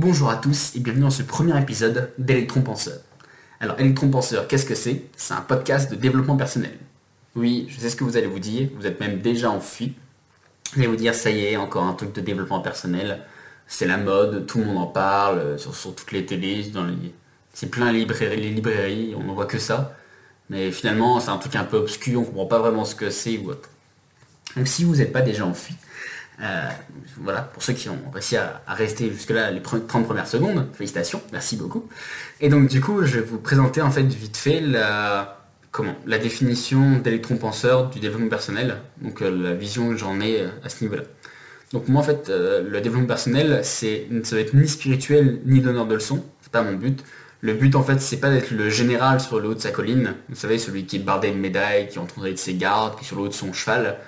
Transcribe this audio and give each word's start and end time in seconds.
Bonjour 0.00 0.30
à 0.30 0.36
tous 0.36 0.76
et 0.76 0.78
bienvenue 0.78 1.02
dans 1.02 1.10
ce 1.10 1.24
premier 1.24 1.60
épisode 1.60 2.12
d'Electron 2.18 2.60
Penseur. 2.60 3.00
Alors 3.58 3.80
Electron 3.80 4.08
Penseur, 4.08 4.46
qu'est-ce 4.46 4.64
que 4.64 4.76
c'est? 4.76 5.02
C'est 5.16 5.34
un 5.34 5.40
podcast 5.40 5.90
de 5.90 5.96
développement 5.96 6.36
personnel. 6.36 6.78
Oui, 7.34 7.66
je 7.68 7.80
sais 7.80 7.90
ce 7.90 7.96
que 7.96 8.04
vous 8.04 8.16
allez 8.16 8.28
vous 8.28 8.38
dire, 8.38 8.68
vous 8.76 8.86
êtes 8.86 9.00
même 9.00 9.20
déjà 9.20 9.50
enfui. 9.50 9.96
Vous 10.72 10.78
allez 10.78 10.86
vous 10.86 10.94
dire, 10.94 11.16
ça 11.16 11.30
y 11.30 11.46
est, 11.46 11.56
encore 11.56 11.82
un 11.82 11.94
truc 11.94 12.14
de 12.14 12.20
développement 12.20 12.60
personnel, 12.60 13.24
c'est 13.66 13.88
la 13.88 13.96
mode, 13.96 14.46
tout 14.46 14.58
le 14.58 14.66
monde 14.66 14.78
en 14.78 14.86
parle, 14.86 15.38
euh, 15.40 15.58
sur, 15.58 15.74
toutes 15.96 16.12
les 16.12 16.24
télés, 16.24 16.70
dans 16.72 16.84
les... 16.84 17.12
c'est 17.52 17.68
plein 17.68 17.90
les 17.90 18.04
librairies, 18.04 19.16
on 19.16 19.24
ne 19.24 19.32
voit 19.32 19.46
que 19.46 19.58
ça. 19.58 19.96
Mais 20.48 20.70
finalement, 20.70 21.18
c'est 21.18 21.30
un 21.30 21.38
truc 21.38 21.56
un 21.56 21.64
peu 21.64 21.76
obscur, 21.76 22.20
on 22.20 22.22
ne 22.22 22.26
comprend 22.28 22.46
pas 22.46 22.60
vraiment 22.60 22.84
ce 22.84 22.94
que 22.94 23.10
c'est 23.10 23.36
ou 23.38 23.50
autre. 23.50 23.68
Donc 24.56 24.68
si 24.68 24.84
vous 24.84 24.94
n'êtes 24.94 25.12
pas 25.12 25.22
déjà 25.22 25.44
enfui, 25.44 25.74
euh, 26.40 26.68
voilà, 27.16 27.42
pour 27.42 27.62
ceux 27.62 27.72
qui 27.72 27.88
ont 27.88 27.98
réussi 28.12 28.36
à, 28.36 28.62
rester 28.68 29.10
jusque-là 29.10 29.50
les 29.50 29.60
30 29.60 30.06
premières 30.06 30.28
secondes, 30.28 30.68
félicitations, 30.72 31.20
merci 31.32 31.56
beaucoup. 31.56 31.88
Et 32.40 32.48
donc 32.48 32.68
du 32.68 32.80
coup, 32.80 33.04
je 33.04 33.18
vais 33.18 33.24
vous 33.24 33.38
présenter 33.38 33.80
en 33.80 33.90
fait 33.90 34.02
vite 34.02 34.36
fait 34.36 34.60
la, 34.60 35.42
comment, 35.72 35.96
la 36.06 36.18
définition 36.18 36.98
d'électron-penseur 36.98 37.90
du 37.90 37.98
développement 37.98 38.28
personnel, 38.28 38.76
donc 39.02 39.20
euh, 39.20 39.30
la 39.30 39.54
vision 39.54 39.88
que 39.90 39.96
j'en 39.96 40.20
ai 40.20 40.42
euh, 40.42 40.48
à 40.62 40.68
ce 40.68 40.84
niveau-là. 40.84 41.02
Donc 41.72 41.88
moi 41.88 42.00
en 42.00 42.04
fait, 42.04 42.30
le 42.30 42.80
développement 42.80 43.08
personnel, 43.08 43.60
c'est, 43.62 44.08
ça 44.22 44.36
va 44.36 44.40
être 44.40 44.54
ni 44.54 44.66
spirituel 44.66 45.40
ni 45.44 45.60
donneur 45.60 45.86
de 45.86 45.96
leçons, 45.96 46.24
c'est 46.40 46.50
pas 46.50 46.62
mon 46.62 46.72
but. 46.72 47.04
Le 47.42 47.52
but 47.52 47.74
en 47.76 47.82
fait, 47.82 48.00
c'est 48.00 48.16
pas 48.16 48.30
d'être 48.30 48.52
le 48.52 48.70
général 48.70 49.20
sur 49.20 49.38
le 49.38 49.48
haut 49.48 49.54
de 49.54 49.60
sa 49.60 49.70
colline, 49.70 50.14
vous 50.30 50.34
savez, 50.34 50.58
celui 50.58 50.86
qui 50.86 50.96
est 50.96 51.00
bardé 51.00 51.30
de 51.30 51.36
médailles, 51.36 51.88
qui 51.88 51.96
est 51.96 52.00
entouré 52.00 52.32
de 52.32 52.38
ses 52.38 52.54
gardes, 52.54 52.96
qui 52.96 53.04
est 53.04 53.06
sur 53.06 53.16
le 53.16 53.22
haut 53.22 53.28
de 53.28 53.34
son 53.34 53.52
cheval 53.52 53.98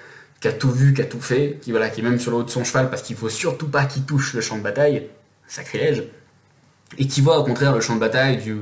qui 0.40 0.48
a 0.48 0.52
tout 0.52 0.70
vu, 0.70 0.94
qui 0.94 1.02
a 1.02 1.04
tout 1.04 1.20
fait, 1.20 1.58
qui, 1.60 1.70
voilà, 1.70 1.90
qui 1.90 2.00
est 2.00 2.04
même 2.04 2.18
sur 2.18 2.30
le 2.30 2.38
haut 2.38 2.42
de 2.42 2.50
son 2.50 2.64
cheval 2.64 2.88
parce 2.90 3.02
qu'il 3.02 3.16
faut 3.16 3.28
surtout 3.28 3.68
pas 3.68 3.84
qu'il 3.84 4.04
touche 4.04 4.34
le 4.34 4.40
champ 4.40 4.56
de 4.56 4.62
bataille, 4.62 5.08
sacrilège, 5.46 6.04
et 6.98 7.06
qui 7.06 7.20
voit 7.20 7.38
au 7.38 7.44
contraire 7.44 7.74
le 7.74 7.80
champ 7.80 7.94
de 7.94 8.00
bataille 8.00 8.38
du, 8.38 8.56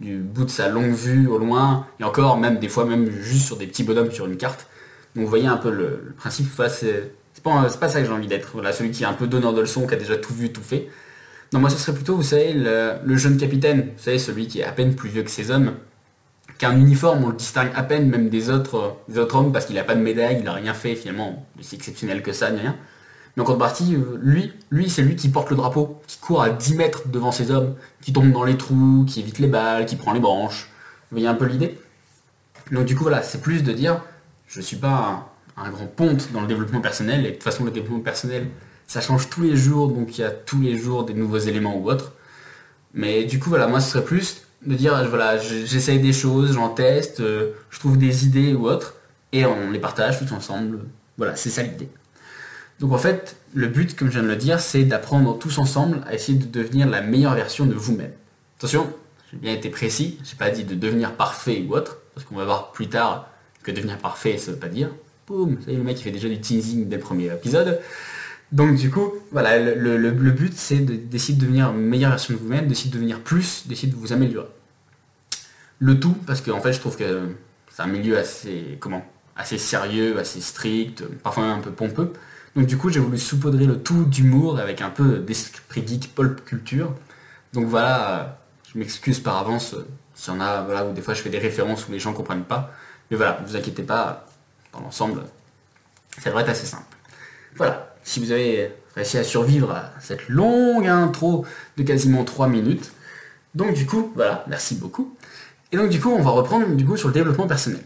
du 0.00 0.18
bout 0.18 0.44
de 0.44 0.50
sa 0.50 0.68
longue 0.68 0.92
vue 0.92 1.26
au 1.26 1.38
loin, 1.38 1.86
et 1.98 2.04
encore 2.04 2.36
même 2.36 2.58
des 2.58 2.68
fois 2.68 2.84
même 2.84 3.10
juste 3.10 3.46
sur 3.46 3.56
des 3.56 3.66
petits 3.66 3.84
bonhommes 3.84 4.10
sur 4.10 4.26
une 4.26 4.36
carte. 4.36 4.66
Donc 5.16 5.24
vous 5.24 5.30
voyez 5.30 5.46
un 5.46 5.56
peu 5.56 5.70
le, 5.70 6.14
principe, 6.16 6.46
c'est 6.68 7.10
pas, 7.42 7.68
pas 7.68 7.88
ça 7.88 8.00
que 8.00 8.06
j'ai 8.06 8.12
envie 8.12 8.26
d'être, 8.26 8.50
voilà, 8.52 8.72
celui 8.72 8.90
qui 8.90 9.04
est 9.04 9.06
un 9.06 9.14
peu 9.14 9.26
donneur 9.26 9.54
de 9.54 9.62
leçons, 9.62 9.86
qui 9.86 9.94
a 9.94 9.96
déjà 9.96 10.16
tout 10.16 10.34
vu, 10.34 10.52
tout 10.52 10.62
fait. 10.62 10.88
Non, 11.52 11.60
moi 11.60 11.70
ce 11.70 11.78
serait 11.78 11.94
plutôt, 11.94 12.16
vous 12.16 12.22
savez, 12.22 12.52
le, 12.52 12.94
le 13.04 13.16
jeune 13.16 13.38
capitaine, 13.38 13.92
vous 13.96 14.02
savez, 14.02 14.18
celui 14.18 14.46
qui 14.46 14.60
est 14.60 14.64
à 14.64 14.72
peine 14.72 14.94
plus 14.94 15.08
vieux 15.08 15.22
que 15.22 15.30
ses 15.30 15.50
hommes, 15.50 15.74
qu'un 16.58 16.76
uniforme, 16.76 17.24
on 17.24 17.28
le 17.28 17.36
distingue 17.36 17.70
à 17.74 17.82
peine 17.82 18.08
même 18.08 18.28
des 18.28 18.50
autres, 18.50 18.96
des 19.08 19.18
autres 19.18 19.36
hommes 19.36 19.52
parce 19.52 19.66
qu'il 19.66 19.76
n'a 19.76 19.84
pas 19.84 19.94
de 19.94 20.00
médaille, 20.00 20.36
il 20.38 20.44
n'a 20.44 20.52
rien 20.52 20.74
fait 20.74 20.94
finalement, 20.94 21.46
c'est 21.60 21.76
exceptionnel 21.76 22.22
que 22.22 22.32
ça, 22.32 22.50
ni 22.50 22.60
rien. 22.60 22.76
Mais 23.36 23.42
en 23.42 23.46
contrepartie, 23.46 23.96
euh, 23.96 24.18
lui, 24.22 24.52
lui 24.70 24.88
c'est 24.88 25.02
lui 25.02 25.16
qui 25.16 25.28
porte 25.28 25.50
le 25.50 25.56
drapeau, 25.56 26.00
qui 26.06 26.18
court 26.18 26.42
à 26.42 26.50
10 26.50 26.76
mètres 26.76 27.08
devant 27.08 27.32
ses 27.32 27.50
hommes, 27.50 27.74
qui 28.00 28.12
tombe 28.12 28.30
dans 28.30 28.44
les 28.44 28.56
trous, 28.56 29.04
qui 29.08 29.20
évite 29.20 29.40
les 29.40 29.48
balles, 29.48 29.86
qui 29.86 29.96
prend 29.96 30.12
les 30.12 30.20
branches. 30.20 30.70
Vous 31.10 31.16
voyez 31.16 31.26
un 31.26 31.34
peu 31.34 31.46
l'idée? 31.46 31.78
Donc 32.70 32.86
du 32.86 32.94
coup 32.96 33.02
voilà, 33.02 33.22
c'est 33.22 33.40
plus 33.40 33.62
de 33.62 33.72
dire, 33.72 34.00
je 34.46 34.60
ne 34.60 34.64
suis 34.64 34.76
pas 34.76 35.28
un, 35.56 35.70
grand 35.70 35.86
ponte 35.86 36.30
dans 36.32 36.40
le 36.40 36.46
développement 36.46 36.80
personnel, 36.80 37.26
et 37.26 37.30
de 37.30 37.34
toute 37.34 37.42
façon 37.42 37.64
le 37.64 37.70
développement 37.70 38.00
personnel, 38.00 38.48
ça 38.86 39.00
change 39.00 39.28
tous 39.28 39.42
les 39.42 39.56
jours, 39.56 39.88
donc 39.88 40.16
il 40.16 40.20
y 40.20 40.24
a 40.24 40.30
tous 40.30 40.60
les 40.60 40.78
jours 40.78 41.04
des 41.04 41.14
nouveaux 41.14 41.38
éléments 41.38 41.76
ou 41.76 41.90
autres. 41.90 42.12
Mais 42.94 43.24
du 43.24 43.40
coup 43.40 43.50
voilà, 43.50 43.66
moi 43.66 43.80
ce 43.80 43.90
serait 43.90 44.04
plus 44.04 44.43
de 44.66 44.74
dire 44.74 45.08
voilà, 45.08 45.38
j'essaye 45.38 46.00
des 46.00 46.12
choses, 46.12 46.54
j'en 46.54 46.68
teste, 46.70 47.20
euh, 47.20 47.52
je 47.70 47.78
trouve 47.78 47.98
des 47.98 48.26
idées 48.26 48.54
ou 48.54 48.66
autres, 48.68 48.94
et 49.32 49.44
on 49.44 49.70
les 49.70 49.78
partage 49.78 50.18
tous 50.18 50.32
ensemble. 50.32 50.80
Voilà, 51.16 51.36
c'est 51.36 51.50
ça 51.50 51.62
l'idée. 51.62 51.88
Donc 52.80 52.92
en 52.92 52.98
fait, 52.98 53.36
le 53.54 53.68
but, 53.68 53.96
comme 53.96 54.08
je 54.08 54.14
viens 54.14 54.22
de 54.22 54.28
le 54.28 54.36
dire, 54.36 54.60
c'est 54.60 54.84
d'apprendre 54.84 55.38
tous 55.38 55.58
ensemble 55.58 56.00
à 56.06 56.14
essayer 56.14 56.38
de 56.38 56.46
devenir 56.46 56.88
la 56.88 57.02
meilleure 57.02 57.34
version 57.34 57.66
de 57.66 57.74
vous-même. 57.74 58.12
Attention, 58.58 58.92
j'ai 59.30 59.38
bien 59.38 59.52
été 59.52 59.68
précis, 59.68 60.18
j'ai 60.24 60.36
pas 60.36 60.50
dit 60.50 60.64
de 60.64 60.74
devenir 60.74 61.12
parfait 61.12 61.64
ou 61.68 61.74
autre, 61.74 61.98
parce 62.14 62.26
qu'on 62.26 62.36
va 62.36 62.44
voir 62.44 62.72
plus 62.72 62.88
tard 62.88 63.30
que 63.62 63.70
devenir 63.70 63.98
parfait, 63.98 64.38
ça 64.38 64.52
veut 64.52 64.58
pas 64.58 64.68
dire. 64.68 64.90
Boum, 65.26 65.58
ça 65.64 65.70
y 65.70 65.74
est, 65.74 65.78
le 65.78 65.84
mec 65.84 65.98
il 65.98 66.02
fait 66.02 66.10
déjà 66.10 66.28
du 66.28 66.40
teasing 66.40 66.88
dès 66.88 66.96
le 66.96 67.02
premier 67.02 67.32
épisode. 67.32 67.80
Donc 68.54 68.76
du 68.76 68.88
coup, 68.88 69.14
voilà, 69.32 69.58
le, 69.58 70.10
but 70.30 70.56
c'est 70.56 70.78
d'essayer 70.78 71.36
de, 71.36 71.40
devenir 71.40 71.70
une 71.70 71.80
meilleure 71.80 72.10
version 72.10 72.34
de 72.34 72.38
vous-même, 72.38 72.68
d'essayer 72.68 72.88
de 72.88 72.94
devenir 72.94 73.18
plus, 73.20 73.66
d'essayer 73.66 73.92
de 73.92 73.96
vous 73.96 74.12
améliorer. 74.12 74.48
Le 75.80 75.98
tout, 75.98 76.12
parce 76.24 76.40
qu'en 76.40 76.60
fait 76.60 76.72
je 76.72 76.78
trouve 76.78 76.96
que 76.96 77.30
c'est 77.68 77.82
un 77.82 77.88
milieu 77.88 78.16
assez, 78.16 78.78
comment, 78.78 79.04
assez 79.34 79.58
sérieux, 79.58 80.20
assez 80.20 80.40
strict, 80.40 81.04
parfois 81.24 81.46
un 81.46 81.58
peu 81.58 81.72
pompeux. 81.72 82.12
Donc 82.54 82.66
du 82.66 82.78
coup 82.78 82.90
j'ai 82.90 83.00
voulu 83.00 83.18
saupoudrer 83.18 83.66
le 83.66 83.82
tout 83.82 84.04
d'humour 84.04 84.60
avec 84.60 84.82
un 84.82 84.90
peu 84.90 85.18
d'esprit 85.18 85.84
geek 85.84 86.14
pulp 86.14 86.44
culture. 86.44 86.94
Donc 87.54 87.66
voilà, 87.66 88.40
je 88.72 88.78
m'excuse 88.78 89.18
par 89.18 89.36
avance 89.38 89.74
s'il 90.14 90.32
y 90.32 90.36
en 90.36 90.40
a 90.40 90.62
voilà, 90.62 90.86
où 90.86 90.92
des 90.92 91.02
fois 91.02 91.14
je 91.14 91.22
fais 91.22 91.30
des 91.30 91.40
références 91.40 91.88
où 91.88 91.92
les 91.92 91.98
gens 91.98 92.12
ne 92.12 92.16
comprennent 92.16 92.44
pas. 92.44 92.70
Mais 93.10 93.16
voilà, 93.16 93.40
ne 93.42 93.46
vous 93.48 93.56
inquiétez 93.56 93.82
pas, 93.82 94.26
dans 94.72 94.78
l'ensemble, 94.78 95.24
ça 96.22 96.30
devrait 96.30 96.44
être 96.44 96.50
assez 96.50 96.66
simple. 96.66 96.96
Voilà, 97.56 97.93
si 98.04 98.20
vous 98.20 98.30
avez 98.30 98.72
réussi 98.94 99.18
à 99.18 99.24
survivre 99.24 99.72
à 99.72 99.92
cette 100.00 100.28
longue 100.28 100.86
intro 100.86 101.44
de 101.76 101.82
quasiment 101.82 102.22
3 102.22 102.46
minutes. 102.46 102.92
Donc 103.54 103.74
du 103.74 103.86
coup, 103.86 104.12
voilà, 104.14 104.44
merci 104.48 104.76
beaucoup. 104.76 105.16
Et 105.72 105.76
donc 105.76 105.88
du 105.88 106.00
coup, 106.00 106.10
on 106.10 106.22
va 106.22 106.30
reprendre 106.30 106.68
du 106.68 106.84
coup 106.84 106.96
sur 106.96 107.08
le 107.08 107.14
développement 107.14 107.48
personnel. 107.48 107.82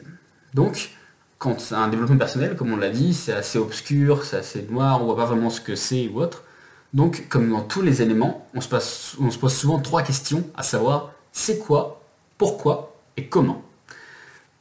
Donc, 0.55 0.91
quand 1.39 1.61
c'est 1.61 1.75
un 1.75 1.89
développement 1.89 2.17
personnel, 2.17 2.57
comme 2.57 2.73
on 2.73 2.77
l'a 2.77 2.91
dit, 2.91 3.15
c'est 3.15 3.33
assez 3.33 3.59
obscur, 3.59 4.25
c'est 4.25 4.37
assez 4.37 4.67
noir, 4.69 5.01
on 5.01 5.07
voit 5.07 5.17
pas 5.17 5.27
vraiment 5.27 5.51
ce 5.51 5.61
que 5.61 5.77
c'est 5.77 6.09
ou 6.09 6.21
autre. 6.21 6.43
Donc, 6.95 7.28
comme 7.28 7.51
dans 7.51 7.62
tous 7.62 7.83
les 7.83 8.03
éléments, 8.03 8.47
on 8.55 8.61
se, 8.61 8.69
on 9.21 9.31
se 9.31 9.39
pose 9.39 9.55
souvent 9.55 9.78
trois 9.78 10.03
questions, 10.03 10.45
à 10.57 10.62
savoir 10.62 11.12
c'est 11.33 11.59
quoi, 11.59 12.03
pourquoi 12.39 12.97
et 13.17 13.27
comment. 13.27 13.62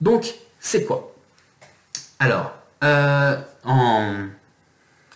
Donc, 0.01 0.35
c'est 0.59 0.84
quoi? 0.85 1.13
Alors, 2.19 2.51
euh, 2.84 3.38
en 3.63 4.13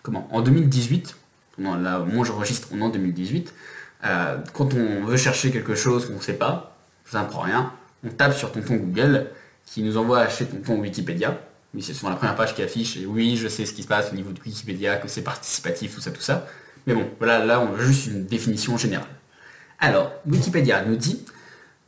comment 0.04 0.28
En 0.32 0.42
2018, 0.42 1.16
là, 1.60 2.00
moi 2.00 2.26
j'enregistre, 2.26 2.70
en 2.80 2.90
2018. 2.90 3.54
Euh, 4.04 4.38
quand 4.54 4.74
on 4.74 5.06
veut 5.06 5.18
chercher 5.18 5.52
quelque 5.52 5.76
chose 5.76 6.08
qu'on 6.08 6.16
ne 6.16 6.22
sait 6.22 6.34
pas, 6.34 6.76
ça 7.06 7.22
ne 7.22 7.28
prend 7.28 7.42
rien, 7.42 7.72
on 8.04 8.10
tape 8.10 8.34
sur 8.34 8.52
tonton 8.52 8.76
Google 8.76 9.28
qui 9.66 9.84
nous 9.84 9.98
envoie 9.98 10.28
chez 10.28 10.46
tonton 10.46 10.80
Wikipédia. 10.80 11.40
Oui, 11.74 11.82
c'est 11.82 11.94
souvent 11.94 12.10
la 12.10 12.16
première 12.16 12.36
page 12.36 12.54
qui 12.56 12.64
affiche, 12.64 12.98
et 12.98 13.06
oui, 13.06 13.38
je 13.38 13.48
sais 13.48 13.66
ce 13.66 13.74
qui 13.74 13.84
se 13.84 13.88
passe 13.88 14.12
au 14.12 14.16
niveau 14.16 14.32
de 14.32 14.40
Wikipédia, 14.42 14.98
que 14.98 15.08
c'est 15.08 15.22
participatif, 15.22 15.96
tout 15.96 16.02
ça, 16.02 16.12
tout 16.12 16.22
ça. 16.22 16.48
Mais 16.86 16.94
bon, 16.94 17.08
voilà, 17.20 17.46
là, 17.46 17.62
on 17.62 17.72
veut 17.72 17.86
juste 17.86 18.08
une 18.08 18.26
définition 18.26 18.78
générale. 18.78 19.08
Alors, 19.80 20.12
Wikipédia 20.26 20.84
nous 20.84 20.98
dit, 20.98 21.24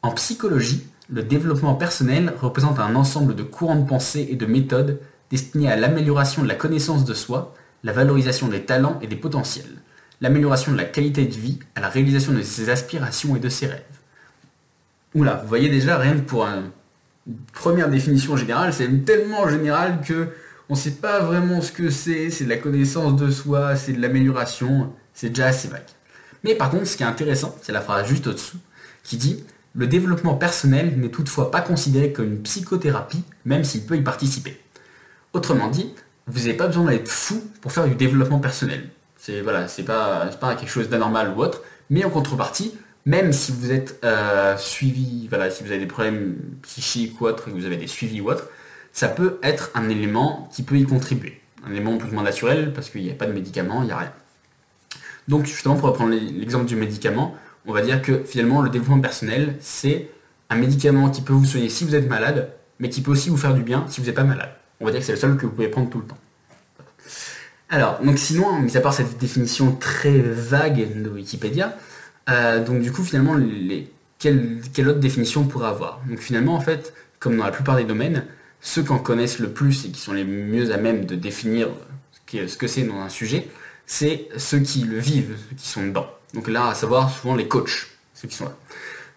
en 0.01 0.11
psychologie, 0.11 0.87
le 1.09 1.23
développement 1.23 1.75
personnel 1.75 2.33
représente 2.39 2.79
un 2.79 2.95
ensemble 2.95 3.35
de 3.35 3.43
courants 3.43 3.75
de 3.75 3.87
pensée 3.87 4.27
et 4.29 4.35
de 4.35 4.45
méthodes 4.45 4.99
destinés 5.29 5.71
à 5.71 5.75
l'amélioration 5.75 6.43
de 6.43 6.47
la 6.47 6.55
connaissance 6.55 7.05
de 7.05 7.13
soi, 7.13 7.53
la 7.83 7.93
valorisation 7.93 8.47
des 8.47 8.63
talents 8.63 8.99
et 9.01 9.07
des 9.07 9.15
potentiels, 9.15 9.65
l'amélioration 10.21 10.71
de 10.71 10.77
la 10.77 10.85
qualité 10.85 11.25
de 11.25 11.33
vie, 11.33 11.59
à 11.75 11.81
la 11.81 11.89
réalisation 11.89 12.33
de 12.33 12.41
ses 12.41 12.69
aspirations 12.69 13.35
et 13.35 13.39
de 13.39 13.49
ses 13.49 13.67
rêves. 13.67 13.81
Oula, 15.15 15.35
vous 15.35 15.47
voyez 15.47 15.69
déjà, 15.69 15.97
rien 15.97 16.13
que 16.13 16.21
pour 16.21 16.45
une 16.45 16.71
première 17.53 17.89
définition 17.89 18.37
générale, 18.37 18.73
c'est 18.73 19.05
tellement 19.05 19.47
général 19.47 20.01
que 20.01 20.29
on 20.69 20.73
ne 20.73 20.79
sait 20.79 20.91
pas 20.91 21.19
vraiment 21.19 21.61
ce 21.61 21.71
que 21.71 21.89
c'est, 21.89 22.29
c'est 22.29 22.45
de 22.45 22.49
la 22.49 22.57
connaissance 22.57 23.15
de 23.15 23.29
soi, 23.29 23.75
c'est 23.75 23.93
de 23.93 24.01
l'amélioration, 24.01 24.93
c'est 25.13 25.29
déjà 25.29 25.47
assez 25.47 25.67
vague. 25.67 25.81
Mais 26.43 26.55
par 26.55 26.69
contre, 26.69 26.87
ce 26.87 26.97
qui 26.97 27.03
est 27.03 27.05
intéressant, 27.05 27.55
c'est 27.61 27.71
la 27.71 27.81
phrase 27.81 28.07
juste 28.07 28.27
au-dessous, 28.27 28.57
qui 29.03 29.17
dit 29.17 29.43
Le 29.75 29.87
développement 29.87 30.35
personnel 30.35 30.97
n'est 30.97 31.09
toutefois 31.09 31.51
pas 31.51 31.61
considéré 31.61 32.11
comme 32.11 32.25
une 32.25 32.41
psychothérapie, 32.41 33.23
même 33.45 33.63
s'il 33.63 33.85
peut 33.85 33.97
y 33.97 34.01
participer. 34.01 34.59
Autrement 35.33 35.67
dit, 35.67 35.93
vous 36.27 36.39
n'avez 36.39 36.53
pas 36.53 36.67
besoin 36.67 36.85
d'être 36.85 37.07
fou 37.07 37.43
pour 37.61 37.71
faire 37.71 37.87
du 37.87 37.95
développement 37.95 38.39
personnel. 38.39 38.89
C'est 39.17 39.41
voilà, 39.41 39.67
c'est 39.67 39.83
pas, 39.83 40.29
quelque 40.41 40.69
chose 40.69 40.89
d'anormal 40.89 41.33
ou 41.35 41.41
autre, 41.41 41.61
mais 41.89 42.03
en 42.03 42.09
contrepartie, 42.09 42.75
même 43.05 43.33
si 43.33 43.51
vous 43.51 43.71
êtes 43.71 43.99
euh, 44.03 44.57
suivi, 44.57 45.27
voilà, 45.27 45.49
si 45.49 45.63
vous 45.63 45.71
avez 45.71 45.79
des 45.79 45.85
problèmes 45.85 46.35
psychiques 46.63 47.19
ou 47.19 47.25
autres, 47.25 47.45
que 47.45 47.51
vous 47.51 47.65
avez 47.65 47.77
des 47.77 47.87
suivis 47.87 48.21
ou 48.21 48.29
autres, 48.29 48.49
ça 48.91 49.07
peut 49.07 49.39
être 49.43 49.71
un 49.75 49.89
élément 49.89 50.49
qui 50.53 50.63
peut 50.63 50.77
y 50.77 50.83
contribuer. 50.83 51.41
Un 51.65 51.71
élément 51.71 51.97
plus 51.97 52.09
ou 52.09 52.13
moins 52.13 52.23
naturel, 52.23 52.73
parce 52.73 52.89
qu'il 52.89 53.03
n'y 53.03 53.11
a 53.11 53.15
pas 53.15 53.25
de 53.25 53.33
médicament, 53.33 53.81
il 53.81 53.85
n'y 53.85 53.91
a 53.91 53.97
rien. 53.97 54.13
Donc 55.27 55.45
justement, 55.45 55.75
pour 55.75 55.89
reprendre 55.89 56.13
l'exemple 56.13 56.65
du 56.65 56.75
médicament, 56.75 57.35
on 57.65 57.73
va 57.73 57.81
dire 57.81 58.01
que 58.01 58.23
finalement, 58.23 58.61
le 58.61 58.69
développement 58.69 58.99
personnel, 58.99 59.55
c'est 59.61 60.09
un 60.49 60.55
médicament 60.55 61.09
qui 61.09 61.21
peut 61.21 61.33
vous 61.33 61.45
soigner 61.45 61.69
si 61.69 61.85
vous 61.85 61.95
êtes 61.95 62.09
malade, 62.09 62.51
mais 62.79 62.89
qui 62.89 63.01
peut 63.01 63.11
aussi 63.11 63.29
vous 63.29 63.37
faire 63.37 63.53
du 63.53 63.63
bien 63.63 63.85
si 63.87 64.01
vous 64.01 64.07
n'êtes 64.07 64.15
pas 64.15 64.23
malade. 64.23 64.51
On 64.83 64.87
va 64.87 64.91
dire 64.91 64.99
que 64.99 65.05
c'est 65.05 65.13
le 65.13 65.17
seul 65.17 65.37
que 65.37 65.45
vous 65.45 65.53
pouvez 65.53 65.69
prendre 65.69 65.89
tout 65.89 65.99
le 65.99 66.03
temps. 66.03 66.17
Alors, 67.69 68.01
donc 68.01 68.19
sinon, 68.19 68.59
mis 68.59 68.75
à 68.75 68.81
part 68.81 68.93
cette 68.93 69.17
définition 69.17 69.73
très 69.77 70.19
vague 70.19 71.01
de 71.01 71.09
Wikipédia, 71.09 71.77
euh, 72.29 72.61
donc 72.61 72.81
du 72.81 72.91
coup 72.91 73.01
finalement, 73.01 73.37
quelle, 74.19 74.59
autre 74.89 74.99
définition 74.99 75.41
on 75.41 75.45
pourrait 75.45 75.69
avoir? 75.69 76.01
Donc 76.09 76.19
finalement, 76.19 76.53
en 76.55 76.59
fait, 76.59 76.93
comme 77.19 77.37
dans 77.37 77.45
la 77.45 77.51
plupart 77.51 77.77
des 77.77 77.85
domaines, 77.85 78.25
ceux 78.59 78.83
qui 78.83 78.91
en 78.91 78.99
connaissent 78.99 79.39
le 79.39 79.51
plus 79.51 79.85
et 79.85 79.89
qui 79.89 80.01
sont 80.01 80.11
les 80.11 80.25
mieux 80.25 80.73
à 80.73 80.77
même 80.77 81.05
de 81.05 81.15
définir 81.15 81.69
ce 82.27 82.57
que 82.57 82.67
c'est 82.67 82.83
dans 82.83 82.99
un 82.99 83.09
sujet, 83.09 83.47
c'est 83.85 84.27
ceux 84.35 84.59
qui 84.59 84.81
le 84.81 84.99
vivent, 84.99 85.37
ceux 85.49 85.55
qui 85.55 85.67
sont 85.69 85.87
dedans. 85.87 86.09
Donc 86.33 86.49
là, 86.49 86.67
à 86.67 86.75
savoir 86.75 87.09
souvent 87.09 87.35
les 87.35 87.47
coachs, 87.47 87.87
ceux 88.15 88.27
qui 88.27 88.35
sont 88.35 88.45
là. 88.45 88.57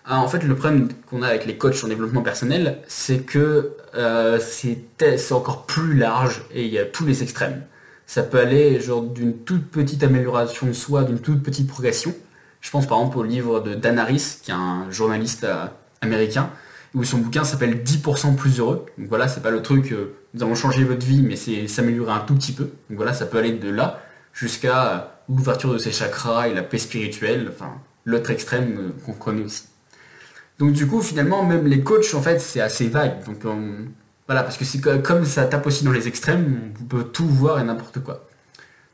Ah, 0.09 0.21
en 0.21 0.29
fait, 0.29 0.45
le 0.45 0.55
problème 0.55 0.89
qu'on 1.07 1.23
a 1.23 1.27
avec 1.27 1.47
les 1.47 1.59
coachs 1.59 1.83
en 1.83 1.89
développement 1.89 2.23
personnel, 2.23 2.79
c'est 2.87 3.23
que 3.23 3.73
euh, 3.97 4.39
c'est 4.41 5.33
encore 5.33 5.67
plus 5.67 5.95
large 5.97 6.45
et 6.53 6.65
il 6.65 6.73
y 6.73 6.79
a 6.79 6.85
tous 6.85 7.05
les 7.05 7.25
extrêmes. 7.25 7.65
Ça 8.07 8.23
peut 8.23 8.39
aller 8.39 8.81
genre 8.81 9.03
d'une 9.03 9.37
toute 9.39 9.69
petite 9.69 10.05
amélioration 10.05 10.69
de 10.69 10.73
soi, 10.73 11.03
d'une 11.03 11.19
toute 11.19 11.43
petite 11.43 11.67
progression. 11.67 12.15
Je 12.61 12.71
pense 12.71 12.87
par 12.87 12.99
exemple 12.99 13.19
au 13.19 13.25
livre 13.25 13.59
de 13.59 13.75
Dan 13.75 13.99
Harris, 13.99 14.39
qui 14.43 14.53
est 14.53 14.55
un 14.55 14.89
journaliste 14.93 15.43
euh, 15.43 15.67
américain, 16.01 16.51
où 16.95 17.03
son 17.03 17.19
bouquin 17.19 17.43
s'appelle 17.43 17.83
10% 17.83 18.37
plus 18.37 18.61
heureux. 18.61 18.87
Donc 18.99 19.09
voilà, 19.09 19.27
c'est 19.27 19.43
pas 19.43 19.51
le 19.51 19.61
truc, 19.61 19.91
euh, 19.91 20.15
nous 20.35 20.43
avons 20.45 20.55
changé 20.55 20.85
votre 20.85 21.05
vie, 21.05 21.23
mais 21.23 21.35
c'est 21.35 21.67
s'améliorer 21.67 22.13
un 22.13 22.21
tout 22.21 22.37
petit 22.37 22.53
peu. 22.53 22.71
Donc 22.91 22.97
voilà, 22.97 23.13
ça 23.13 23.27
peut 23.27 23.39
aller 23.39 23.55
de 23.55 23.71
là 23.71 24.01
jusqu'à 24.33 25.19
l'ouverture 25.29 25.73
de 25.73 25.79
ses 25.79 25.91
chakras 25.91 26.47
et 26.47 26.55
la 26.55 26.63
paix 26.63 26.79
spirituelle, 26.79 27.51
enfin 27.53 27.73
l'autre 28.05 28.31
extrême 28.31 28.93
qu'on 29.05 29.13
connaît 29.13 29.43
aussi. 29.43 29.65
Donc 30.59 30.73
du 30.73 30.87
coup, 30.87 31.03
finalement, 31.03 31.45
même 31.45 31.67
les 31.67 31.83
coachs, 31.83 32.15
en 32.15 32.23
fait, 32.23 32.41
c'est 32.41 32.61
assez 32.61 32.89
vague. 32.89 33.25
Donc 33.25 33.45
voilà, 34.27 34.43
parce 34.43 34.57
que 34.57 34.65
c'est 34.65 34.81
comme 34.81 35.25
ça 35.25 35.45
tape 35.45 35.67
aussi 35.67 35.85
dans 35.85 35.93
les 35.93 36.09
extrêmes, 36.09 36.73
on 36.81 36.85
peut 36.85 37.05
tout 37.05 37.27
voir 37.27 37.61
et 37.61 37.65
n'importe 37.65 38.01
quoi. 38.03 38.27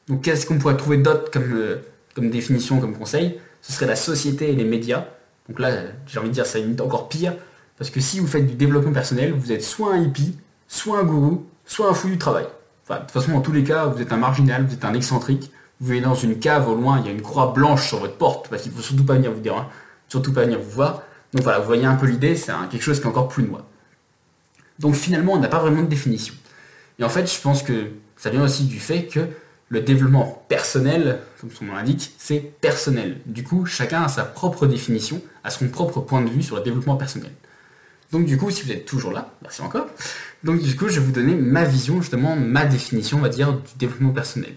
Donc 0.09 0.23
qu'est-ce 0.23 0.45
qu'on 0.47 0.59
pourrait 0.59 0.77
trouver 0.77 0.99
d'autre 0.99 1.31
comme, 1.31 1.55
euh, 1.55 1.77
comme 2.15 2.29
définition, 2.29 2.81
comme 2.81 2.97
conseil? 2.97 3.39
Ce 3.63 3.73
serait 3.73 3.87
la 3.87 3.97
société 3.97 4.51
et 4.53 4.57
les 4.57 4.65
médias. 4.65 5.07
Donc 5.49 5.59
là, 5.59 5.71
j'ai 6.07 6.19
envie 6.19 6.29
de 6.29 6.35
dire, 6.35 6.45
ça 6.45 6.59
limite 6.59 6.81
encore 6.81 7.09
pire, 7.09 7.35
parce 7.79 7.91
que 7.91 8.01
si 8.01 8.21
vous 8.21 8.27
faites 8.27 8.47
du 8.47 8.55
développement 8.55 8.93
personnel, 8.93 9.33
vous 9.33 9.53
êtes 9.53 9.63
soit 9.63 9.95
un 9.95 10.03
hippie, 10.03 10.37
soit 10.69 10.99
un 10.99 11.05
gourou, 11.05 11.47
soit 11.65 11.89
un 11.89 11.95
fou 11.95 12.09
du 12.09 12.19
travail. 12.19 12.47
Enfin, 12.85 12.97
de 12.97 13.01
toute 13.05 13.13
façon, 13.13 13.33
dans 13.33 13.41
tous 13.41 13.53
les 13.53 13.65
cas, 13.65 13.87
vous 13.87 14.03
êtes 14.03 14.13
un 14.13 14.17
marginal, 14.17 14.67
vous 14.67 14.75
êtes 14.75 14.85
un 14.85 14.95
excentrique, 14.95 15.51
vous 15.81 15.93
vivez 15.93 16.01
dans 16.01 16.15
une 16.15 16.39
cave 16.39 16.69
au 16.69 16.75
loin, 16.75 17.01
il 17.01 17.07
y 17.07 17.09
a 17.09 17.13
une 17.13 17.23
croix 17.23 17.53
blanche 17.53 17.89
sur 17.89 18.01
votre 18.01 18.17
porte, 18.17 18.49
parce 18.49 18.63
qu'il 18.63 18.73
ne 18.73 18.77
faut 18.77 18.83
surtout 18.83 19.05
pas 19.05 19.15
venir 19.15 19.33
vous 19.33 19.41
dire, 19.41 19.69
surtout 20.09 20.33
pas 20.33 20.43
venir 20.43 20.59
vous 20.59 20.71
voir. 20.71 21.03
Donc 21.33 21.43
voilà, 21.45 21.59
vous 21.59 21.67
voyez 21.67 21.87
un 21.87 21.95
peu 21.95 22.07
l'idée, 22.07 22.37
c'est 22.37 22.53
quelque 22.71 22.83
chose 22.83 23.01
qui 23.01 23.07
est 23.07 23.09
encore 23.09 23.29
plus 23.29 23.45
noir. 23.45 23.65
Donc 24.79 24.95
finalement, 24.95 25.33
on 25.35 25.39
n'a 25.39 25.49
pas 25.49 25.61
vraiment 25.61 25.83
de 25.83 25.89
définition. 25.89 26.35
Et 26.99 27.05
en 27.05 27.09
fait, 27.09 27.33
je 27.33 27.41
pense 27.41 27.63
que 27.63 27.91
ça 28.17 28.31
vient 28.31 28.43
aussi 28.43 28.65
du 28.65 28.79
fait 28.79 29.07
que 29.07 29.21
le 29.69 29.81
développement 29.81 30.45
personnel, 30.49 31.21
comme 31.41 31.51
son 31.51 31.65
nom 31.65 31.75
l'indique, 31.75 32.13
c'est 32.19 32.41
personnel. 32.61 33.19
Du 33.25 33.43
coup, 33.43 33.65
chacun 33.65 34.03
a 34.03 34.09
sa 34.09 34.25
propre 34.25 34.67
définition, 34.67 35.23
a 35.45 35.51
son 35.51 35.69
propre 35.69 36.01
point 36.01 36.21
de 36.21 36.29
vue 36.29 36.43
sur 36.43 36.57
le 36.57 36.63
développement 36.63 36.97
personnel. 36.97 37.33
Donc 38.11 38.27
du 38.27 38.37
coup, 38.37 38.51
si 38.51 38.65
vous 38.65 38.73
êtes 38.73 38.85
toujours 38.85 39.13
là, 39.13 39.33
merci 39.41 39.63
encore. 39.63 39.87
Donc 40.45 40.61
du 40.61 40.77
coup, 40.77 40.89
je 40.89 41.01
vais 41.01 41.07
vous 41.07 41.13
donner 41.13 41.35
ma 41.35 41.65
vision, 41.65 42.03
justement, 42.03 42.37
ma 42.37 42.67
définition, 42.67 43.17
on 43.17 43.23
va 43.23 43.31
dire, 43.31 43.55
du 43.55 43.73
développement 43.79 44.11
personnel. 44.11 44.55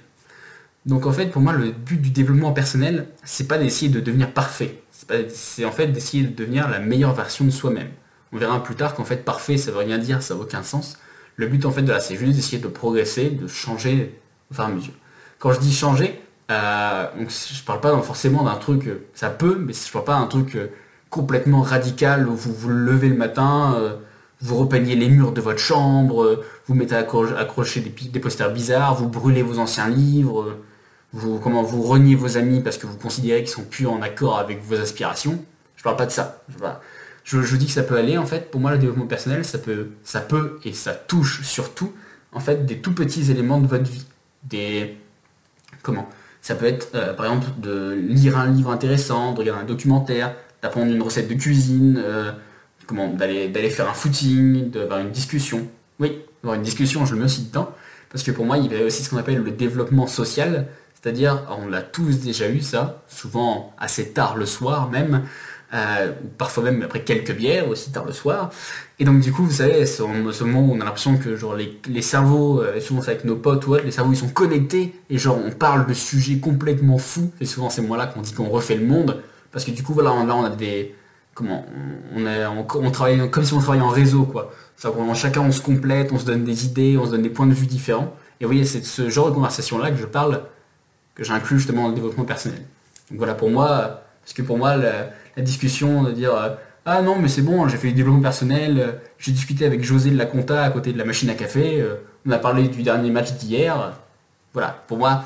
Donc 0.85 1.05
en 1.05 1.13
fait, 1.13 1.27
pour 1.27 1.41
moi, 1.41 1.53
le 1.53 1.71
but 1.71 2.01
du 2.01 2.09
développement 2.09 2.51
personnel, 2.51 3.07
c'est 3.23 3.47
pas 3.47 3.57
d'essayer 3.57 3.89
de 3.89 4.01
devenir 4.01 4.33
parfait 4.33 4.81
c'est 5.29 5.65
en 5.65 5.71
fait 5.71 5.87
d'essayer 5.87 6.23
de 6.23 6.35
devenir 6.35 6.69
la 6.69 6.79
meilleure 6.79 7.13
version 7.13 7.45
de 7.45 7.49
soi-même. 7.49 7.89
On 8.31 8.37
verra 8.37 8.61
plus 8.63 8.75
tard 8.75 8.95
qu'en 8.95 9.05
fait 9.05 9.23
parfait 9.23 9.57
ça 9.57 9.71
veut 9.71 9.77
rien 9.77 9.97
dire, 9.97 10.21
ça 10.21 10.35
n'a 10.35 10.41
aucun 10.41 10.63
sens. 10.63 10.97
Le 11.35 11.47
but 11.47 11.65
en 11.65 11.71
fait 11.71 11.81
de 11.81 11.91
là 11.91 11.99
c'est 11.99 12.15
juste 12.15 12.35
d'essayer 12.35 12.59
de 12.59 12.67
progresser, 12.67 13.29
de 13.29 13.47
changer 13.47 14.19
au 14.51 14.53
fur 14.53 14.63
et 14.63 14.67
à 14.67 14.69
mesure. 14.69 14.93
Quand 15.39 15.51
je 15.51 15.59
dis 15.59 15.73
changer, 15.73 16.19
euh, 16.51 17.07
donc 17.17 17.29
je 17.29 17.63
parle 17.63 17.81
pas 17.81 18.01
forcément 18.01 18.43
d'un 18.43 18.55
truc, 18.55 18.87
euh, 18.87 19.05
ça 19.13 19.29
peut, 19.29 19.57
mais 19.59 19.73
je 19.73 19.91
parle 19.91 20.05
pas 20.05 20.19
d'un 20.19 20.27
truc 20.27 20.55
euh, 20.55 20.67
complètement 21.09 21.61
radical 21.61 22.27
où 22.27 22.35
vous 22.35 22.53
vous 22.53 22.69
levez 22.69 23.09
le 23.09 23.15
matin, 23.15 23.97
vous 24.41 24.57
repeignez 24.57 24.95
les 24.95 25.07
murs 25.07 25.31
de 25.31 25.39
votre 25.39 25.59
chambre, 25.59 26.43
vous 26.67 26.73
mettez 26.73 26.95
à 26.95 27.05
accrocher 27.37 27.79
des 27.79 28.19
posters 28.19 28.51
bizarres, 28.51 28.95
vous 28.95 29.07
brûlez 29.07 29.41
vos 29.41 29.59
anciens 29.59 29.87
livres, 29.87 30.57
comment 31.41 31.63
vous 31.63 31.83
reniez 31.83 32.15
vos 32.15 32.37
amis 32.37 32.61
parce 32.61 32.77
que 32.77 32.87
vous 32.87 32.97
considérez 32.97 33.39
qu'ils 33.39 33.49
sont 33.49 33.63
plus 33.63 33.87
en 33.87 34.01
accord 34.01 34.37
avec 34.37 34.61
vos 34.63 34.75
aspirations. 34.75 35.43
Je 35.75 35.83
parle 35.83 35.97
pas 35.97 36.05
de 36.05 36.11
ça. 36.11 36.41
Je, 37.23 37.55
dis 37.55 37.65
que 37.65 37.71
ça 37.71 37.83
peut 37.83 37.97
aller 37.97 38.17
en 38.17 38.25
fait. 38.25 38.51
Pour 38.51 38.61
moi, 38.61 38.71
le 38.71 38.77
développement 38.77 39.07
personnel, 39.07 39.45
ça 39.45 39.57
peut, 39.57 39.89
ça 40.03 40.21
peut 40.21 40.59
et 40.63 40.73
ça 40.73 40.93
touche 40.93 41.41
surtout 41.43 41.91
en 42.31 42.39
fait 42.39 42.65
des 42.65 42.79
tout 42.79 42.93
petits 42.93 43.31
éléments 43.31 43.59
de 43.59 43.67
votre 43.67 43.89
vie. 43.89 44.05
Comment? 45.81 46.07
Ça 46.41 46.55
peut 46.55 46.65
être 46.65 46.89
euh, 46.93 47.13
par 47.13 47.25
exemple 47.25 47.47
de 47.57 47.93
lire 47.93 48.37
un 48.37 48.47
livre 48.47 48.69
intéressant, 48.69 49.33
de 49.33 49.39
regarder 49.39 49.61
un 49.63 49.65
documentaire, 49.65 50.35
d'apprendre 50.61 50.91
une 50.91 51.01
recette 51.01 51.27
de 51.27 51.33
cuisine, 51.33 51.99
euh, 52.03 52.31
comment? 52.85 53.07
D'aller 53.07 53.49
d'aller 53.49 53.69
faire 53.69 53.89
un 53.89 53.93
footing, 53.93 54.69
d'avoir 54.69 54.99
une 54.99 55.11
discussion. 55.11 55.67
Oui, 55.99 56.21
avoir 56.43 56.55
une 56.55 56.63
discussion, 56.63 57.05
je 57.05 57.13
le 57.13 57.19
mets 57.19 57.25
aussi 57.25 57.43
dedans. 57.43 57.71
Parce 58.11 58.23
que 58.23 58.31
pour 58.31 58.45
moi, 58.45 58.57
il 58.57 58.71
y 58.71 58.75
a 58.75 58.85
aussi 58.85 59.03
ce 59.03 59.09
qu'on 59.09 59.17
appelle 59.17 59.39
le 59.39 59.51
développement 59.51 60.07
social, 60.07 60.67
c'est-à-dire, 61.05 61.43
on 61.61 61.67
l'a 61.67 61.83
tous 61.83 62.21
déjà 62.21 62.49
eu 62.49 62.61
ça, 62.61 63.03
souvent 63.07 63.75
assez 63.77 64.09
tard 64.09 64.35
le 64.35 64.47
soir 64.47 64.89
même, 64.89 65.21
euh, 65.71 66.11
parfois 66.39 66.63
même 66.63 66.81
après 66.81 67.03
quelques 67.03 67.31
bières, 67.31 67.69
aussi 67.69 67.91
tard 67.91 68.05
le 68.05 68.11
soir. 68.11 68.49
Et 68.97 69.05
donc 69.05 69.19
du 69.19 69.31
coup, 69.31 69.43
vous 69.43 69.51
savez, 69.51 69.85
ce, 69.85 70.01
ce 70.31 70.43
moment 70.43 70.61
où 70.61 70.75
on 70.75 70.81
a 70.81 70.83
l'impression 70.83 71.15
que 71.17 71.35
genre 71.35 71.55
les, 71.55 72.01
cerveaux, 72.01 72.59
euh, 72.59 72.79
souvent 72.79 73.03
c'est 73.03 73.11
avec 73.11 73.23
nos 73.23 73.35
potes 73.35 73.67
ou 73.67 73.75
autres, 73.75 73.85
les 73.85 73.91
cerveaux 73.91 74.13
ils 74.13 74.17
sont 74.17 74.29
connectés, 74.29 74.95
et 75.11 75.19
genre 75.19 75.37
on 75.45 75.51
parle 75.51 75.85
de 75.85 75.93
sujets 75.93 76.39
complètement 76.39 76.97
fous, 76.97 77.31
et 77.39 77.45
souvent 77.45 77.69
c'est 77.69 77.83
moi 77.83 77.97
là 77.97 78.07
qu'on 78.07 78.21
dit 78.21 78.33
qu'on 78.33 78.49
refait 78.49 78.75
le 78.75 78.87
monde, 78.87 79.21
parce 79.51 79.63
que 79.63 79.69
du 79.69 79.83
coup 79.83 79.93
voilà, 79.93 80.09
là 80.09 80.35
on 80.35 80.43
a 80.43 80.49
des... 80.49 80.95
Comment 81.35 81.67
on, 82.15 82.25
on, 82.83 82.91
travaille 82.91 83.29
comme 83.29 83.45
si 83.45 83.53
on 83.53 83.59
travaillait 83.59 83.85
en 83.85 83.89
réseau 83.89 84.23
quoi. 84.23 84.51
chacun 85.13 85.41
on 85.41 85.51
se 85.51 85.61
complète, 85.61 86.11
on 86.13 86.17
se 86.17 86.25
donne 86.25 86.45
des 86.45 86.65
idées, 86.65 86.97
on 86.97 87.05
se 87.05 87.11
donne 87.11 87.21
des 87.21 87.29
points 87.29 87.45
de 87.45 87.53
vue 87.53 87.67
différents. 87.67 88.11
Et 88.39 88.45
vous 88.45 88.49
voyez, 88.49 88.65
c'est 88.65 88.79
de 88.79 88.85
ce 88.85 89.07
genre 89.09 89.29
de 89.29 89.35
conversation 89.35 89.77
là 89.77 89.91
que 89.91 89.97
je 89.97 90.05
parle 90.05 90.41
que 91.15 91.23
j'inclus 91.23 91.59
justement 91.59 91.83
dans 91.83 91.89
le 91.89 91.95
développement 91.95 92.25
personnel. 92.25 92.59
Donc 93.09 93.17
voilà 93.17 93.33
pour 93.33 93.49
moi, 93.49 94.03
parce 94.21 94.33
que 94.33 94.41
pour 94.41 94.57
moi 94.57 94.75
la, 94.75 95.41
discussion 95.41 96.03
de 96.03 96.11
dire 96.11 96.35
euh, 96.35 96.49
ah 96.85 97.01
non 97.01 97.17
mais 97.19 97.27
c'est 97.27 97.41
bon, 97.41 97.67
j'ai 97.67 97.77
fait 97.77 97.87
du 97.87 97.93
développement 97.93 98.21
personnel, 98.21 98.79
euh, 98.79 98.91
j'ai 99.17 99.31
discuté 99.31 99.65
avec 99.65 99.83
José 99.83 100.11
de 100.11 100.17
la 100.17 100.25
compta 100.25 100.63
à 100.63 100.69
côté 100.69 100.93
de 100.93 100.97
la 100.97 101.05
machine 101.05 101.29
à 101.29 101.33
café, 101.33 101.81
euh, 101.81 101.95
on 102.25 102.31
a 102.31 102.37
parlé 102.37 102.67
du 102.67 102.83
dernier 102.83 103.09
match 103.09 103.33
d'hier. 103.33 103.93
Voilà, 104.53 104.83
pour 104.87 104.97
moi, 104.97 105.25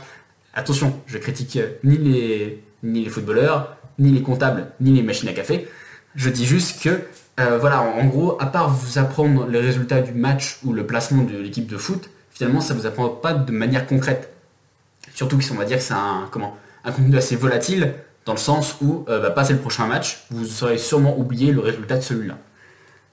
attention, 0.54 1.00
je 1.06 1.18
critique 1.18 1.60
ni 1.84 1.98
les, 1.98 2.64
ni 2.84 3.04
les 3.04 3.10
footballeurs, 3.10 3.78
ni 4.00 4.12
les 4.12 4.22
comptables, 4.22 4.68
ni 4.82 4.92
les 4.92 5.04
machines 5.04 5.30
à 5.30 5.34
café. 5.34 5.68
Je 6.16 6.30
dis 6.30 6.46
juste 6.46 6.82
que 6.84 7.02
voilà, 7.38 7.82
en, 7.82 8.06
gros, 8.08 8.36
à 8.42 8.48
part 8.48 8.70
vous 8.70 8.98
apprendre 8.98 9.48
les 9.48 9.60
résultats 9.60 10.02
du 10.02 10.12
match 10.12 10.60
ou 10.66 10.74
le 10.74 10.86
placement 10.86 11.24
de 11.24 11.38
l'équipe 11.38 11.68
de 11.68 11.78
foot, 11.78 12.10
finalement 12.32 12.60
ça 12.60 12.74
ne 12.74 12.80
vous 12.80 12.86
apprend 12.88 13.08
pas 13.08 13.34
de 13.34 13.52
manière 13.52 13.86
concrète. 13.86 14.34
Surtout 15.14 15.38
qu'on 15.38 15.56
va 15.56 15.66
dire 15.66 15.78
que 15.78 15.84
c'est 15.84 15.94
un, 15.94 16.28
comment, 16.32 16.58
un 16.84 16.92
contenu 16.92 17.18
assez 17.18 17.36
volatile, 17.36 17.94
dans 18.26 18.34
le 18.34 18.40
sens 18.40 18.78
où, 18.82 19.06
euh, 19.10 19.22
bah, 19.22 19.32
passer 19.32 19.54
le 19.54 19.60
prochain 19.60 19.88
match, 19.88 20.26
vous 20.30 20.64
aurez 20.64 20.78
sûrement 20.78 21.18
oublié 21.18 21.52
le 21.52 21.60
résultat 21.62 21.98
de 21.98 22.04
celui-là. 22.04 22.38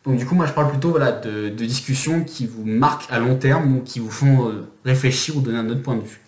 Donc 0.04 0.18
du 0.18 0.24
coup, 0.24 0.34
moi 0.36 0.46
je 0.46 0.52
parle 0.52 0.70
plutôt 0.70 0.96
de, 0.98 1.48
discussions 1.48 2.22
qui 2.22 2.46
vous 2.46 2.64
marquent 2.64 3.10
à 3.10 3.18
long 3.18 3.36
terme 3.36 3.76
ou 3.76 3.80
qui 3.80 3.98
vous 3.98 4.10
font 4.10 4.48
euh, 4.48 4.68
réfléchir 4.84 5.36
ou 5.36 5.40
donner 5.40 5.58
un 5.58 5.68
autre 5.68 5.82
point 5.82 5.96
de 5.96 6.02
vue. 6.02 6.20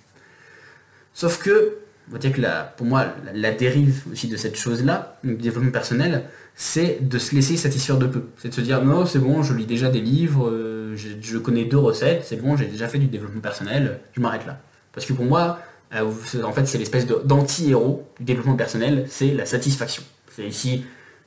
Sauf 1.14 1.42
que, 1.42 1.76
on 2.08 2.12
va 2.12 2.18
dire 2.18 2.32
que 2.32 2.40
pour 2.76 2.86
moi, 2.86 3.06
la, 3.34 3.52
dérive 3.52 4.02
aussi 4.10 4.26
de 4.26 4.36
cette 4.36 4.56
chose-là, 4.56 5.18
du 5.22 5.36
développement 5.36 5.70
personnel, 5.70 6.24
c'est 6.56 6.98
de 7.00 7.18
se 7.18 7.34
laisser 7.36 7.56
satisfaire 7.56 7.98
de 7.98 8.06
peu. 8.06 8.24
C'est 8.38 8.48
de 8.48 8.54
se 8.54 8.60
dire, 8.62 8.84
non, 8.84 9.06
c'est 9.06 9.20
bon, 9.20 9.44
je 9.44 9.54
lis 9.54 9.66
déjà 9.66 9.90
des 9.90 10.00
livres, 10.00 10.48
euh, 10.48 10.96
je 10.96 11.38
connais 11.38 11.64
deux 11.64 11.78
recettes, 11.78 12.24
c'est 12.24 12.40
bon, 12.42 12.56
j'ai 12.56 12.66
déjà 12.66 12.88
fait 12.88 12.98
du 12.98 13.06
développement 13.06 13.40
personnel, 13.40 14.00
je 14.12 14.20
m'arrête 14.20 14.46
là. 14.46 14.60
Parce 14.98 15.06
que 15.06 15.12
pour 15.12 15.26
moi, 15.26 15.60
euh, 15.94 16.10
en 16.42 16.52
fait, 16.52 16.66
c'est 16.66 16.76
l'espèce 16.76 17.06
d'anti-héros 17.06 18.04
du 18.18 18.24
développement 18.24 18.56
personnel, 18.56 19.06
c'est 19.08 19.30
la 19.30 19.46
satisfaction. 19.46 20.02
C'est 20.34 20.44
ici, 20.44 20.84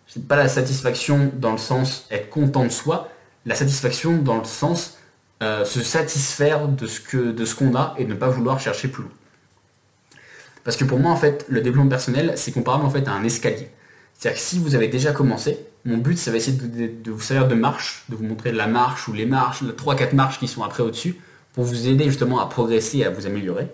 c'est 0.08 0.28
pas 0.28 0.36
la 0.36 0.50
satisfaction 0.50 1.32
dans 1.38 1.54
le 1.54 1.58
sens 1.58 2.06
être 2.12 2.30
content 2.30 2.66
de 2.66 2.70
soi, 2.70 3.08
la 3.46 3.56
satisfaction 3.56 4.18
dans 4.18 4.40
le 4.40 4.44
sens 4.44 4.98
euh, 5.42 5.64
se 5.64 5.80
satisfaire 5.80 6.68
de 6.68 6.86
ce 6.86 7.18
de 7.18 7.56
qu'on 7.56 7.74
a 7.76 7.96
et 7.98 8.04
ne 8.04 8.14
pas 8.14 8.28
vouloir 8.28 8.60
chercher 8.60 8.90
plus 8.90 9.04
loin. 9.04 9.14
Parce 10.66 10.76
que 10.76 10.84
pour 10.84 11.00
moi, 11.00 11.14
en 11.14 11.16
fait, 11.16 11.46
le 11.48 11.62
développement 11.62 11.90
personnel, 11.90 12.34
c'est 12.36 12.52
comparable 12.52 12.84
en 12.84 12.90
fait 12.90 13.08
à 13.08 13.14
un 13.14 13.24
escalier. 13.24 13.70
C'est-à-dire 14.20 14.38
que 14.38 14.46
si 14.46 14.60
vous 14.60 14.76
avez 14.76 14.90
déjà 14.90 15.14
commencé, 15.14 15.66
mon 15.86 15.98
but, 15.98 16.18
ça 16.18 16.30
va 16.30 16.36
essayer 16.36 16.58
de, 16.58 17.10
vous 17.10 17.22
servir 17.22 17.48
de 17.48 17.56
marche, 17.56 18.04
de 18.10 18.18
vous 18.18 18.26
montrer 18.26 18.52
la 18.52 18.68
marche 18.68 19.08
ou 19.08 19.14
les 19.14 19.26
marches, 19.26 19.62
les 19.62 19.72
3-4 19.72 20.14
marches 20.14 20.40
qui 20.40 20.50
sont 20.50 20.62
après 20.62 20.84
au-dessus, 20.84 21.16
pour 21.54 21.64
vous 21.64 21.88
aider 21.88 22.06
justement 22.06 22.40
à 22.40 22.48
progresser 22.48 23.04
à 23.04 23.10
vous 23.10 23.26
améliorer. 23.26 23.68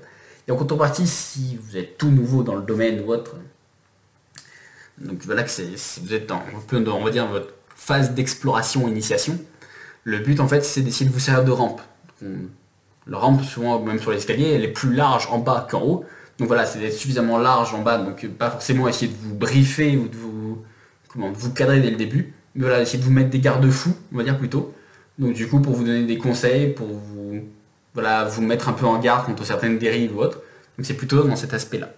Et 0.48 0.52
en 0.52 0.56
contrepartie, 0.56 1.08
si 1.08 1.60
vous 1.62 1.78
êtes 1.78 1.98
tout 1.98 2.10
nouveau 2.10 2.44
dans 2.44 2.56
le 2.56 2.62
domaine 2.62 3.02
ou 3.02 3.12
autre, 3.12 3.36
donc 5.00 5.22
voilà 5.24 5.44
que 5.44 5.50
vous 5.50 6.14
êtes 6.14 6.32
en, 6.32 6.42
on 6.74 7.04
va 7.04 7.12
dire, 7.12 7.28
votre 7.28 7.54
phase 7.76 8.12
d'exploration, 8.12 8.88
initiation, 8.88 9.38
le 10.04 10.20
but 10.20 10.40
en 10.40 10.48
fait 10.48 10.64
c'est 10.64 10.82
d'essayer 10.82 11.06
de 11.06 11.14
vous 11.14 11.20
servir 11.20 11.44
de 11.44 11.52
rampe. 11.52 11.82
la 12.22 13.18
rampe, 13.18 13.44
souvent 13.44 13.80
même 13.80 14.00
sur 14.00 14.12
l'escalier, 14.12 14.52
elle 14.54 14.64
est 14.64 14.72
plus 14.72 14.94
large 14.94 15.28
en 15.30 15.40
bas 15.40 15.68
qu'en 15.70 15.82
haut. 15.82 16.06
Donc 16.40 16.48
voilà, 16.48 16.66
c'est 16.66 16.80
d'être 16.80 16.94
suffisamment 16.94 17.38
large 17.38 17.74
en 17.74 17.82
bas, 17.82 17.98
donc 17.98 18.28
pas 18.28 18.52
forcément 18.52 18.88
essayer 18.88 19.12
de 19.12 19.18
vous 19.18 19.36
briefer 19.36 19.98
ou 19.98 20.08
de 20.08 20.16
vous, 20.16 20.64
comment, 21.10 21.32
de 21.32 21.38
vous 21.38 21.52
cadrer 21.52 21.80
dès 21.80 21.90
le 21.90 21.98
début, 21.98 22.34
mais 22.56 22.62
voilà, 22.62 22.82
essayer 22.82 23.00
de 23.00 23.04
vous 23.04 23.12
mettre 23.12 23.30
des 23.30 23.40
garde-fous, 23.40 23.96
on 24.14 24.18
va 24.18 24.24
dire 24.24 24.38
plutôt. 24.38 24.74
Donc 25.18 25.34
du 25.34 25.48
coup, 25.48 25.60
pour 25.60 25.74
vous 25.74 25.84
donner 25.84 26.06
des 26.06 26.18
conseils, 26.18 26.74
pour 26.74 26.88
vous 26.88 27.44
voilà, 27.98 28.26
vous 28.26 28.44
mettre 28.44 28.70
un 28.70 28.74
peu 28.74 28.86
en 28.86 29.00
garde 29.00 29.26
contre 29.26 29.44
certaines 29.44 29.80
dérives 29.80 30.16
ou 30.16 30.20
autres. 30.20 30.38
Donc 30.78 30.86
c'est 30.86 30.94
plutôt 30.94 31.24
dans 31.24 31.36
cet 31.36 31.56
aspect-là. 31.56 31.90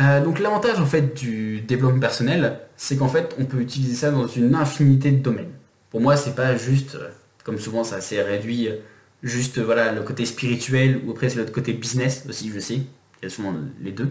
Euh, 0.00 0.20
donc 0.20 0.40
l'avantage 0.40 0.80
en 0.80 0.84
fait 0.84 1.14
du 1.14 1.60
développement 1.60 2.00
personnel, 2.00 2.58
c'est 2.76 2.96
qu'en 2.96 3.06
fait 3.06 3.36
on 3.38 3.44
peut 3.44 3.60
utiliser 3.60 3.94
ça 3.94 4.10
dans 4.10 4.26
une 4.26 4.56
infinité 4.56 5.12
de 5.12 5.22
domaines. 5.22 5.52
Pour 5.90 6.00
moi, 6.00 6.16
c'est 6.16 6.34
pas 6.34 6.56
juste, 6.56 6.96
euh, 6.96 7.10
comme 7.44 7.56
souvent 7.56 7.84
ça 7.84 8.00
s'est 8.00 8.20
réduit, 8.20 8.66
euh, 8.66 8.78
juste 9.22 9.60
voilà 9.60 9.92
le 9.92 10.02
côté 10.02 10.26
spirituel 10.26 11.00
ou 11.06 11.12
après 11.12 11.28
c'est 11.28 11.38
le 11.38 11.44
côté 11.44 11.72
business 11.72 12.24
aussi, 12.28 12.50
je 12.52 12.58
sais. 12.58 12.74
Il 12.74 13.22
y 13.22 13.26
a 13.26 13.30
souvent 13.30 13.54
les 13.80 13.92
deux. 13.92 14.08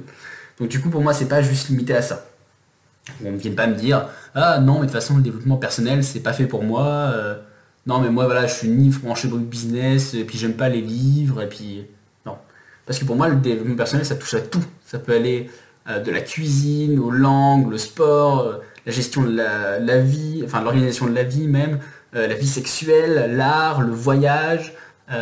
Donc 0.61 0.69
du 0.69 0.79
coup 0.79 0.89
pour 0.89 1.01
moi 1.01 1.13
c'est 1.13 1.27
pas 1.27 1.41
juste 1.41 1.67
limité 1.67 1.93
à 1.93 2.01
ça. 2.01 2.25
On 3.21 3.33
ne 3.33 3.37
vient 3.37 3.53
pas 3.53 3.67
me 3.67 3.75
dire 3.75 4.07
ah 4.33 4.59
non 4.59 4.75
mais 4.75 4.79
de 4.79 4.85
toute 4.85 4.93
façon 4.93 5.17
le 5.17 5.23
développement 5.23 5.57
personnel 5.57 6.05
c'est 6.05 6.21
pas 6.21 6.31
fait 6.31 6.47
pour 6.47 6.63
moi. 6.63 7.13
Non 7.85 7.99
mais 7.99 8.09
moi 8.09 8.25
voilà 8.25 8.47
je 8.47 8.53
suis 8.53 8.69
ni 8.69 8.91
franchi 8.91 9.27
dans 9.27 9.35
le 9.35 9.43
business 9.43 10.13
et 10.13 10.23
puis 10.23 10.37
j'aime 10.37 10.55
pas 10.55 10.69
les 10.69 10.81
livres 10.81 11.41
et 11.41 11.49
puis 11.49 11.85
non. 12.25 12.37
Parce 12.85 12.99
que 12.99 13.05
pour 13.05 13.15
moi 13.15 13.29
le 13.29 13.35
développement 13.35 13.75
personnel 13.75 14.05
ça 14.05 14.15
touche 14.15 14.33
à 14.33 14.41
tout. 14.41 14.63
Ça 14.85 14.99
peut 14.99 15.13
aller 15.13 15.49
euh, 15.87 15.99
de 15.99 16.11
la 16.11 16.21
cuisine, 16.21 16.97
aux 16.99 17.11
langues, 17.11 17.69
le 17.69 17.77
sport, 17.77 18.39
euh, 18.39 18.57
la 18.87 18.91
gestion 18.91 19.21
de 19.21 19.35
la, 19.35 19.97
vie, 19.99 20.41
enfin 20.43 20.61
l'organisation 20.61 21.05
de 21.05 21.13
la 21.13 21.23
vie 21.23 21.47
même, 21.47 21.79
euh, 22.15 22.27
la 22.27 22.33
vie 22.35 22.47
sexuelle, 22.47 23.35
l'art, 23.35 23.81
le 23.81 23.93
voyage, 23.93 24.73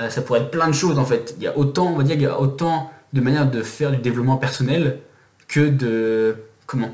ça 0.09 0.21
pourrait 0.21 0.39
être 0.39 0.51
plein 0.51 0.67
de 0.67 0.73
choses 0.73 0.97
en 0.97 1.03
fait. 1.03 1.35
Il 1.37 1.43
y 1.43 1.47
a 1.47 1.57
autant, 1.57 1.87
on 1.87 1.97
va 1.97 2.03
dire, 2.03 2.15
il 2.15 2.21
y 2.21 2.25
a 2.25 2.39
autant 2.39 2.91
de 3.11 3.19
manières 3.19 3.49
de 3.51 3.61
faire 3.61 3.91
du 3.91 3.97
développement 3.97 4.37
personnel 4.37 4.99
que 5.49 5.67
de 5.67 6.37
comment 6.65 6.91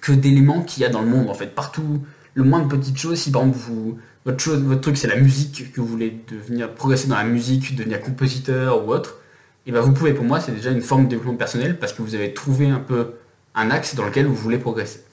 que 0.00 0.12
d'éléments 0.12 0.62
qu'il 0.62 0.82
y 0.82 0.86
a 0.86 0.88
dans 0.88 1.00
le 1.00 1.06
monde 1.06 1.30
en 1.30 1.34
fait. 1.34 1.54
Partout, 1.54 2.02
le 2.34 2.42
moins 2.42 2.60
de 2.60 2.68
petites 2.68 2.98
choses, 2.98 3.20
si 3.20 3.30
par 3.30 3.42
exemple 3.42 3.58
vous 3.58 3.98
votre 4.24 4.40
chose, 4.40 4.62
votre 4.62 4.80
truc 4.80 4.96
c'est 4.96 5.08
la 5.08 5.16
musique, 5.16 5.72
que 5.72 5.80
vous 5.80 5.86
voulez 5.86 6.16
devenir 6.30 6.74
progresser 6.74 7.08
dans 7.08 7.16
la 7.16 7.24
musique, 7.24 7.76
devenir 7.76 8.00
compositeur 8.00 8.86
ou 8.86 8.92
autre, 8.92 9.18
et 9.66 9.72
ben 9.72 9.80
vous 9.80 9.92
pouvez, 9.92 10.12
pour 10.12 10.24
moi, 10.24 10.40
c'est 10.40 10.52
déjà 10.52 10.70
une 10.70 10.82
forme 10.82 11.04
de 11.04 11.10
développement 11.10 11.36
personnel 11.36 11.78
parce 11.78 11.92
que 11.92 12.02
vous 12.02 12.14
avez 12.14 12.34
trouvé 12.34 12.68
un 12.68 12.80
peu 12.80 13.14
un 13.54 13.70
axe 13.70 13.94
dans 13.94 14.04
lequel 14.04 14.26
vous 14.26 14.34
voulez 14.34 14.58
progresser. 14.58 15.04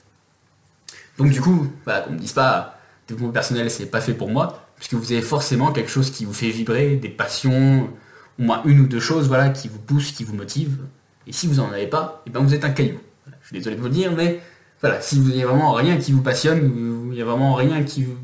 Donc 1.18 1.30
du 1.30 1.40
coup, 1.40 1.68
qu'on 1.84 2.10
ne 2.10 2.14
me 2.14 2.18
dise 2.18 2.32
pas 2.32 2.78
développement 3.08 3.32
personnel 3.32 3.70
c'est 3.70 3.86
pas 3.86 4.00
fait 4.00 4.14
pour 4.14 4.30
moi, 4.30 4.66
puisque 4.76 4.94
vous 4.94 5.12
avez 5.12 5.22
forcément 5.22 5.72
quelque 5.72 5.90
chose 5.90 6.10
qui 6.10 6.24
vous 6.24 6.32
fait 6.32 6.50
vibrer, 6.50 6.96
des 6.96 7.08
passions, 7.08 7.90
au 8.38 8.42
moins 8.42 8.62
une 8.64 8.80
ou 8.80 8.86
deux 8.86 9.00
choses 9.00 9.28
voilà, 9.28 9.50
qui 9.50 9.68
vous 9.68 9.78
poussent, 9.78 10.12
qui 10.12 10.24
vous 10.24 10.34
motivent. 10.34 10.78
Et 11.26 11.32
si 11.32 11.46
vous 11.46 11.56
n'en 11.56 11.70
avez 11.70 11.86
pas, 11.86 12.22
et 12.26 12.30
ben 12.30 12.40
vous 12.40 12.54
êtes 12.54 12.64
un 12.64 12.70
caillou. 12.70 12.98
je 13.40 13.46
suis 13.46 13.56
désolé 13.56 13.76
de 13.76 13.80
vous 13.80 13.86
le 13.86 13.92
dire, 13.92 14.12
mais 14.12 14.40
voilà, 14.82 15.00
si 15.00 15.18
vous 15.18 15.28
n'avez 15.28 15.44
vraiment 15.44 15.72
rien 15.72 15.96
qui 15.96 16.12
vous 16.12 16.22
passionne, 16.22 17.08
il 17.10 17.14
n'y 17.14 17.22
a 17.22 17.24
vraiment 17.24 17.54
rien 17.54 17.82
qui 17.82 18.04
vous. 18.04 18.16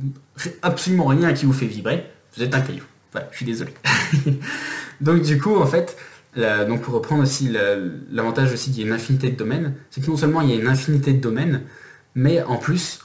absolument 0.63 1.07
rien 1.07 1.33
qui 1.33 1.47
vous 1.47 1.53
fait 1.53 1.67
vibrer, 1.67 2.05
vous 2.37 2.43
êtes 2.43 2.55
un 2.55 2.61
caillou. 2.61 2.85
Voilà, 3.13 3.29
je 3.31 3.37
suis 3.37 3.47
désolé. 3.47 3.73
Donc 5.01 5.23
du 5.23 5.39
coup, 5.39 5.57
en 5.57 5.67
fait, 5.67 5.97
donc 6.37 6.83
pour 6.83 6.95
reprendre 6.95 7.23
aussi 7.23 7.49
l'avantage 8.11 8.53
aussi 8.53 8.71
qu'il 8.71 8.81
y 8.81 8.85
a 8.85 8.87
une 8.87 8.93
infinité 8.93 9.31
de 9.31 9.37
domaines, 9.37 9.75
c'est 9.91 10.01
que 10.05 10.11
non 10.11 10.17
seulement 10.17 10.41
il 10.41 10.51
y 10.51 10.53
a 10.53 10.57
une 10.57 10.69
infinité 10.69 11.13
de 11.13 11.21
domaines, 11.21 11.63
mais 12.15 12.43
en 12.43 12.57
plus, 12.57 13.01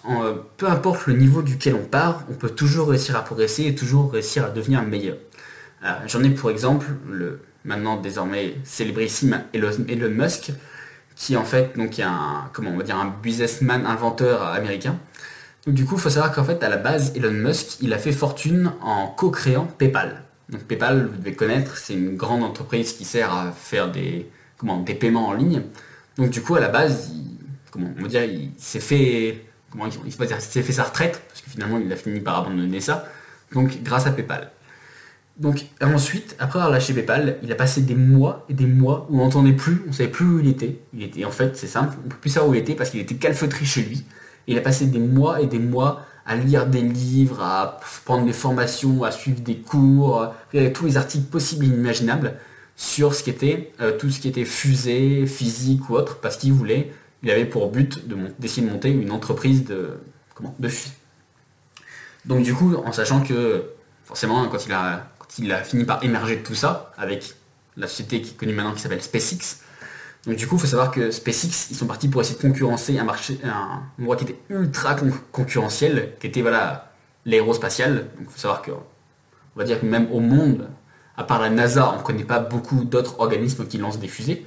peu 0.57 0.67
importe 0.67 1.05
le 1.07 1.13
niveau 1.13 1.41
duquel 1.41 1.75
on 1.75 1.85
part, 1.85 2.25
on 2.31 2.33
peut 2.33 2.49
toujours 2.49 2.89
réussir 2.89 3.15
à 3.15 3.23
progresser 3.23 3.65
et 3.65 3.75
toujours 3.75 4.11
réussir 4.11 4.45
à 4.45 4.49
devenir 4.49 4.81
meilleur. 4.83 5.17
Euh, 5.83 5.91
j'en 6.07 6.23
ai 6.23 6.29
pour 6.29 6.49
exemple 6.49 6.87
le 7.09 7.39
maintenant 7.65 7.99
désormais 7.99 8.55
célébrissime 8.63 9.43
Elon, 9.53 9.71
Elon 9.87 10.09
Musk, 10.09 10.51
qui 11.15 11.37
en 11.37 11.43
fait 11.43 11.77
donc 11.77 11.99
est 11.99 12.03
un 12.03 12.49
comment 12.53 12.71
on 12.71 12.77
va 12.77 12.83
dire 12.83 12.97
un 12.97 13.13
businessman 13.21 13.85
inventeur 13.85 14.43
américain. 14.43 14.97
Donc 15.65 15.75
du 15.75 15.85
coup, 15.85 15.95
il 15.95 16.01
faut 16.01 16.09
savoir 16.09 16.33
qu'en 16.33 16.43
fait 16.43 16.61
à 16.63 16.69
la 16.69 16.77
base 16.77 17.13
Elon 17.15 17.31
Musk, 17.31 17.77
il 17.81 17.93
a 17.93 17.97
fait 17.97 18.11
fortune 18.11 18.73
en 18.81 19.07
co-créant 19.07 19.65
PayPal. 19.65 20.23
Donc 20.49 20.63
PayPal, 20.63 21.07
vous 21.07 21.17
devez 21.17 21.33
connaître, 21.33 21.77
c'est 21.77 21.93
une 21.93 22.15
grande 22.15 22.43
entreprise 22.43 22.93
qui 22.93 23.05
sert 23.05 23.33
à 23.33 23.51
faire 23.51 23.91
des, 23.91 24.29
comment, 24.57 24.79
des 24.79 24.93
paiements 24.93 25.27
en 25.27 25.33
ligne. 25.33 25.61
Donc 26.17 26.29
du 26.29 26.41
coup, 26.41 26.55
à 26.55 26.59
la 26.59 26.67
base, 26.67 27.11
il, 27.13 27.37
comment, 27.71 27.89
on 27.97 28.01
va 28.01 28.07
dire, 28.07 28.23
il 28.23 28.51
s'est 28.57 28.81
fait, 28.81 29.45
comment, 29.71 29.85
il, 29.87 30.11
s'est 30.11 30.61
fait 30.61 30.73
sa 30.73 30.83
retraite, 30.83 31.21
parce 31.29 31.41
que 31.41 31.49
finalement, 31.49 31.79
il 31.79 31.91
a 31.91 31.95
fini 31.95 32.19
par 32.19 32.39
abandonner 32.39 32.81
ça. 32.81 33.07
Donc 33.53 33.81
grâce 33.83 34.05
à 34.05 34.11
PayPal. 34.11 34.51
Donc 35.37 35.65
ensuite, 35.81 36.35
après 36.37 36.59
avoir 36.59 36.71
lâché 36.71 36.93
PayPal, 36.93 37.37
il 37.41 37.51
a 37.51 37.55
passé 37.55 37.81
des 37.81 37.95
mois 37.95 38.45
et 38.49 38.53
des 38.53 38.67
mois 38.67 39.07
où 39.09 39.19
on 39.19 39.23
n'entendait 39.23 39.53
plus, 39.53 39.81
on 39.85 39.89
ne 39.89 39.93
savait 39.93 40.09
plus 40.09 40.25
où 40.25 40.39
il 40.39 40.47
était. 40.47 40.79
Il 40.93 41.25
en 41.25 41.31
fait, 41.31 41.57
c'est 41.57 41.67
simple, 41.67 41.95
on 42.01 42.05
ne 42.05 42.09
peut 42.09 42.17
plus 42.21 42.29
savoir 42.29 42.51
où 42.51 42.53
il 42.53 42.59
était 42.59 42.75
parce 42.75 42.91
qu'il 42.91 42.99
était 42.99 43.15
calfeutré 43.15 43.65
chez 43.65 43.81
lui. 43.81 44.05
il 44.47 44.57
a 44.57 44.61
passé 44.61 44.85
des 44.85 44.99
mois 44.99 45.41
et 45.41 45.47
des 45.47 45.59
mois 45.59 46.05
à 46.25 46.35
lire 46.35 46.67
des 46.67 46.81
livres, 46.81 47.41
à 47.41 47.79
prendre 48.05 48.25
des 48.25 48.33
formations, 48.33 49.03
à 49.03 49.11
suivre 49.11 49.41
des 49.41 49.57
cours, 49.57 50.33
tous 50.73 50.85
les 50.85 50.97
articles 50.97 51.25
possibles 51.25 51.65
et 51.65 51.67
inimaginables 51.67 52.35
sur 52.75 53.13
ce 53.13 53.23
euh, 53.81 53.97
tout 53.97 54.09
ce 54.09 54.19
qui 54.19 54.27
était 54.27 54.45
fusée, 54.45 55.25
physique 55.25 55.89
ou 55.89 55.95
autre, 55.95 56.19
parce 56.19 56.37
qu'il 56.37 56.53
voulait, 56.53 56.91
il 57.21 57.31
avait 57.31 57.45
pour 57.45 57.69
but 57.71 58.07
d'essayer 58.39 58.65
de, 58.65 58.71
monter 58.71 58.89
une 58.89 59.11
entreprise 59.11 59.65
de 59.65 59.99
comment 60.33 60.55
de 60.59 60.67
fusée. 60.67 60.95
Donc 62.25 62.43
du 62.43 62.53
coup, 62.53 62.75
en 62.75 62.91
sachant 62.91 63.21
que 63.21 63.65
forcément, 64.05 64.47
quand 64.47 64.65
il 64.65 64.71
a 64.71 65.12
quand 65.23 65.39
il 65.39 65.51
a 65.51 65.63
fini 65.63 65.85
par 65.85 66.03
émerger 66.03 66.35
de 66.35 66.43
tout 66.43 66.55
ça 66.55 66.91
avec 66.97 67.33
la 67.77 67.87
société 67.87 68.21
qui 68.21 68.31
est 68.31 68.37
connue 68.37 68.53
maintenant 68.53 68.73
qui 68.73 68.81
s'appelle 68.81 69.01
SpaceX, 69.01 69.63
donc 70.25 70.37
du 70.37 70.47
coup, 70.47 70.55
il 70.55 70.61
faut 70.61 70.67
savoir 70.67 70.91
que 70.91 71.11
SpaceX, 71.11 71.67
ils 71.71 71.75
sont 71.75 71.85
partis 71.85 72.07
pour 72.07 72.21
essayer 72.21 72.37
de 72.37 72.41
concurrencer 72.41 72.97
un 72.97 73.03
marché, 73.03 73.39
un 73.43 73.81
endroit 73.99 74.15
qui 74.15 74.23
était 74.23 74.39
ultra 74.49 74.95
concurrentiel, 75.31 76.13
qui 76.19 76.27
était 76.27 76.41
voilà 76.41 76.93
l'aérospatial. 77.25 77.95
Donc 77.95 78.27
il 78.27 78.29
faut 78.29 78.37
savoir 78.37 78.61
que, 78.61 78.71
on 78.71 79.59
va 79.59 79.65
dire 79.65 79.81
que 79.81 79.85
même 79.85 80.07
au 80.11 80.21
monde, 80.21 80.69
à 81.17 81.25
part 81.25 81.41
la 81.41 81.49
NASA, 81.49 81.91
on 81.93 81.97
ne 81.97 82.03
connaît 82.03 82.23
pas 82.23 82.39
beaucoup 82.39 82.85
d'autres 82.85 83.19
organismes 83.19 83.67
qui 83.67 83.77
lancent 83.77 83.99
des 83.99 84.07
fusées. 84.07 84.45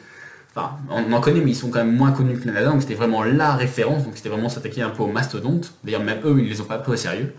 Enfin, 0.55 0.79
on 0.89 1.13
en 1.13 1.21
connaît, 1.21 1.41
mais 1.41 1.51
ils 1.51 1.57
sont 1.57 1.69
quand 1.69 1.85
même 1.85 1.95
moins 1.95 2.13
connus 2.13 2.39
que 2.39 2.47
la 2.47 2.55
NASA, 2.55 2.71
donc 2.71 2.81
c'était 2.81 2.95
vraiment 2.95 3.23
la 3.23 3.55
référence, 3.55 4.05
donc 4.05 4.17
c'était 4.17 4.31
vraiment 4.31 4.49
s'attaquer 4.49 4.81
un 4.81 4.89
peu 4.89 5.03
aux 5.03 5.09
mastodontes. 5.13 5.75
D'ailleurs, 5.85 6.03
même 6.03 6.21
eux, 6.25 6.37
ils 6.39 6.49
les 6.49 6.63
ont 6.63 6.65
pas 6.65 6.79
pris 6.79 6.93
au 6.93 6.97
sérieux. 6.97 7.35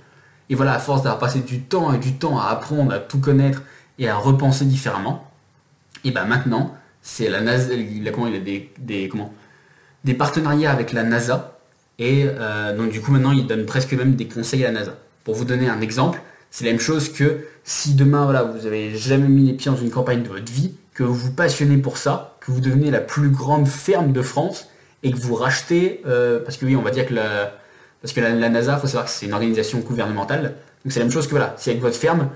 Et 0.50 0.56
voilà, 0.56 0.74
à 0.74 0.80
force 0.80 1.04
d'avoir 1.04 1.20
passé 1.20 1.39
du 1.39 1.62
temps 1.62 1.94
et 1.94 1.98
du 1.98 2.13
temps 2.13 2.39
à 2.39 2.48
apprendre, 2.48 2.94
à 2.94 3.00
tout 3.00 3.20
connaître 3.20 3.63
et 4.00 4.08
à 4.08 4.16
repenser 4.16 4.66
différemment, 4.66 5.30
et 6.04 6.12
ben 6.12 6.25
maintenant, 6.25 6.75
c'est 7.01 7.30
la 7.30 7.42
NASA, 7.42 7.74
il 7.74 8.08
a, 8.08 8.39
des, 8.39 8.72
des, 8.80 9.10
comment, 9.10 9.34
des 10.04 10.13
partenariats 10.13 10.72
avec 10.72 10.94
la 10.94 11.04
NASA, 11.04 11.60
et 12.00 12.25
euh, 12.27 12.77
donc 12.77 12.92
du 12.92 13.01
coup 13.01 13.12
maintenant 13.12 13.32
il 13.32 13.48
donne 13.48 13.66
presque 13.66 13.94
même 13.94 14.16
des 14.16 14.27
conseils 14.27 14.63
à 14.66 14.72
la 14.72 14.80
NASA. 14.80 14.98
Pour 15.24 15.36
vous 15.36 15.46
donner 15.46 15.68
un 15.68 15.82
exemple, 15.82 16.22
c'est 16.51 16.66
la 16.66 16.72
même 16.72 16.80
chose 16.80 17.12
que 17.12 17.46
si 17.63 17.96
demain 17.96 18.24
voilà, 18.25 18.44
vous 18.44 18.66
avez 18.66 18.96
jamais 18.96 19.27
mis 19.27 19.48
les 19.48 19.54
pieds 19.54 19.72
dans 19.72 19.77
une 19.77 19.89
campagne 19.89 20.24
de 20.24 20.30
votre 20.30 20.51
vie, 20.51 20.74
que 20.94 21.04
vous 21.04 21.13
vous 21.13 21.32
passionnez 21.32 21.77
pour 21.77 21.98
ça, 21.98 22.38
que 22.39 22.51
vous 22.51 22.62
devenez 22.62 22.92
la 22.92 23.01
plus 23.01 23.30
grande 23.30 23.68
ferme 23.68 24.13
de 24.13 24.22
France 24.22 24.68
et 25.04 25.12
que 25.12 25.18
vous 25.18 25.36
rachetez, 25.36 26.01
euh, 26.06 26.39
parce 26.44 26.58
que 26.58 26.66
oui 26.66 26.75
on 26.75 26.82
va 26.82 26.92
dire 26.92 27.08
que 27.08 27.16
la, 27.16 27.54
parce 28.01 28.13
que 28.13 28.22
la, 28.22 28.50
NASA, 28.50 28.75
il 28.75 28.80
faut 28.80 28.88
savoir 28.88 29.06
que 29.06 29.12
c'est 29.12 29.25
une 29.25 29.34
organisation 29.34 29.80
gouvernementale, 29.80 30.56
donc 30.84 30.92
c'est 30.92 31.00
la 31.00 31.06
même 31.06 31.12
chose 31.12 31.25
que 31.25 31.32
voilà, 31.32 31.56
si 31.58 31.70
avec 31.70 31.82
votre 31.82 31.98
ferme, 31.98 32.30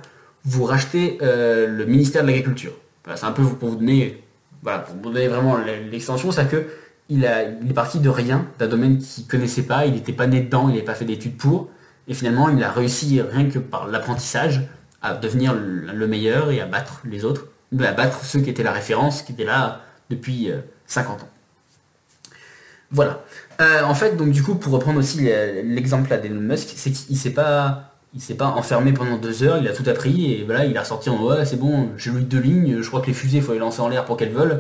vous 0.44 0.63
rachetez 0.63 1.18
euh, 1.22 1.68
le 1.68 1.86
ministère 1.86 2.24
de 2.24 2.27
l'Agriculture. 2.27 2.74
c'est 3.15 3.25
un 3.25 3.32
peu 3.32 3.44
pour 3.44 3.70
vous 3.70 3.75
donner 3.75 4.24
voilà, 4.63 4.80
pour 4.80 4.96
vous 4.96 5.01
donner 5.01 5.27
vraiment 5.27 5.58
l'extension, 5.58 6.32
c'est 6.32 6.48
que 6.48 6.65
il, 7.10 7.25
est 7.25 7.74
parti 7.74 8.00
de 8.00 8.10
rien, 8.10 8.48
d'un 8.58 8.68
domaine 8.68 8.98
qu'il 9.00 9.27
connaissait 9.27 9.63
pas, 9.63 9.86
il 9.86 9.94
n'était 9.94 10.13
pas 10.13 10.27
né 10.27 10.39
dedans, 10.41 10.70
il 10.70 10.74
n'avait 10.74 10.86
pas 10.86 10.94
fait 10.94 11.06
d'études 11.06 11.36
pour, 11.36 11.70
et 12.08 12.13
finalement 12.13 12.50
il 12.50 12.63
a 12.63 12.72
réussi 12.72 13.22
rien 13.22 13.50
que 13.50 13.60
par 13.60 13.88
l'apprentissage 13.88 14.62
à 15.01 15.13
devenir 15.15 15.53
le 15.53 16.08
meilleur 16.08 16.51
et 16.51 16.62
à 16.62 16.65
battre 16.65 17.01
les 17.06 17.25
autres, 17.25 17.48
à 17.80 17.91
battre 17.91 18.24
ceux 18.24 18.39
qui 18.39 18.50
étaient 18.50 18.63
la 18.63 18.72
référence, 18.72 19.24
qui 19.24 19.34
étaient 19.34 19.46
là 19.46 19.82
depuis 20.10 20.51
50 20.86 21.20
euh, 21.20 21.24
ans. 21.24 21.30
Voilà. 22.91 23.24
Euh, 23.60 23.84
en 23.84 23.93
fait, 23.93 24.15
donc 24.15 24.31
du 24.31 24.41
coup, 24.41 24.55
pour 24.55 24.74
reprendre 24.74 25.00
aussi 25.00 25.29
l'exemple 25.63 26.10
d'Elon 26.22 26.39
Musk, 26.39 26.74
c'est 26.75 26.91
qu'il 26.91 27.17
s'est 27.17 27.31
pas 27.31 27.88
il 28.13 28.22
s'est 28.22 28.36
pas 28.36 28.48
enfermé 28.48 28.91
pendant 28.91 29.17
deux 29.17 29.43
heures, 29.43 29.58
il 29.58 29.67
a 29.70 29.74
tout 29.74 29.89
appris 29.89 30.34
et 30.34 30.43
voilà, 30.43 30.65
il 30.65 30.77
a 30.77 30.81
ressorti 30.81 31.10
en 31.10 31.24
ouais 31.24 31.46
c'est 31.46 31.55
bon, 31.55 31.91
j'ai 31.96 32.12
lu 32.12 32.24
deux 32.24 32.41
lignes, 32.41 32.81
je 32.81 32.88
crois 32.88 33.00
que 33.00 33.08
les 33.08 33.13
fusées 33.13 33.38
il 33.38 33.43
faut 33.43 33.53
les 33.53 33.60
lancer 33.60 33.79
en 33.79 33.88
l'air 33.88 34.03
pour 34.03 34.17
qu'elles 34.17 34.34
volent. 34.34 34.60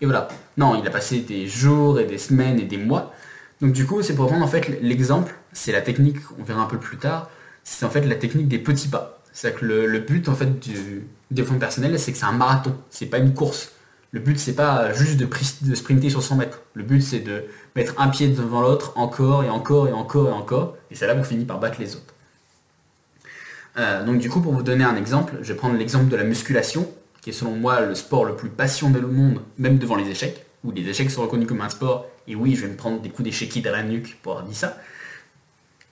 Et 0.00 0.04
voilà. 0.04 0.28
Non, 0.56 0.80
il 0.80 0.86
a 0.86 0.90
passé 0.90 1.20
des 1.20 1.46
jours 1.46 1.98
et 2.00 2.04
des 2.04 2.18
semaines 2.18 2.58
et 2.58 2.64
des 2.64 2.76
mois. 2.76 3.12
Donc 3.60 3.72
du 3.72 3.86
coup, 3.86 4.02
c'est 4.02 4.14
pour 4.14 4.26
prendre 4.26 4.44
en 4.44 4.48
fait 4.48 4.80
l'exemple, 4.82 5.34
c'est 5.52 5.72
la 5.72 5.80
technique, 5.80 6.16
on 6.38 6.42
verra 6.42 6.62
un 6.62 6.66
peu 6.66 6.78
plus 6.78 6.98
tard, 6.98 7.30
c'est 7.64 7.86
en 7.86 7.90
fait 7.90 8.02
la 8.02 8.16
technique 8.16 8.48
des 8.48 8.58
petits 8.58 8.88
pas. 8.88 9.20
C'est-à-dire 9.32 9.60
que 9.60 9.66
le, 9.66 9.98
but 10.00 10.28
en 10.28 10.34
fait 10.34 10.58
du 10.58 11.06
développement 11.30 11.60
personnel, 11.60 11.98
c'est 11.98 12.12
que 12.12 12.18
c'est 12.18 12.26
un 12.26 12.32
marathon, 12.32 12.74
c'est 12.90 13.06
pas 13.06 13.18
une 13.18 13.32
course. 13.32 13.72
Le 14.12 14.20
but 14.20 14.38
c'est 14.38 14.54
pas 14.54 14.92
juste 14.92 15.18
de, 15.18 15.74
sprinter 15.74 16.10
sur 16.10 16.22
100 16.22 16.36
mètres. 16.36 16.60
Le 16.74 16.82
but 16.82 17.00
c'est 17.00 17.20
de 17.20 17.44
mettre 17.74 17.98
un 17.98 18.08
pied 18.08 18.28
devant 18.28 18.60
l'autre 18.60 18.92
encore 18.96 19.42
et 19.42 19.48
encore 19.48 19.88
et 19.88 19.92
encore 19.92 20.28
et 20.28 20.32
encore. 20.32 20.76
Et 20.90 20.94
c'est 20.94 21.06
là 21.06 21.14
qu'on 21.14 21.24
finit 21.24 21.46
par 21.46 21.58
battre 21.58 21.80
les 21.80 21.96
autres. 21.96 22.14
Euh, 23.78 24.04
donc 24.04 24.18
du 24.18 24.28
coup, 24.28 24.42
pour 24.42 24.52
vous 24.52 24.62
donner 24.62 24.84
un 24.84 24.96
exemple, 24.96 25.34
je 25.40 25.52
vais 25.52 25.58
prendre 25.58 25.76
l'exemple 25.76 26.08
de 26.08 26.16
la 26.16 26.24
musculation, 26.24 26.86
qui 27.22 27.30
est 27.30 27.32
selon 27.32 27.52
moi 27.52 27.80
le 27.80 27.94
sport 27.94 28.26
le 28.26 28.36
plus 28.36 28.50
passionné 28.50 28.98
au 28.98 29.08
monde, 29.08 29.40
même 29.56 29.78
devant 29.78 29.96
les 29.96 30.08
échecs, 30.10 30.44
où 30.62 30.70
les 30.72 30.86
échecs 30.86 31.10
sont 31.10 31.22
reconnus 31.22 31.48
comme 31.48 31.62
un 31.62 31.70
sport, 31.70 32.06
et 32.28 32.34
oui, 32.34 32.54
je 32.54 32.66
vais 32.66 32.68
me 32.68 32.76
prendre 32.76 33.00
des 33.00 33.08
coups 33.08 33.24
d'échecs 33.24 33.54
derrière 33.62 33.82
la 33.82 33.88
nuque 33.88 34.18
pour 34.22 34.32
avoir 34.32 34.46
dit 34.46 34.54
ça. 34.54 34.76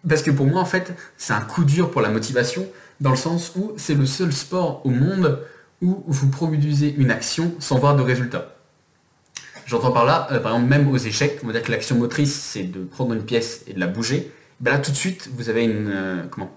Parce 0.06 0.22
que 0.22 0.30
pour 0.30 0.46
moi, 0.46 0.60
en 0.60 0.66
fait, 0.66 0.92
c'est 1.16 1.32
un 1.32 1.40
coup 1.40 1.64
dur 1.64 1.90
pour 1.90 2.02
la 2.02 2.10
motivation, 2.10 2.66
dans 3.00 3.10
le 3.10 3.16
sens 3.16 3.52
où 3.56 3.72
c'est 3.76 3.94
le 3.94 4.04
seul 4.04 4.32
sport 4.32 4.84
au 4.84 4.90
monde 4.90 5.40
où 5.82 6.02
vous 6.06 6.28
produisez 6.28 6.94
une 6.96 7.10
action 7.10 7.54
sans 7.58 7.78
voir 7.78 7.96
de 7.96 8.02
résultat. 8.02 8.56
J'entends 9.66 9.92
par 9.92 10.04
là, 10.04 10.26
par 10.42 10.52
exemple, 10.52 10.68
même 10.68 10.88
aux 10.88 10.96
échecs, 10.96 11.38
on 11.42 11.46
va 11.46 11.52
dire 11.52 11.62
que 11.62 11.70
l'action 11.70 11.96
motrice, 11.96 12.34
c'est 12.34 12.64
de 12.64 12.80
prendre 12.84 13.14
une 13.14 13.22
pièce 13.22 13.62
et 13.68 13.72
de 13.72 13.80
la 13.80 13.86
bouger. 13.86 14.32
Ben 14.60 14.72
là, 14.72 14.78
tout 14.78 14.90
de 14.90 14.96
suite, 14.96 15.30
vous 15.36 15.48
avez 15.48 15.64
une, 15.64 16.26
comment? 16.30 16.50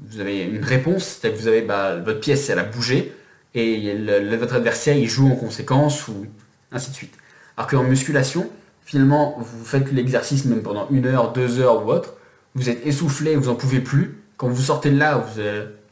Vous 0.00 0.20
avez 0.20 0.42
une 0.42 0.64
réponse, 0.64 1.04
c'est-à-dire 1.04 1.38
que 1.38 1.42
vous 1.42 1.48
avez 1.48 1.62
bah, 1.62 1.96
votre 1.96 2.20
pièce, 2.20 2.50
elle 2.50 2.58
a 2.58 2.64
bougé, 2.64 3.14
et 3.54 3.94
votre 4.36 4.54
adversaire, 4.54 4.96
il 4.96 5.08
joue 5.08 5.28
en 5.28 5.36
conséquence, 5.36 6.08
ou 6.08 6.26
ainsi 6.72 6.90
de 6.90 6.94
suite. 6.94 7.14
Alors 7.56 7.68
qu'en 7.68 7.84
musculation, 7.84 8.50
finalement, 8.84 9.36
vous 9.38 9.64
faites 9.64 9.90
l'exercice 9.92 10.44
même 10.44 10.62
pendant 10.62 10.88
une 10.90 11.06
heure, 11.06 11.32
deux 11.32 11.60
heures 11.60 11.86
ou 11.86 11.90
autre, 11.90 12.14
vous 12.54 12.68
êtes 12.68 12.84
essoufflé, 12.86 13.36
vous 13.36 13.46
n'en 13.46 13.54
pouvez 13.54 13.80
plus. 13.80 14.18
Quand 14.36 14.48
vous 14.48 14.62
sortez 14.62 14.90
de 14.90 14.98
là, 14.98 15.16
vous 15.16 15.40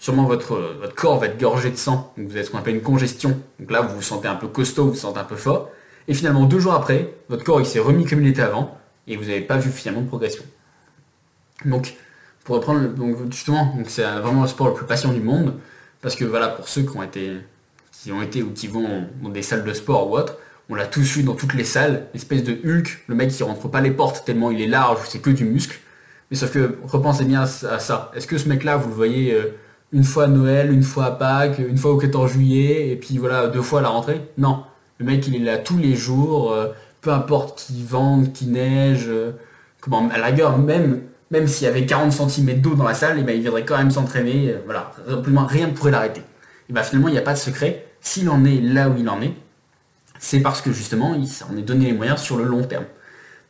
sûrement 0.07 0.25
votre, 0.25 0.79
corps 0.95 1.19
va 1.19 1.27
être 1.27 1.37
gorgé 1.37 1.69
de 1.69 1.77
sang, 1.77 2.13
donc 2.17 2.29
vous 2.29 2.37
avez 2.37 2.45
ce 2.45 2.53
qu'on 2.53 2.59
appelle 2.59 2.77
une 2.77 2.83
congestion. 2.83 3.41
Donc 3.59 3.73
là, 3.73 3.81
vous 3.81 3.97
vous 3.97 4.03
sentez 4.03 4.29
un 4.29 4.37
peu 4.37 4.47
costaud, 4.47 4.85
vous 4.85 4.91
vous 4.91 4.97
sentez 4.97 5.19
un 5.19 5.25
peu 5.25 5.35
fort. 5.35 5.69
Et 6.07 6.15
finalement, 6.15 6.45
deux 6.45 6.61
jours 6.61 6.75
après, 6.75 7.13
votre 7.29 7.43
corps 7.43 7.61
il 7.61 7.67
s'est 7.67 7.81
remis 7.81 8.05
comme 8.05 8.23
il 8.23 8.29
était 8.29 8.43
avant, 8.43 8.79
et 9.09 9.17
vous 9.17 9.25
n'avez 9.25 9.41
pas 9.41 9.57
vu 9.57 9.69
finalement 9.69 10.03
de 10.03 10.07
progression. 10.07 10.45
Donc, 11.65 11.97
pour 12.45 12.55
reprendre, 12.55 12.87
donc 12.91 13.17
justement, 13.33 13.77
c'est 13.89 14.05
vraiment 14.05 14.43
le 14.43 14.47
sport 14.47 14.69
le 14.69 14.75
plus 14.75 14.87
patient 14.87 15.13
du 15.13 15.21
monde, 15.21 15.55
parce 16.01 16.15
que 16.15 16.25
voilà, 16.25 16.51
pour 16.51 16.69
ceux 16.69 16.83
qui 16.83 16.97
ont 16.97 17.03
été, 17.03 17.39
qui 17.91 18.13
ont 18.13 18.23
été 18.23 18.45
ou 18.45 18.53
qui 18.53 18.69
vont 18.69 19.09
dans 19.21 19.31
des 19.31 19.43
salles 19.43 19.65
de 19.65 19.73
sport 19.73 20.09
ou 20.09 20.17
autre, 20.17 20.37
on 20.69 20.77
l'a 20.77 20.87
tous 20.87 21.17
vu 21.17 21.25
dans 21.25 21.35
toutes 21.35 21.55
les 21.55 21.65
salles, 21.65 22.07
l'espèce 22.15 22.45
de 22.45 22.53
Hulk, 22.65 23.03
le 23.09 23.17
mec 23.17 23.31
qui 23.31 23.43
rentre 23.43 23.67
pas 23.69 23.81
les 23.81 23.91
portes 23.91 24.25
tellement 24.25 24.53
il 24.53 24.61
est 24.61 24.69
large, 24.69 25.01
c'est 25.09 25.19
que 25.19 25.31
du 25.31 25.45
muscle. 25.45 25.81
Mais 26.31 26.37
sauf 26.37 26.53
que 26.53 26.79
repensez 26.85 27.25
bien 27.25 27.43
à 27.43 27.47
ça. 27.47 28.13
Est-ce 28.15 28.29
que 28.29 28.39
ce 28.39 28.49
mec-là, 28.49 28.77
vous 28.77 28.89
le 28.89 28.95
voyez 28.95 29.33
euh, 29.33 29.57
une 29.93 30.05
fois 30.05 30.25
à 30.25 30.29
Noël, 30.29 30.73
une 30.73 30.83
fois 30.83 31.07
à 31.07 31.11
Pâques, 31.13 31.59
une 31.59 31.79
fois 31.79 31.93
au 31.93 31.97
14 31.97 32.33
juillet, 32.33 32.91
et 32.91 32.97
puis 32.97 33.19
voilà, 33.19 33.49
deux 33.49 33.63
fois 33.63 33.81
à 33.81 33.83
la 33.83 33.89
rentrée 33.89 34.21
Non. 34.39 34.65
Le 34.99 35.07
mec, 35.07 35.27
il 35.27 35.37
est 35.37 35.45
là 35.45 35.59
tous 35.59 35.77
les 35.77 35.95
jours, 35.95 36.53
euh, 36.53 36.69
peu 37.01 37.11
importe 37.11 37.67
qu'il 37.67 37.85
vente, 37.85 38.33
qu'il 38.33 38.53
neige, 38.53 39.07
euh, 39.09 39.33
comment, 39.81 40.09
à 40.11 40.19
la 40.19 40.27
rigueur, 40.27 40.59
même, 40.59 41.03
même 41.31 41.47
s'il 41.47 41.67
y 41.67 41.71
avait 41.71 41.87
40 41.87 42.13
cm 42.13 42.61
d'eau 42.61 42.75
dans 42.75 42.85
la 42.85 42.95
salle, 42.95 43.17
eh 43.19 43.23
ben, 43.23 43.37
il 43.37 43.43
viendrait 43.43 43.65
quand 43.65 43.77
même 43.77 43.91
s'entraîner, 43.91 44.55
voilà, 44.65 44.93
rien 45.49 45.69
ne 45.69 45.73
pourrait 45.73 45.91
l'arrêter. 45.91 46.23
Et 46.69 46.73
ben, 46.73 46.83
finalement, 46.83 47.09
il 47.09 47.13
n'y 47.13 47.19
a 47.19 47.23
pas 47.23 47.35
de 47.35 47.39
secret. 47.39 47.87
S'il 48.01 48.29
en 48.31 48.45
est 48.45 48.61
là 48.61 48.89
où 48.89 48.95
il 48.97 49.09
en 49.09 49.21
est, 49.21 49.35
c'est 50.19 50.41
parce 50.41 50.61
que 50.63 50.73
justement, 50.73 51.15
il 51.15 51.27
s'en 51.27 51.57
est 51.57 51.63
donné 51.63 51.87
les 51.87 51.93
moyens 51.93 52.21
sur 52.21 52.37
le 52.37 52.45
long 52.45 52.63
terme. 52.63 52.85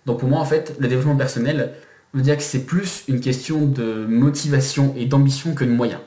Donc 0.05 0.21
pour 0.21 0.29
moi, 0.29 0.41
en 0.41 0.45
fait, 0.45 0.75
le 0.79 0.89
développement 0.89 1.17
personnel, 1.17 1.73
on 2.15 2.19
veut 2.19 2.25
dire 2.25 2.37
que 2.37 2.43
c'est 2.43 2.65
plus 2.65 3.05
une 3.09 3.21
question 3.21 3.67
de 3.67 4.07
motivation 4.09 4.95
et 4.97 5.07
d'ambition 5.07 5.55
que 5.55 5.65
de 5.65 5.71
moyens. 5.71 6.01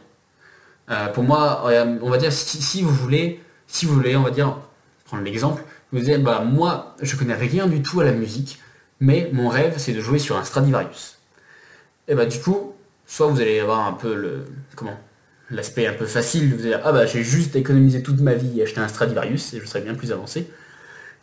Euh, 0.90 1.08
pour 1.08 1.24
moi, 1.24 1.64
on 2.02 2.10
va 2.10 2.18
dire, 2.18 2.34
si, 2.34 2.82
vous 2.82 2.94
voulez, 2.94 3.44
si 3.68 3.86
vous 3.86 3.94
voulez, 3.94 4.16
on 4.16 4.24
va 4.24 4.32
dire, 4.32 4.58
prendre 5.06 5.24
l'exemple, 5.24 5.64
vous 5.92 6.00
dites, 6.00 6.24
bah 6.24 6.44
moi, 6.46 6.96
je 7.02 7.16
connais 7.16 7.36
rien 7.36 7.68
du 7.68 7.82
tout 7.82 8.00
à 8.00 8.04
la 8.04 8.12
musique, 8.12 8.60
mais 9.00 9.30
mon 9.34 9.50
rêve, 9.50 9.76
c'est 9.78 9.94
de 9.94 10.02
jouer 10.02 10.20
sur 10.20 10.38
un 10.38 10.44
Stradivarius. 10.44 11.18
Et 12.08 12.16
bah 12.16 12.26
du 12.26 12.40
coup, 12.40 12.74
soit 13.06 13.28
vous 13.28 13.40
allez 13.40 13.60
avoir 13.60 13.86
un 13.88 13.94
peu 13.94 14.16
le, 14.16 14.46
comment, 14.76 14.98
l'aspect 15.52 15.88
un 15.88 15.94
peu 15.94 16.06
facile, 16.06 16.54
vous 16.54 16.62
allez 16.62 16.70
dire, 16.70 16.82
ah 16.84 16.92
bah 16.92 17.06
j'ai 17.06 17.24
juste 17.24 17.56
économisé 17.56 18.04
toute 18.04 18.20
ma 18.20 18.34
vie 18.34 18.60
et 18.60 18.64
acheté 18.64 18.80
un 18.80 18.88
Stradivarius 18.88 19.54
et 19.54 19.60
je 19.60 19.66
serais 19.66 19.82
bien 19.82 19.96
plus 19.96 20.12
avancé. 20.12 20.50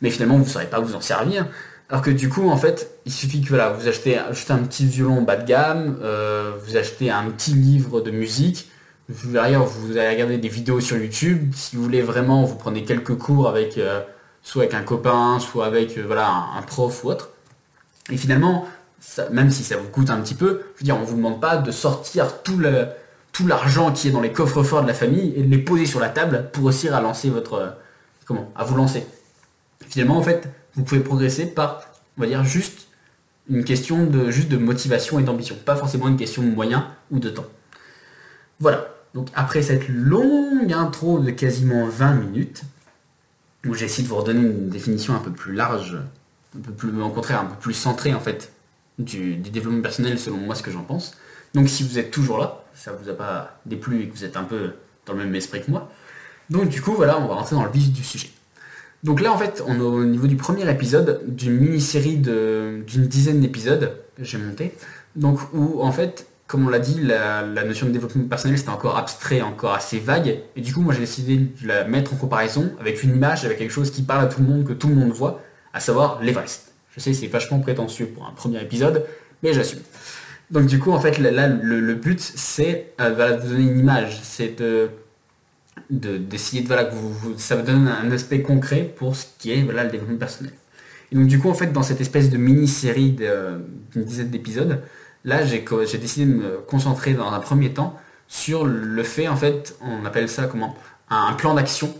Mais 0.00 0.10
finalement, 0.10 0.36
vous 0.36 0.44
ne 0.44 0.48
saurez 0.48 0.66
pas 0.66 0.80
vous 0.80 0.94
en 0.94 1.00
servir. 1.00 1.46
Alors 1.88 2.02
que 2.02 2.10
du 2.10 2.28
coup, 2.28 2.48
en 2.50 2.56
fait, 2.56 2.90
il 3.04 3.12
suffit 3.12 3.40
que 3.40 3.48
voilà, 3.48 3.70
vous 3.70 3.86
achetez 3.86 4.18
juste 4.30 4.50
un 4.50 4.58
petit 4.58 4.86
violon 4.86 5.22
bas 5.22 5.36
de 5.36 5.46
gamme, 5.46 5.98
euh, 6.02 6.52
vous 6.64 6.76
achetez 6.76 7.10
un 7.10 7.30
petit 7.30 7.52
livre 7.52 8.00
de 8.00 8.10
musique, 8.10 8.70
derrière 9.08 9.64
vous 9.64 9.96
allez 9.96 10.10
regarder 10.10 10.38
des 10.38 10.48
vidéos 10.48 10.80
sur 10.80 10.96
YouTube. 10.96 11.52
Si 11.54 11.76
vous 11.76 11.82
voulez 11.82 12.02
vraiment, 12.02 12.44
vous 12.44 12.56
prenez 12.56 12.84
quelques 12.84 13.16
cours 13.16 13.48
avec 13.48 13.78
euh, 13.78 14.00
soit 14.42 14.64
avec 14.64 14.74
un 14.74 14.82
copain, 14.82 15.38
soit 15.38 15.66
avec 15.66 15.96
euh, 15.98 16.04
voilà 16.06 16.28
un, 16.56 16.62
prof 16.62 17.04
ou 17.04 17.08
autre. 17.08 17.30
Et 18.10 18.16
finalement, 18.16 18.66
même 19.30 19.50
si 19.50 19.62
ça 19.62 19.76
vous 19.76 19.88
coûte 19.88 20.10
un 20.10 20.20
petit 20.20 20.34
peu, 20.34 20.62
je 20.74 20.80
veux 20.80 20.84
dire, 20.84 20.96
on 20.96 21.04
vous 21.04 21.16
demande 21.16 21.40
pas 21.40 21.56
de 21.56 21.70
sortir 21.70 22.42
tout 22.42 22.56
le 22.56 22.86
tout 23.32 23.46
l'argent 23.46 23.92
qui 23.92 24.08
est 24.08 24.10
dans 24.10 24.22
les 24.22 24.32
coffres 24.32 24.62
forts 24.62 24.82
de 24.82 24.88
la 24.88 24.94
famille 24.94 25.34
et 25.36 25.42
de 25.42 25.50
les 25.50 25.58
poser 25.58 25.84
sur 25.84 26.00
la 26.00 26.08
table 26.08 26.48
pour 26.52 26.64
réussir 26.64 26.94
à 26.94 27.00
lancer 27.02 27.28
votre 27.28 27.74
comment 28.24 28.50
à 28.56 28.64
vous 28.64 28.76
lancer. 28.76 29.06
Finalement, 29.88 30.16
en 30.16 30.22
fait, 30.22 30.48
vous 30.74 30.82
pouvez 30.82 31.00
progresser 31.00 31.46
par, 31.46 31.82
on 32.16 32.22
va 32.22 32.26
dire, 32.26 32.44
juste 32.44 32.88
une 33.48 33.62
question 33.62 34.04
de 34.04 34.30
juste 34.30 34.48
de 34.48 34.56
motivation 34.56 35.18
et 35.18 35.22
d'ambition, 35.22 35.54
pas 35.64 35.76
forcément 35.76 36.08
une 36.08 36.16
question 36.16 36.42
de 36.42 36.48
moyens 36.48 36.82
ou 37.10 37.18
de 37.18 37.28
temps. 37.28 37.46
Voilà. 38.58 38.95
Donc 39.16 39.28
après 39.34 39.62
cette 39.62 39.88
longue 39.88 40.70
intro 40.74 41.20
de 41.20 41.30
quasiment 41.30 41.86
20 41.86 42.16
minutes, 42.16 42.64
où 43.64 43.72
j'ai 43.72 43.86
essayé 43.86 44.02
de 44.02 44.08
vous 44.08 44.16
redonner 44.16 44.40
une 44.40 44.68
définition 44.68 45.14
un 45.14 45.20
peu 45.20 45.30
plus 45.30 45.54
large, 45.54 45.96
un 46.54 46.60
peu 46.60 46.70
plus, 46.70 46.90
au 47.00 47.08
contraire, 47.08 47.40
un 47.40 47.46
peu 47.46 47.56
plus 47.56 47.72
centrée 47.72 48.12
en 48.12 48.20
fait 48.20 48.52
du, 48.98 49.36
du 49.36 49.48
développement 49.48 49.80
personnel 49.80 50.18
selon 50.18 50.36
moi 50.36 50.54
ce 50.54 50.62
que 50.62 50.70
j'en 50.70 50.82
pense. 50.82 51.16
Donc 51.54 51.70
si 51.70 51.82
vous 51.82 51.98
êtes 51.98 52.10
toujours 52.10 52.36
là, 52.36 52.62
ça 52.74 52.92
vous 52.92 53.08
a 53.08 53.14
pas 53.14 53.58
déplu 53.64 54.02
et 54.02 54.08
que 54.08 54.14
vous 54.14 54.24
êtes 54.24 54.36
un 54.36 54.44
peu 54.44 54.72
dans 55.06 55.14
le 55.14 55.20
même 55.20 55.34
esprit 55.34 55.62
que 55.64 55.70
moi. 55.70 55.90
Donc 56.50 56.68
du 56.68 56.82
coup, 56.82 56.92
voilà, 56.92 57.18
on 57.18 57.26
va 57.26 57.36
rentrer 57.36 57.56
dans 57.56 57.64
le 57.64 57.72
vif 57.72 57.90
du 57.90 58.04
sujet. 58.04 58.28
Donc 59.02 59.22
là, 59.22 59.32
en 59.32 59.38
fait, 59.38 59.62
on 59.66 59.76
est 59.76 59.80
au 59.80 60.04
niveau 60.04 60.26
du 60.26 60.36
premier 60.36 60.70
épisode 60.70 61.22
d'une 61.26 61.56
mini-série 61.56 62.18
d'une 62.18 63.06
dizaine 63.06 63.40
d'épisodes 63.40 63.96
que 64.14 64.24
j'ai 64.24 64.36
monté. 64.36 64.74
Donc 65.14 65.40
où, 65.54 65.80
en 65.80 65.90
fait, 65.90 66.26
comme 66.46 66.66
on 66.66 66.68
l'a 66.68 66.78
dit, 66.78 67.00
la, 67.00 67.42
notion 67.64 67.86
de 67.86 67.92
développement 67.92 68.24
personnel, 68.24 68.56
c'était 68.56 68.70
encore 68.70 68.96
abstrait, 68.96 69.42
encore 69.42 69.74
assez 69.74 69.98
vague. 69.98 70.38
Et 70.54 70.60
du 70.60 70.72
coup, 70.72 70.80
moi, 70.80 70.94
j'ai 70.94 71.00
décidé 71.00 71.38
de 71.38 71.66
la 71.66 71.84
mettre 71.84 72.14
en 72.14 72.16
comparaison 72.16 72.72
avec 72.80 73.02
une 73.02 73.16
image, 73.16 73.44
avec 73.44 73.58
quelque 73.58 73.72
chose 73.72 73.90
qui 73.90 74.02
parle 74.02 74.24
à 74.24 74.28
tout 74.28 74.40
le 74.40 74.46
monde, 74.46 74.64
que 74.64 74.72
tout 74.72 74.88
le 74.88 74.94
monde 74.94 75.10
voit, 75.10 75.42
à 75.72 75.80
savoir 75.80 76.20
l'Everest. 76.22 76.72
Je 76.94 77.00
sais, 77.00 77.12
c'est 77.12 77.26
vachement 77.26 77.58
prétentieux 77.58 78.06
pour 78.06 78.26
un 78.26 78.30
premier 78.30 78.62
épisode, 78.62 79.04
mais 79.42 79.52
j'assume. 79.52 79.80
Donc 80.52 80.66
du 80.66 80.78
coup, 80.78 80.92
en 80.92 81.00
fait, 81.00 81.18
là, 81.18 81.48
le, 81.48 81.94
but, 81.94 82.20
c'est 82.20 82.92
euh, 83.00 83.36
de 83.36 83.42
vous 83.42 83.48
donner 83.48 83.64
une 83.64 83.78
image, 83.80 84.20
c'est 84.22 84.62
d'essayer 85.90 86.62
de, 86.62 86.68
voilà, 86.68 86.84
que 86.84 86.94
vous, 86.94 87.36
ça 87.38 87.56
vous 87.56 87.66
donne 87.66 87.88
un 87.88 88.10
aspect 88.12 88.42
concret 88.42 88.94
pour 88.96 89.16
ce 89.16 89.26
qui 89.38 89.52
est 89.52 89.62
voilà, 89.62 89.82
le 89.82 89.90
développement 89.90 90.18
personnel. 90.18 90.52
Et 91.10 91.16
donc 91.16 91.26
du 91.26 91.40
coup, 91.40 91.50
en 91.50 91.54
fait, 91.54 91.72
dans 91.72 91.82
cette 91.82 92.00
espèce 92.00 92.30
de 92.30 92.36
mini-série 92.36 93.16
d'une 93.92 94.04
dizaine 94.04 94.30
d'épisodes, 94.30 94.80
là, 95.26 95.44
j'ai 95.44 95.98
décidé 95.98 96.24
de 96.24 96.36
me 96.36 96.58
concentrer 96.58 97.12
dans 97.12 97.30
un 97.30 97.40
premier 97.40 97.74
temps 97.74 97.94
sur 98.28 98.64
le 98.64 99.02
fait, 99.02 99.28
en 99.28 99.36
fait, 99.36 99.76
on 99.82 100.04
appelle 100.06 100.28
ça 100.28 100.46
comment? 100.46 100.74
Un, 101.10 101.34
plan 101.34 101.54
d'action 101.54 101.94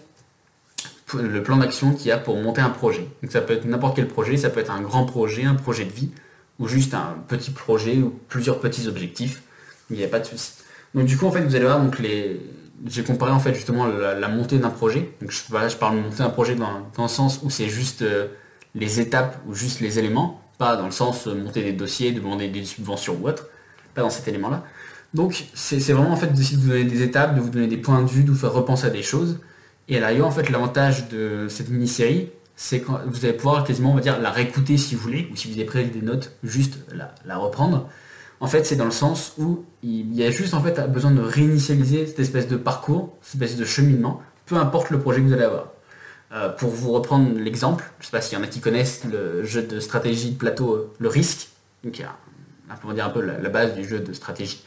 le 1.15 1.41
plan 1.41 1.57
d'action 1.59 1.93
qu'il 1.93 2.09
y 2.09 2.11
a 2.11 2.19
pour 2.19 2.37
monter 2.37 2.61
un 2.61 2.71
projet. 2.71 3.07
Donc 3.23 3.31
ça 3.31 3.41
peut 3.41 3.53
être 3.53 3.65
n'importe 3.65 3.95
quel 3.95 4.09
projet, 4.09 4.37
ça 4.37 4.51
peut 4.51 4.59
être 4.59 4.73
un 4.73 4.81
grand 4.81 5.05
projet, 5.05 5.45
un 5.45 5.55
projet 5.55 5.85
de 5.85 5.93
vie, 5.93 6.11
ou 6.59 6.67
juste 6.67 6.95
un 6.95 7.15
petit 7.29 7.53
projet 7.53 7.99
ou 7.99 8.13
plusieurs 8.29 8.59
petits 8.59 8.89
objectifs, 8.89 9.43
il 9.91 9.97
n'y 9.97 10.05
a 10.05 10.09
pas 10.09 10.19
de 10.19 10.25
souci. 10.25 10.55
Donc 10.95 11.07
du 11.07 11.17
coup 11.17 11.27
en 11.27 11.31
fait 11.31 11.43
vous 11.43 11.55
allez 11.55 11.65
voir 11.65 11.81
donc 11.81 12.01
les 12.01 12.41
j'ai 12.87 13.05
comparé 13.05 13.31
en 13.31 13.39
fait 13.39 13.55
justement 13.55 13.87
la, 13.87 14.29
montée 14.29 14.59
d'un 14.59 14.71
projet. 14.71 15.13
Donc 15.21 15.31
je, 15.31 15.39
je 15.39 15.77
parle 15.77 15.97
de 15.97 16.01
monter 16.03 16.23
un 16.23 16.31
projet 16.31 16.57
dans, 16.57 16.91
dans 16.97 17.05
le 17.05 17.09
sens 17.09 17.41
où 17.43 17.51
c'est 17.51 17.69
juste 17.69 18.03
euh, 18.03 18.27
les 18.75 19.01
étapes 19.01 19.41
ou 19.47 19.55
juste 19.55 19.81
les 19.81 19.99
éléments, 19.99 20.43
pas 20.59 20.77
dans 20.77 20.87
le 20.87 20.93
sens 20.93 21.27
euh, 21.27 21.35
monter 21.35 21.63
des 21.63 21.73
dossiers, 21.73 22.13
demander 22.13 22.49
des 22.49 22.65
subventions 22.65 23.17
ou 23.21 23.29
autre, 23.29 23.49
pas 23.95 24.03
dans 24.03 24.11
cet 24.11 24.29
élément-là. 24.29 24.65
Donc 25.15 25.45
c'est 25.55 25.79
vraiment 25.93 26.11
en 26.11 26.17
fait 26.17 26.29
de 26.29 26.57
vous 26.57 26.69
donner 26.69 26.85
des 26.85 27.03
étapes, 27.03 27.35
de 27.35 27.41
vous 27.41 27.51
donner 27.51 27.69
des 27.69 27.77
points 27.77 28.03
de 28.03 28.09
vue, 28.09 28.25
de 28.25 28.31
vous 28.31 28.39
faire 28.39 28.53
repenser 28.53 28.87
à 28.87 28.91
des 28.91 29.03
choses. 29.03 29.41
Et 29.89 30.03
à 30.03 30.25
en 30.25 30.31
fait 30.31 30.51
l'avantage 30.51 31.09
de 31.09 31.47
cette 31.49 31.71
mini-série, 31.71 32.31
c'est 32.57 32.81
que 32.81 32.91
vous 33.07 33.25
allez 33.25 33.35
pouvoir 33.35 33.65
quasiment, 33.65 33.93
on 33.93 33.95
va 33.95 34.01
dire, 34.01 34.21
la 34.21 34.31
réécouter 34.31 34.79
si 34.79 34.95
vous 34.95 35.03
voulez, 35.03 35.29
ou 35.31 35.37
si 35.37 35.49
vous 35.49 35.55
avez 35.55 35.65
pris 35.65 35.87
des 35.87 36.03
notes, 36.03 36.33
juste 36.43 36.79
la, 37.25 37.37
reprendre. 37.37 37.89
En 38.41 38.47
fait, 38.47 38.65
c'est 38.65 38.77
dans 38.77 38.87
le 38.87 38.91
sens 38.91 39.35
où 39.39 39.65
il 39.83 40.15
y 40.15 40.25
a 40.25 40.31
juste 40.31 40.55
en 40.55 40.63
fait 40.63 40.81
besoin 40.91 41.11
de 41.11 41.21
réinitialiser 41.21 42.07
cette 42.07 42.19
espèce 42.19 42.49
de 42.49 42.57
parcours, 42.57 43.17
cette 43.23 43.41
espèce 43.41 43.57
de 43.57 43.65
cheminement, 43.65 44.21
peu 44.47 44.57
importe 44.57 44.91
le 44.91 44.99
projet 44.99 45.21
que 45.21 45.27
vous 45.27 45.33
allez 45.33 45.45
avoir. 45.45 45.69
Euh, 46.33 46.49
pour 46.49 46.71
vous 46.71 46.91
reprendre 46.91 47.39
l'exemple, 47.39 47.85
je 48.01 48.05
ne 48.05 48.07
sais 48.07 48.11
pas 48.11 48.21
s'il 48.21 48.37
y 48.37 48.41
en 48.41 48.45
a 48.45 48.49
qui 48.49 48.59
connaissent 48.59 49.05
le 49.05 49.45
jeu 49.45 49.63
de 49.63 49.79
stratégie 49.79 50.33
de 50.33 50.37
plateau 50.37 50.75
euh, 50.75 50.93
Le 50.99 51.09
Risque, 51.09 51.51
va 51.85 52.95
dire 52.95 53.07
un 53.07 53.11
peu 53.11 53.21
la, 53.21 53.49
base 53.49 53.75
du 53.75 53.89
jeu 53.89 54.01
de 54.01 54.13
stratégie. 54.13 54.65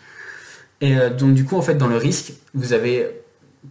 Et 0.79 0.97
euh, 0.97 1.09
donc 1.09 1.33
du 1.33 1.43
coup, 1.43 1.57
en 1.57 1.61
fait, 1.61 1.75
dans 1.75 1.87
le 1.87 1.97
risque, 1.97 2.31
vous 2.53 2.71
avez, 2.71 3.23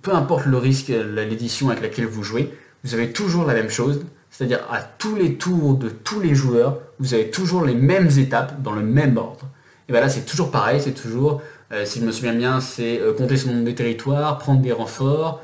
peu 0.02 0.14
importe 0.14 0.44
le 0.44 0.58
risque, 0.58 0.88
l'édition 0.88 1.70
avec 1.70 1.82
laquelle 1.82 2.04
vous 2.04 2.22
jouez, 2.22 2.52
vous 2.84 2.92
avez 2.92 3.10
toujours 3.10 3.46
la 3.46 3.54
même 3.54 3.70
chose, 3.70 4.04
c'est-à-dire 4.30 4.60
à 4.70 4.82
tous 4.82 5.16
les 5.16 5.36
tours 5.36 5.74
de 5.76 5.88
tous 5.88 6.20
les 6.20 6.34
joueurs, 6.34 6.80
vous 6.98 7.14
avez 7.14 7.30
toujours 7.30 7.64
les 7.64 7.74
mêmes 7.74 8.10
étapes 8.18 8.62
dans 8.62 8.72
le 8.72 8.82
même 8.82 9.16
ordre. 9.16 9.46
Et 9.88 9.92
bien 9.92 10.02
là, 10.02 10.10
c'est 10.10 10.26
toujours 10.26 10.50
pareil, 10.50 10.82
c'est 10.82 10.92
toujours, 10.92 11.40
si 11.84 12.00
je 12.00 12.04
me 12.04 12.12
souviens 12.12 12.34
bien, 12.34 12.60
c'est 12.60 13.00
compter 13.16 13.38
son 13.38 13.52
nombre 13.52 13.64
de 13.64 13.70
territoires, 13.70 14.36
prendre 14.36 14.60
des 14.60 14.72
renforts, 14.72 15.40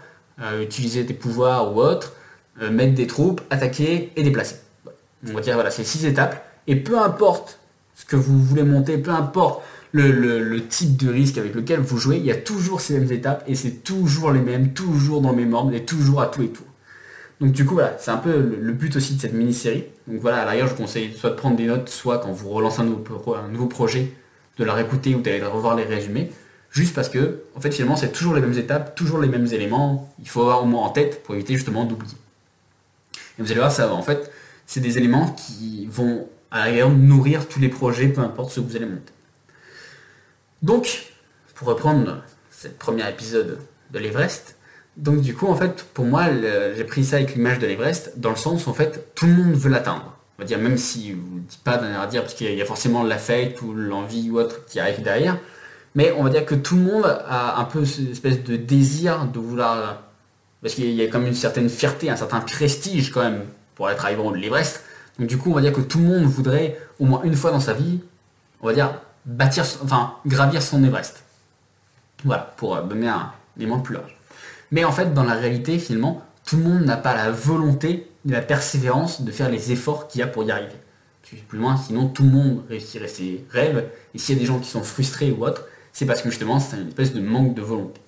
utiliser 0.60 1.04
des 1.04 1.14
pouvoirs 1.14 1.74
ou 1.74 1.80
autres, 2.60 2.70
mettre 2.70 2.94
des 2.94 3.06
troupes, 3.06 3.40
attaquer 3.50 4.12
et 4.16 4.22
déplacer. 4.22 4.56
On 5.28 5.32
va 5.32 5.40
dire, 5.40 5.54
voilà, 5.54 5.70
c'est 5.70 5.84
six 5.84 6.04
étapes. 6.06 6.44
Et 6.66 6.76
peu 6.76 6.98
importe 6.98 7.58
ce 7.94 8.04
que 8.04 8.16
vous 8.16 8.38
voulez 8.42 8.62
monter, 8.62 8.98
peu 8.98 9.10
importe 9.10 9.62
le, 9.92 10.10
le, 10.10 10.66
type 10.66 10.96
de 10.96 11.08
risque 11.08 11.38
avec 11.38 11.54
lequel 11.54 11.78
vous 11.80 11.98
jouez, 11.98 12.16
il 12.16 12.24
y 12.24 12.32
a 12.32 12.36
toujours 12.36 12.80
ces 12.80 12.98
mêmes 12.98 13.12
étapes 13.12 13.44
et 13.46 13.54
c'est 13.54 13.84
toujours 13.84 14.32
les 14.32 14.40
mêmes, 14.40 14.72
toujours 14.72 15.20
dans 15.20 15.32
même 15.32 15.54
ordre 15.54 15.72
et 15.72 15.84
toujours 15.84 16.20
à 16.20 16.26
tous 16.26 16.40
les 16.40 16.48
tours. 16.48 16.66
Donc 17.40 17.52
du 17.52 17.64
coup 17.64 17.74
voilà, 17.74 17.96
c'est 17.98 18.10
un 18.10 18.16
peu 18.16 18.36
le, 18.60 18.72
but 18.72 18.96
aussi 18.96 19.14
de 19.14 19.20
cette 19.20 19.34
mini-série. 19.34 19.84
Donc 20.08 20.20
voilà, 20.20 20.38
à 20.38 20.44
l'arrière 20.44 20.66
je 20.66 20.72
vous 20.72 20.78
conseille 20.78 21.12
soit 21.12 21.30
de 21.30 21.36
prendre 21.36 21.56
des 21.56 21.66
notes, 21.66 21.88
soit 21.88 22.18
quand 22.18 22.32
vous 22.32 22.48
relancez 22.48 22.80
un 22.80 22.84
nouveau, 22.84 23.34
un 23.34 23.48
nouveau 23.48 23.66
projet, 23.66 24.12
de 24.58 24.64
la 24.64 24.72
réécouter 24.74 25.14
ou 25.14 25.20
d'aller 25.20 25.42
revoir 25.42 25.76
les 25.76 25.84
résumés. 25.84 26.30
Juste 26.70 26.94
parce 26.94 27.08
que, 27.08 27.42
en 27.54 27.60
fait, 27.60 27.72
finalement, 27.72 27.94
c'est 27.94 28.10
toujours 28.10 28.34
les 28.34 28.40
mêmes 28.40 28.58
étapes, 28.58 28.96
toujours 28.96 29.20
les 29.20 29.28
mêmes 29.28 29.46
éléments. 29.46 30.12
Il 30.20 30.28
faut 30.28 30.40
avoir 30.40 30.64
au 30.64 30.66
moins 30.66 30.82
en 30.82 30.90
tête 30.90 31.22
pour 31.22 31.36
éviter 31.36 31.54
justement 31.54 31.84
d'oublier. 31.84 32.16
Et 33.38 33.42
vous 33.42 33.50
allez 33.50 33.60
voir, 33.60 33.72
ça, 33.72 33.92
en 33.92 34.02
fait, 34.02 34.30
c'est 34.66 34.80
des 34.80 34.98
éléments 34.98 35.30
qui 35.30 35.86
vont 35.86 36.28
à 36.50 36.58
l'arrière 36.60 36.88
nourrir 36.88 37.48
tous 37.48 37.60
les 37.60 37.68
projets, 37.68 38.08
peu 38.08 38.20
importe 38.20 38.50
ce 38.50 38.60
que 38.60 38.66
vous 38.66 38.76
allez 38.76 38.86
monter. 38.86 39.12
Donc, 40.62 41.06
pour 41.54 41.68
reprendre 41.68 42.22
ce 42.50 42.68
premier 42.68 43.08
épisode 43.08 43.58
de 43.90 43.98
l'Everest, 43.98 44.56
donc 44.96 45.20
du 45.20 45.34
coup, 45.34 45.48
en 45.48 45.56
fait, 45.56 45.84
pour 45.92 46.04
moi, 46.04 46.26
j'ai 46.76 46.84
pris 46.84 47.04
ça 47.04 47.16
avec 47.16 47.34
l'image 47.34 47.58
de 47.58 47.66
l'Everest, 47.66 48.12
dans 48.16 48.30
le 48.30 48.36
sens 48.36 48.66
où, 48.66 48.70
en 48.70 48.74
fait, 48.74 49.14
tout 49.14 49.26
le 49.26 49.32
monde 49.32 49.54
veut 49.54 49.70
l'atteindre. 49.70 50.16
On 50.38 50.42
va 50.42 50.46
dire, 50.46 50.58
même 50.58 50.78
si 50.78 51.12
vous 51.12 51.36
ne 51.36 51.40
dites 51.40 51.62
pas 51.62 51.76
d'un 51.76 52.00
à 52.00 52.06
dire, 52.06 52.22
parce 52.22 52.34
qu'il 52.34 52.54
y 52.54 52.62
a 52.62 52.64
forcément 52.64 53.02
la 53.02 53.18
fête 53.18 53.60
ou 53.62 53.72
l'envie 53.72 54.30
ou 54.30 54.38
autre 54.38 54.64
qui 54.66 54.78
arrive 54.78 55.02
derrière, 55.02 55.38
mais 55.96 56.12
on 56.16 56.22
va 56.24 56.30
dire 56.30 56.44
que 56.44 56.54
tout 56.54 56.76
le 56.76 56.82
monde 56.82 57.04
a 57.04 57.60
un 57.60 57.64
peu 57.64 57.84
cette 57.84 58.10
espèce 58.10 58.44
de 58.44 58.56
désir 58.56 59.26
de 59.26 59.38
vouloir... 59.38 60.02
Parce 60.64 60.76
qu'il 60.76 60.90
y 60.94 61.06
a 61.06 61.12
même 61.12 61.26
une 61.26 61.34
certaine 61.34 61.68
fierté, 61.68 62.08
un 62.08 62.16
certain 62.16 62.40
prestige 62.40 63.10
quand 63.10 63.22
même 63.22 63.42
pour 63.74 63.90
être 63.90 64.02
arrivé 64.02 64.22
de 64.22 64.36
l'Everest. 64.36 64.82
Donc 65.18 65.28
du 65.28 65.36
coup, 65.36 65.50
on 65.50 65.54
va 65.54 65.60
dire 65.60 65.74
que 65.74 65.82
tout 65.82 65.98
le 65.98 66.04
monde 66.04 66.24
voudrait 66.24 66.78
au 66.98 67.04
moins 67.04 67.20
une 67.22 67.34
fois 67.34 67.50
dans 67.50 67.60
sa 67.60 67.74
vie, 67.74 68.00
on 68.62 68.68
va 68.68 68.72
dire, 68.72 68.98
bâtir, 69.26 69.66
enfin, 69.82 70.14
gravir 70.24 70.62
son 70.62 70.82
Everest. 70.82 71.22
Voilà, 72.24 72.54
pour 72.56 72.80
donner 72.80 73.08
un 73.08 73.30
élément 73.58 73.78
plus 73.80 73.94
large. 73.94 74.16
Mais 74.70 74.84
en 74.84 74.92
fait, 74.92 75.12
dans 75.12 75.24
la 75.24 75.34
réalité, 75.34 75.78
finalement, 75.78 76.22
tout 76.46 76.56
le 76.56 76.62
monde 76.62 76.80
n'a 76.86 76.96
pas 76.96 77.14
la 77.14 77.30
volonté 77.30 78.10
ni 78.24 78.32
la 78.32 78.40
persévérance 78.40 79.20
de 79.20 79.30
faire 79.32 79.50
les 79.50 79.70
efforts 79.70 80.08
qu'il 80.08 80.20
y 80.20 80.22
a 80.22 80.26
pour 80.26 80.44
y 80.44 80.50
arriver. 80.50 80.72
Plus 81.46 81.58
loin, 81.58 81.76
sinon 81.76 82.08
tout 82.08 82.22
le 82.22 82.30
monde 82.30 82.62
réussirait 82.70 83.08
ses 83.08 83.44
rêves. 83.50 83.84
Et 84.14 84.18
s'il 84.18 84.36
y 84.36 84.38
a 84.38 84.40
des 84.40 84.46
gens 84.46 84.58
qui 84.60 84.70
sont 84.70 84.82
frustrés 84.82 85.30
ou 85.30 85.44
autres, 85.44 85.66
c'est 85.92 86.06
parce 86.06 86.22
que 86.22 86.30
justement 86.30 86.58
c'est 86.58 86.78
une 86.78 86.88
espèce 86.88 87.12
de 87.12 87.20
manque 87.20 87.54
de 87.54 87.60
volonté. 87.60 88.00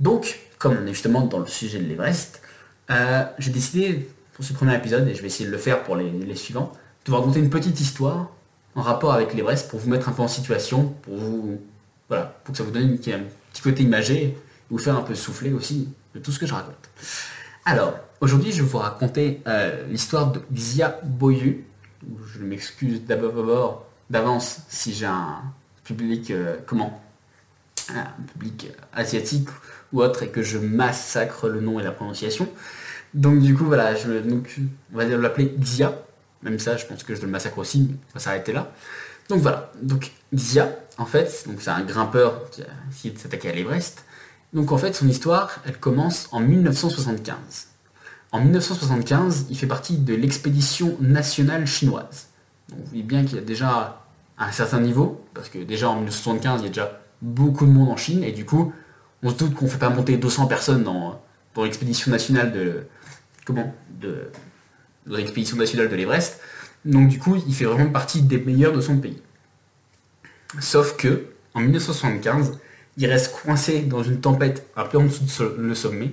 Donc, 0.00 0.40
comme 0.62 0.78
on 0.80 0.86
est 0.86 0.92
justement 0.92 1.22
dans 1.22 1.40
le 1.40 1.46
sujet 1.46 1.80
de 1.80 1.88
l'Everest, 1.88 2.40
euh, 2.90 3.24
j'ai 3.38 3.50
décidé 3.50 4.08
pour 4.32 4.44
ce 4.44 4.52
premier 4.52 4.76
épisode, 4.76 5.08
et 5.08 5.14
je 5.14 5.20
vais 5.20 5.26
essayer 5.26 5.44
de 5.44 5.50
le 5.50 5.58
faire 5.58 5.82
pour 5.82 5.96
les, 5.96 6.36
suivants, 6.36 6.72
de 7.04 7.10
vous 7.10 7.16
raconter 7.16 7.40
une 7.40 7.50
petite 7.50 7.80
histoire 7.80 8.30
en 8.76 8.82
rapport 8.82 9.12
avec 9.12 9.34
l'Everest 9.34 9.68
pour 9.68 9.80
vous 9.80 9.90
mettre 9.90 10.08
un 10.08 10.12
peu 10.12 10.22
en 10.22 10.28
situation, 10.28 10.94
pour 11.02 11.16
vous 11.16 11.60
voilà, 12.08 12.40
pour 12.44 12.52
que 12.52 12.58
ça 12.58 12.62
vous 12.62 12.70
donne 12.70 12.92
un 12.92 12.96
petit 12.96 13.62
côté 13.62 13.82
imagé 13.82 14.22
et 14.22 14.38
vous 14.70 14.78
faire 14.78 14.96
un 14.96 15.02
peu 15.02 15.16
souffler 15.16 15.52
aussi 15.52 15.88
de 16.14 16.20
tout 16.20 16.30
ce 16.30 16.38
que 16.38 16.46
je 16.46 16.54
raconte. 16.54 16.90
Alors, 17.64 17.94
aujourd'hui, 18.20 18.52
je 18.52 18.62
vais 18.62 18.68
vous 18.68 18.78
raconter 18.78 19.42
euh, 19.48 19.84
l'histoire 19.88 20.30
de 20.30 20.42
Xia 20.52 21.00
Boyu. 21.02 21.64
Je 22.32 22.38
m'excuse 22.38 23.04
d'abord 23.04 23.84
d'avance 24.10 24.60
si 24.68 24.92
j'ai 24.94 25.06
un, 25.06 25.42
public, 25.82 26.30
euh, 26.30 26.58
comment? 26.66 27.02
Un 27.88 28.06
public 28.32 28.68
asiatique 28.92 29.48
ou 29.92 30.02
autre 30.02 30.22
et 30.22 30.28
que 30.28 30.42
je 30.42 30.58
massacre 30.58 31.48
le 31.48 31.60
nom 31.60 31.80
et 31.80 31.82
la 31.82 31.92
prononciation. 31.92 32.48
Donc 33.14 33.40
du 33.40 33.54
coup, 33.54 33.64
voilà, 33.64 33.94
je, 33.94 34.10
donc, 34.20 34.56
on 34.92 34.96
va 34.96 35.04
l'appeler 35.04 35.54
Xia. 35.58 36.02
Même 36.42 36.58
ça, 36.58 36.76
je 36.76 36.86
pense 36.86 37.04
que 37.04 37.14
je 37.14 37.20
le 37.22 37.28
massacre 37.28 37.58
aussi, 37.58 37.82
mais 37.82 37.94
on 38.10 38.14
va 38.14 38.20
s'arrêter 38.20 38.52
là. 38.52 38.72
Donc 39.28 39.40
voilà, 39.40 39.70
donc 39.80 40.10
Xia, 40.34 40.76
en 40.98 41.06
fait, 41.06 41.44
donc 41.46 41.60
c'est 41.60 41.70
un 41.70 41.82
grimpeur 41.82 42.50
qui 42.50 42.62
a 42.62 42.66
essayé 42.90 43.14
de 43.14 43.18
s'attaquer 43.18 43.50
à 43.50 43.52
l'Everest. 43.52 44.04
Donc 44.52 44.72
en 44.72 44.78
fait, 44.78 44.94
son 44.94 45.08
histoire, 45.08 45.60
elle 45.66 45.78
commence 45.78 46.28
en 46.32 46.40
1975. 46.40 47.68
En 48.32 48.40
1975, 48.40 49.46
il 49.50 49.56
fait 49.56 49.66
partie 49.66 49.98
de 49.98 50.14
l'expédition 50.14 50.96
nationale 51.00 51.66
chinoise. 51.66 52.28
Donc 52.68 52.80
vous 52.80 52.86
voyez 52.86 53.02
bien 53.02 53.24
qu'il 53.24 53.36
y 53.36 53.40
a 53.40 53.44
déjà 53.44 54.02
un 54.38 54.52
certain 54.52 54.80
niveau, 54.80 55.24
parce 55.34 55.48
que 55.48 55.58
déjà 55.58 55.88
en 55.90 55.96
1975, 55.96 56.60
il 56.60 56.64
y 56.64 56.66
a 56.66 56.68
déjà 56.70 57.00
beaucoup 57.20 57.66
de 57.66 57.70
monde 57.70 57.90
en 57.90 57.96
Chine, 57.96 58.24
et 58.24 58.32
du 58.32 58.44
coup, 58.44 58.72
on 59.22 59.30
se 59.30 59.34
doute 59.34 59.54
qu'on 59.54 59.66
ne 59.66 59.70
fait 59.70 59.78
pas 59.78 59.90
monter 59.90 60.16
200 60.16 60.46
personnes 60.46 60.82
dans, 60.82 61.20
l'expédition 61.56 62.10
nationale 62.10 62.52
de... 62.52 62.86
Comment 63.44 63.74
de, 64.00 64.30
l'expédition 65.06 65.56
l'Everest. 65.58 66.40
Donc 66.84 67.08
du 67.08 67.18
coup, 67.18 67.36
il 67.46 67.54
fait 67.54 67.64
vraiment 67.64 67.90
partie 67.90 68.22
des 68.22 68.38
meilleurs 68.38 68.72
de 68.72 68.80
son 68.80 68.98
pays. 68.98 69.20
Sauf 70.60 70.96
que, 70.96 71.26
en 71.54 71.60
1975, 71.60 72.58
il 72.96 73.06
reste 73.06 73.32
coincé 73.32 73.80
dans 73.80 74.02
une 74.02 74.20
tempête 74.20 74.66
un 74.76 74.84
peu 74.84 74.98
en 74.98 75.04
dessous 75.04 75.24
de 75.24 75.62
le 75.62 75.74
sommet, 75.74 76.10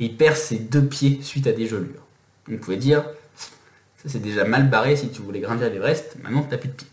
et 0.00 0.06
il 0.06 0.16
perd 0.16 0.36
ses 0.36 0.58
deux 0.58 0.84
pieds 0.84 1.20
suite 1.22 1.46
à 1.46 1.52
des 1.52 1.66
gelures. 1.66 2.06
Vous 2.48 2.58
pouvez 2.58 2.76
dire, 2.76 3.04
ça 3.36 4.08
c'est 4.08 4.22
déjà 4.22 4.44
mal 4.44 4.68
barré 4.68 4.96
si 4.96 5.10
tu 5.10 5.22
voulais 5.22 5.40
gravir 5.40 5.70
l'Everest, 5.70 6.16
maintenant 6.22 6.42
tu 6.42 6.50
n'as 6.50 6.58
plus 6.58 6.68
de 6.68 6.74
pieds. 6.74 6.88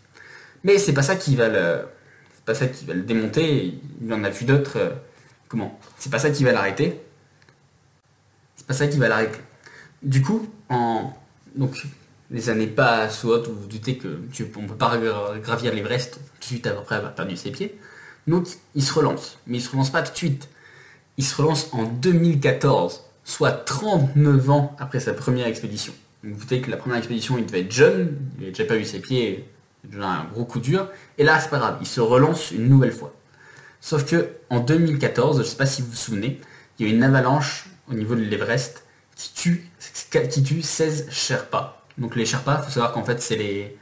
Mais 0.62 0.78
c'est 0.78 0.92
pas 0.92 1.02
ça 1.02 1.16
qui 1.16 1.36
va 1.36 1.48
le, 1.48 1.80
c'est 2.34 2.44
pas 2.44 2.54
ça 2.54 2.66
qui 2.66 2.84
va 2.84 2.94
le 2.94 3.02
démonter. 3.02 3.80
Il 4.02 4.12
en 4.12 4.22
a 4.24 4.30
vu 4.30 4.44
d'autres. 4.44 4.78
Comment? 5.50 5.78
C'est 5.98 6.10
pas 6.10 6.20
ça 6.20 6.30
qui 6.30 6.44
va 6.44 6.52
l'arrêter? 6.52 7.00
C'est 8.54 8.66
pas 8.66 8.72
ça 8.72 8.86
qui 8.86 8.98
va 8.98 9.08
l'arrêter. 9.08 9.40
Du 10.00 10.22
coup, 10.22 10.48
en 10.68 11.12
donc 11.56 11.84
les 12.30 12.48
années 12.48 12.68
passent 12.68 13.24
ou 13.24 13.30
autres, 13.30 13.50
vous 13.50 13.62
vous 13.62 13.66
doutez 13.66 13.98
que 13.98 14.20
tu, 14.32 14.46
on 14.56 14.66
peut 14.66 14.76
pas 14.76 14.96
gravir 15.42 15.74
l'Everest 15.74 16.14
tout 16.14 16.40
de 16.40 16.44
suite 16.44 16.66
après 16.68 16.94
avoir 16.94 17.14
perdu 17.16 17.36
ses 17.36 17.50
pieds. 17.50 17.76
Donc 18.28 18.46
il 18.76 18.84
se 18.84 18.92
relance, 18.92 19.38
mais 19.48 19.58
il 19.58 19.60
se 19.60 19.70
relance 19.70 19.90
pas 19.90 20.02
tout 20.02 20.12
de 20.12 20.16
suite. 20.16 20.48
Il 21.16 21.24
se 21.24 21.34
relance 21.34 21.68
en 21.72 21.82
2014, 21.82 23.02
soit 23.24 23.50
39 23.50 24.50
ans 24.50 24.76
après 24.78 25.00
sa 25.00 25.14
première 25.14 25.48
expédition. 25.48 25.92
vous 26.22 26.38
doutez 26.38 26.60
que 26.60 26.70
la 26.70 26.76
première 26.76 26.98
expédition, 26.98 27.38
il 27.38 27.46
devait 27.46 27.62
être 27.62 27.72
jeune, 27.72 28.16
il 28.34 28.40
n'avait 28.40 28.52
déjà 28.52 28.64
pas 28.66 28.76
eu 28.76 28.84
ses 28.84 29.00
pieds 29.00 29.48
un 30.00 30.24
gros 30.32 30.44
coup 30.44 30.60
dur. 30.60 30.88
Et 31.18 31.24
là, 31.24 31.40
c'est 31.40 31.50
pas 31.50 31.58
grave, 31.58 31.78
il 31.80 31.88
se 31.88 32.00
relance 32.00 32.52
une 32.52 32.68
nouvelle 32.68 32.92
fois. 32.92 33.12
Sauf 33.80 34.04
que 34.04 34.30
en 34.50 34.60
2014, 34.60 35.38
je 35.38 35.42
sais 35.42 35.56
pas 35.56 35.66
si 35.66 35.82
vous 35.82 35.90
vous 35.90 35.96
souvenez, 35.96 36.40
il 36.78 36.86
y 36.86 36.90
a 36.90 36.94
une 36.94 37.02
avalanche 37.02 37.66
au 37.90 37.94
niveau 37.94 38.14
de 38.14 38.20
l'Everest 38.20 38.84
qui 39.16 39.32
tue, 39.34 39.70
qui 40.30 40.42
tue 40.42 40.62
16 40.62 41.08
Sherpas. 41.10 41.84
Donc 41.98 42.16
les 42.16 42.24
Sherpas, 42.24 42.60
il 42.60 42.64
faut 42.64 42.70
savoir 42.70 42.92
qu'en 42.92 43.04
fait, 43.04 43.20
c'est 43.20 43.36
les, 43.36 43.76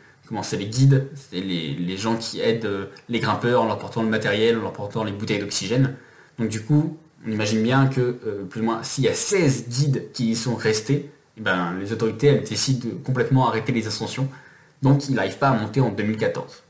guides, 0.66 1.08
c'est 1.14 1.40
les, 1.40 1.96
gens 1.96 2.16
qui 2.16 2.40
aident 2.40 2.64
euh, 2.64 2.86
les 3.08 3.20
grimpeurs 3.20 3.62
en 3.62 3.66
leur 3.66 3.78
portant 3.78 4.02
le 4.02 4.08
matériel, 4.08 4.58
en 4.58 4.62
leur 4.62 4.72
portant 4.72 5.04
les 5.04 5.12
bouteilles 5.12 5.38
d'oxygène. 5.38 5.94
Donc 6.38 6.48
du 6.48 6.62
coup, 6.62 6.96
on 7.26 7.30
imagine 7.30 7.62
bien 7.62 7.86
que, 7.86 8.18
euh, 8.26 8.44
plus 8.44 8.60
ou 8.60 8.64
moins, 8.64 8.82
s'il 8.82 9.04
y 9.04 9.08
a 9.08 9.14
16 9.14 9.68
guides 9.68 10.12
qui 10.12 10.30
y 10.30 10.36
sont 10.36 10.56
restés, 10.56 11.10
eh 11.36 11.40
ben, 11.40 11.76
les 11.78 11.92
autorités 11.92 12.38
décident 12.38 12.88
de 12.88 12.94
complètement 12.94 13.48
arrêter 13.48 13.72
les 13.72 13.86
ascensions 13.86 14.28
donc 14.82 15.08
il 15.08 15.14
n'arrive 15.14 15.38
pas 15.38 15.50
à 15.50 15.54
monter 15.54 15.80
en 15.80 15.90
2014. 15.90 16.62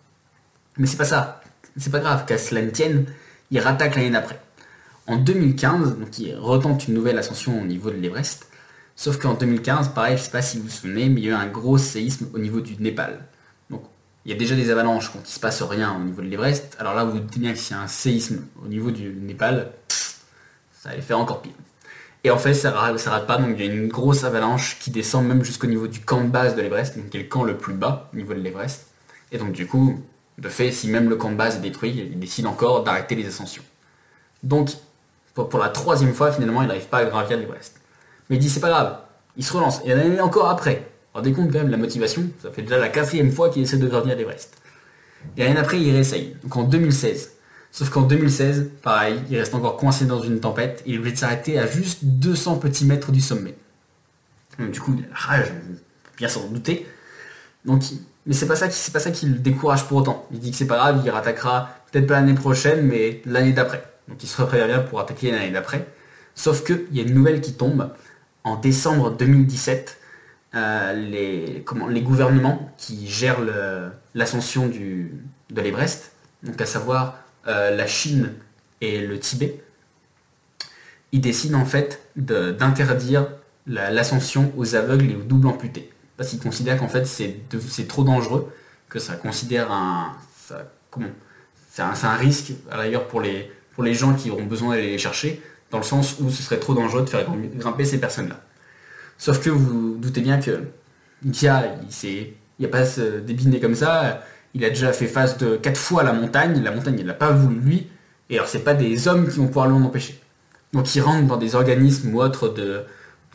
Mais 0.78 0.86
c'est 0.86 0.96
pas 0.96 1.04
ça. 1.04 1.40
C'est 1.78 1.90
pas 1.90 2.00
grave, 2.00 2.24
qu'à 2.26 2.38
cela 2.38 2.62
ne 2.62 2.70
tienne, 2.70 3.06
il 3.50 3.60
rattaque 3.60 3.96
l'année 3.96 4.10
d'après. 4.10 4.40
En 5.06 5.16
2015, 5.16 5.98
donc 5.98 6.18
il 6.18 6.34
retente 6.36 6.86
une 6.88 6.94
nouvelle 6.94 7.18
ascension 7.18 7.60
au 7.60 7.64
niveau 7.64 7.90
de 7.90 7.96
l'Everest. 7.96 8.46
Sauf 8.94 9.18
qu'en 9.18 9.34
2015, 9.34 9.90
pareil, 9.90 10.18
je 10.18 10.22
sais 10.24 10.30
pas 10.30 10.42
si 10.42 10.58
vous 10.58 10.64
vous 10.64 10.70
souvenez, 10.70 11.08
mais 11.08 11.20
il 11.20 11.24
y 11.24 11.28
a 11.28 11.30
eu 11.30 11.34
un 11.34 11.46
gros 11.46 11.78
séisme 11.78 12.26
au 12.34 12.38
niveau 12.38 12.60
du 12.60 12.76
Népal. 12.76 13.20
Donc 13.70 13.84
il 14.24 14.32
y 14.32 14.34
a 14.34 14.36
déjà 14.36 14.56
des 14.56 14.70
avalanches 14.70 15.10
quand 15.12 15.20
il 15.24 15.32
se 15.32 15.40
passe 15.40 15.62
rien 15.62 15.94
au 15.96 16.04
niveau 16.04 16.20
de 16.20 16.26
l'Everest. 16.26 16.76
Alors 16.78 16.94
là, 16.94 17.04
vous 17.04 17.12
vous 17.12 17.20
doutez 17.20 17.38
bien 17.38 17.52
que 17.52 17.58
s'il 17.58 17.76
y 17.76 17.78
a 17.78 17.82
un 17.82 17.86
séisme 17.86 18.44
au 18.62 18.68
niveau 18.68 18.90
du 18.90 19.08
Népal, 19.10 19.70
ça 20.72 20.90
allait 20.90 21.00
faire 21.00 21.18
encore 21.18 21.42
pire. 21.42 21.52
Et 22.24 22.30
en 22.30 22.38
fait, 22.38 22.52
ça 22.52 22.72
rate, 22.72 23.00
rate 23.00 23.26
pas, 23.26 23.38
donc 23.38 23.54
il 23.56 23.64
y 23.64 23.68
a 23.68 23.72
une 23.72 23.88
grosse 23.88 24.24
avalanche 24.24 24.78
qui 24.80 24.90
descend 24.90 25.24
même 25.24 25.44
jusqu'au 25.44 25.68
niveau 25.68 25.86
du 25.86 26.00
camp 26.00 26.22
de 26.22 26.28
base 26.28 26.56
de 26.56 26.60
l'Everest, 26.60 26.98
donc 26.98 27.10
qui 27.10 27.16
est 27.16 27.22
le 27.22 27.28
camp 27.28 27.44
le 27.44 27.56
plus 27.56 27.74
bas 27.74 28.10
au 28.12 28.16
niveau 28.16 28.34
de 28.34 28.40
l'Everest. 28.40 28.88
Et 29.30 29.38
donc 29.38 29.52
du 29.52 29.66
coup, 29.66 30.02
de 30.38 30.48
fait, 30.48 30.72
si 30.72 30.88
même 30.88 31.08
le 31.08 31.16
camp 31.16 31.30
de 31.30 31.36
base 31.36 31.56
est 31.56 31.60
détruit, 31.60 32.08
il 32.12 32.18
décide 32.18 32.46
encore 32.46 32.84
d'arrêter 32.84 33.14
les 33.14 33.26
ascensions. 33.26 33.62
Donc, 34.42 34.70
pour, 35.34 35.58
la 35.58 35.68
troisième 35.68 36.14
fois, 36.14 36.32
finalement, 36.32 36.62
il 36.62 36.68
n'arrive 36.68 36.86
pas 36.86 36.98
à 36.98 37.04
gravir 37.04 37.38
l'Everest. 37.38 37.80
Mais 38.28 38.36
il 38.36 38.38
dit, 38.38 38.48
c'est 38.48 38.60
pas 38.60 38.70
grave, 38.70 38.98
il 39.36 39.44
se 39.44 39.52
relance. 39.52 39.80
Et 39.84 39.94
l'année 39.94 40.20
encore 40.20 40.48
après, 40.48 40.88
des 41.22 41.32
compte 41.32 41.50
quand 41.50 41.58
même 41.58 41.70
la 41.70 41.76
motivation, 41.76 42.28
ça 42.40 42.50
fait 42.50 42.62
déjà 42.62 42.78
la 42.78 42.88
quatrième 42.88 43.32
fois 43.32 43.50
qu'il 43.50 43.62
essaie 43.62 43.78
de 43.78 43.88
gravir 43.88 44.16
l'Everest. 44.16 44.56
Et 45.36 45.44
l'année 45.44 45.58
après, 45.58 45.80
il 45.80 45.90
réessaye. 45.90 46.36
Donc 46.42 46.56
en 46.56 46.62
2016, 46.62 47.32
Sauf 47.70 47.90
qu'en 47.90 48.02
2016, 48.02 48.70
pareil, 48.82 49.20
il 49.30 49.38
reste 49.38 49.54
encore 49.54 49.76
coincé 49.76 50.06
dans 50.06 50.20
une 50.20 50.40
tempête 50.40 50.82
et 50.86 50.90
il 50.90 50.94
est 50.94 50.98
obligé 50.98 51.14
de 51.14 51.20
s'arrêter 51.20 51.58
à 51.58 51.66
juste 51.66 52.04
200 52.04 52.58
petits 52.58 52.86
mètres 52.86 53.12
du 53.12 53.20
sommet. 53.20 53.54
du 54.58 54.80
coup, 54.80 54.94
il 54.96 55.04
a 55.04 55.08
la 55.08 55.14
rage, 55.14 55.52
bien 56.16 56.28
s'en 56.28 56.48
douter. 56.48 56.86
Donc, 57.64 57.82
mais 58.28 58.34
c'est 58.34 58.46
pas 58.46 58.56
ça 58.56 58.68
qui 58.68 58.90
pas 58.90 59.00
ça 59.00 59.10
qui 59.10 59.26
le 59.26 59.38
décourage 59.38 59.86
pour 59.86 59.96
autant. 59.96 60.26
Il 60.30 60.38
dit 60.38 60.50
que 60.50 60.56
c'est 60.56 60.66
pas 60.66 60.76
grave, 60.76 61.00
il 61.02 61.10
rattaquera 61.10 61.70
peut-être 61.90 62.06
pas 62.06 62.14
l'année 62.14 62.34
prochaine, 62.34 62.86
mais 62.86 63.22
l'année 63.24 63.54
d'après. 63.54 63.82
Donc 64.06 64.22
il 64.22 64.26
se 64.26 64.42
bien 64.42 64.80
pour 64.80 65.00
attaquer 65.00 65.30
l'année 65.30 65.50
d'après. 65.50 65.86
Sauf 66.34 66.62
qu'il 66.62 66.86
y 66.92 67.00
a 67.00 67.02
une 67.02 67.14
nouvelle 67.14 67.40
qui 67.40 67.54
tombe. 67.54 67.90
En 68.44 68.56
décembre 68.56 69.10
2017, 69.16 69.98
euh, 70.54 70.92
les 70.92 72.02
gouvernements 72.02 72.70
qui 72.76 73.08
gèrent 73.08 73.40
l'ascension 74.14 74.68
de 74.68 75.60
l'Everest, 75.60 76.12
donc 76.42 76.60
à 76.60 76.66
savoir 76.66 77.18
euh, 77.46 77.74
la 77.74 77.86
Chine 77.86 78.34
et 78.82 79.00
le 79.00 79.18
Tibet, 79.18 79.62
ils 81.12 81.22
décident 81.22 81.58
en 81.58 81.64
fait 81.64 82.02
d'interdire 82.16 83.26
l'ascension 83.66 84.52
aux 84.56 84.76
aveugles 84.76 85.10
et 85.10 85.16
aux 85.16 85.22
doubles 85.22 85.48
amputés. 85.48 85.90
Parce 86.18 86.30
qu'ils 86.30 86.40
considèrent 86.40 86.76
qu'en 86.78 86.88
fait 86.88 87.06
c'est 87.06 87.88
trop 87.88 88.04
dangereux, 88.04 88.52
que 88.90 88.98
ça 88.98 89.14
considère 89.14 89.72
un. 89.72 90.12
comment 90.90 91.06
C'est 91.70 91.82
un, 91.82 92.14
risque 92.16 92.52
à 92.70 92.86
pour 92.98 93.22
les, 93.22 93.50
pour 93.74 93.84
les 93.84 93.94
gens 93.94 94.14
qui 94.14 94.30
auront 94.30 94.44
besoin 94.44 94.74
d'aller 94.74 94.90
les 94.90 94.98
chercher, 94.98 95.40
dans 95.70 95.78
le 95.78 95.84
sens 95.84 96.16
où 96.20 96.28
ce 96.28 96.42
serait 96.42 96.58
trop 96.58 96.74
dangereux 96.74 97.02
de 97.02 97.08
faire 97.08 97.24
grimper 97.54 97.84
ces 97.84 98.00
personnes-là. 98.00 98.40
Sauf 99.16 99.40
que 99.40 99.50
vous, 99.50 99.96
doutez 99.96 100.20
bien 100.20 100.40
que 100.40 100.64
Dia, 101.22 101.76
il 102.02 102.34
n'y 102.58 102.66
a 102.66 102.68
pas 102.68 102.84
ce 102.84 103.20
débiné 103.20 103.60
comme 103.60 103.74
ça, 103.74 104.22
il 104.54 104.64
a 104.64 104.70
déjà 104.70 104.92
fait 104.92 105.06
face 105.06 105.38
de 105.38 105.56
quatre 105.56 105.78
fois 105.78 106.02
à 106.02 106.04
la 106.04 106.12
montagne, 106.12 106.62
la 106.62 106.72
montagne 106.72 106.96
il 106.98 107.06
n'a 107.06 107.14
pas 107.14 107.30
voulu 107.30 107.60
lui, 107.60 107.86
et 108.30 108.36
alors 108.36 108.48
c'est 108.48 108.64
pas 108.64 108.74
des 108.74 109.08
hommes 109.08 109.28
qui 109.28 109.38
vont 109.38 109.46
pouvoir 109.46 109.68
l'en 109.68 109.82
empêcher. 109.82 110.20
Donc 110.72 110.94
il 110.94 111.00
rentre 111.00 111.26
dans 111.26 111.36
des 111.36 111.54
organismes 111.54 112.14
ou 112.14 112.20
autres 112.20 112.48
de, 112.48 112.82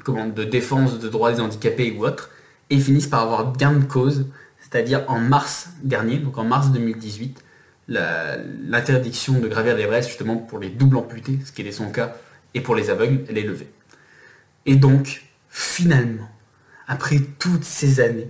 comment, 0.03 0.27
de 0.27 0.43
défense 0.43 0.99
de 0.99 1.09
droits 1.09 1.31
des 1.31 1.39
handicapés 1.39 1.95
ou 1.97 2.05
autres, 2.05 2.29
et 2.73 2.79
finissent 2.79 3.07
par 3.07 3.21
avoir 3.21 3.53
gain 3.55 3.73
de 3.73 3.83
cause, 3.83 4.25
c'est-à-dire 4.59 5.03
en 5.07 5.19
mars 5.19 5.69
dernier, 5.83 6.17
donc 6.17 6.39
en 6.39 6.43
mars 6.43 6.71
2018, 6.71 7.43
l'interdiction 7.87 9.39
de 9.39 9.47
gravir 9.47 9.75
l'Everest 9.75 10.09
justement 10.09 10.37
pour 10.37 10.57
les 10.57 10.69
doubles 10.69 10.97
amputés, 10.97 11.37
ce 11.45 11.51
qui 11.51 11.61
est 11.61 11.71
son 11.71 11.91
cas, 11.91 12.15
et 12.55 12.61
pour 12.61 12.73
les 12.73 12.89
aveugles, 12.89 13.25
elle 13.29 13.37
est 13.37 13.43
levée. 13.43 13.69
Et 14.65 14.75
donc, 14.75 15.23
finalement, 15.49 16.27
après 16.87 17.19
toutes 17.37 17.63
ces 17.63 17.99
années, 17.99 18.29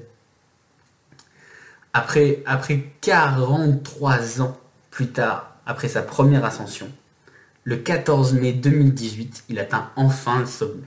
après, 1.94 2.44
après 2.46 2.84
43 3.00 4.42
ans 4.42 4.58
plus 4.92 5.08
tard, 5.08 5.56
après 5.66 5.88
sa 5.88 6.02
première 6.02 6.44
ascension, 6.44 6.90
le 7.64 7.78
14 7.78 8.34
mai 8.34 8.52
2018, 8.52 9.46
il 9.48 9.58
atteint 9.60 9.90
enfin 9.96 10.40
le 10.40 10.48
sommet. 10.48 10.84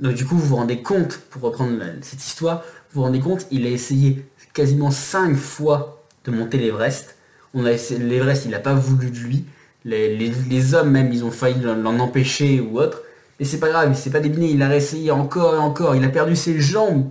Donc 0.00 0.14
du 0.14 0.26
coup, 0.26 0.36
vous 0.36 0.46
vous 0.46 0.56
rendez 0.56 0.82
compte, 0.82 1.18
pour 1.30 1.42
reprendre 1.42 1.80
cette 2.02 2.24
histoire, 2.24 2.62
vous 2.92 3.00
vous 3.00 3.02
rendez 3.02 3.20
compte, 3.20 3.46
il 3.50 3.66
a 3.66 3.70
essayé 3.70 4.26
quasiment 4.52 4.90
5 4.90 5.36
fois 5.36 6.02
de 6.24 6.30
monter 6.30 6.58
l'Everest. 6.58 7.16
L'Everest, 7.54 8.44
il 8.44 8.50
n'a 8.50 8.58
pas 8.58 8.74
voulu 8.74 9.10
de 9.10 9.18
lui. 9.18 9.44
Les, 9.84 10.74
hommes 10.74 10.90
même, 10.90 11.12
ils 11.12 11.24
ont 11.24 11.30
failli 11.30 11.60
l'en 11.60 11.98
empêcher 11.98 12.60
ou 12.60 12.78
autre. 12.78 13.02
Mais 13.38 13.44
c'est 13.44 13.58
pas 13.58 13.68
grave, 13.68 13.88
il 13.90 13.96
s'est 13.96 14.10
pas 14.10 14.20
débiné, 14.20 14.50
il 14.50 14.62
a 14.62 14.68
réessayé 14.68 15.10
encore 15.10 15.54
et 15.54 15.58
encore. 15.58 15.94
Il 15.96 16.04
a 16.04 16.08
perdu 16.08 16.36
ses 16.36 16.60
jambes. 16.60 17.10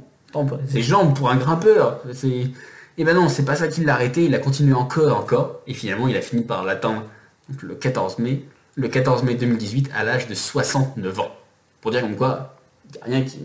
Ses 0.68 0.82
jambes 0.82 1.16
pour 1.16 1.30
un 1.30 1.36
grimpeur. 1.36 2.02
Et 2.98 3.04
ben 3.04 3.16
non, 3.16 3.28
c'est 3.28 3.46
pas 3.46 3.56
ça 3.56 3.68
qui 3.68 3.84
l'a 3.84 3.94
arrêté, 3.94 4.26
il 4.26 4.36
a 4.36 4.40
continué 4.40 4.74
encore 4.74 5.10
et 5.10 5.14
encore. 5.14 5.62
Et 5.68 5.74
finalement, 5.74 6.08
il 6.08 6.16
a 6.16 6.22
fini 6.22 6.44
par 6.44 6.64
l'atteindre 6.64 7.04
le 7.62 7.76
14 7.76 8.20
mai, 8.20 8.46
le 8.76 8.88
14 8.88 9.24
mai 9.24 9.36
2018, 9.36 9.90
à 9.96 10.04
l'âge 10.04 10.28
de 10.28 10.34
69 10.34 11.20
ans. 11.20 11.32
Pour 11.82 11.92
dire 11.92 12.02
comme 12.02 12.16
quoi, 12.16 12.53
rien 13.02 13.24
qui, 13.24 13.40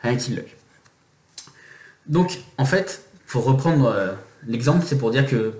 rien 0.00 0.16
qui. 0.16 0.38
Donc, 2.06 2.38
en 2.58 2.64
fait, 2.64 3.04
pour 3.26 3.44
reprendre 3.44 3.86
euh, 3.86 4.12
l'exemple, 4.46 4.84
c'est 4.86 4.98
pour 4.98 5.10
dire 5.10 5.26
que, 5.26 5.54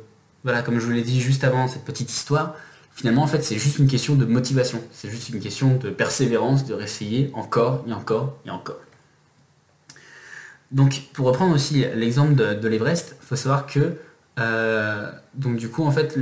voilà, 0.44 0.62
comme 0.62 0.78
je 0.78 0.86
vous 0.86 0.92
l'ai 0.92 1.02
dit 1.02 1.20
juste 1.20 1.44
avant, 1.44 1.66
cette 1.68 1.84
petite 1.84 2.10
histoire, 2.10 2.54
finalement, 2.94 3.22
en 3.22 3.26
fait, 3.26 3.42
c'est 3.42 3.58
juste 3.58 3.78
une 3.78 3.88
question 3.88 4.14
de 4.14 4.24
motivation. 4.24 4.80
C'est 4.92 5.10
juste 5.10 5.28
une 5.28 5.40
question 5.40 5.76
de 5.76 5.90
persévérance, 5.90 6.64
de 6.64 6.74
réessayer 6.74 7.30
encore 7.34 7.84
et 7.88 7.92
encore 7.92 8.38
et 8.46 8.50
encore. 8.50 8.78
Donc, 10.70 11.02
pour 11.12 11.26
reprendre 11.26 11.54
aussi 11.54 11.84
l'exemple 11.94 12.34
de, 12.34 12.68
l'Everest, 12.68 13.16
il 13.22 13.26
faut 13.26 13.36
savoir 13.36 13.66
que, 13.66 13.94
euh, 14.38 15.10
donc 15.34 15.56
du 15.56 15.68
coup, 15.68 15.84
en 15.84 15.92
fait, 15.92 16.18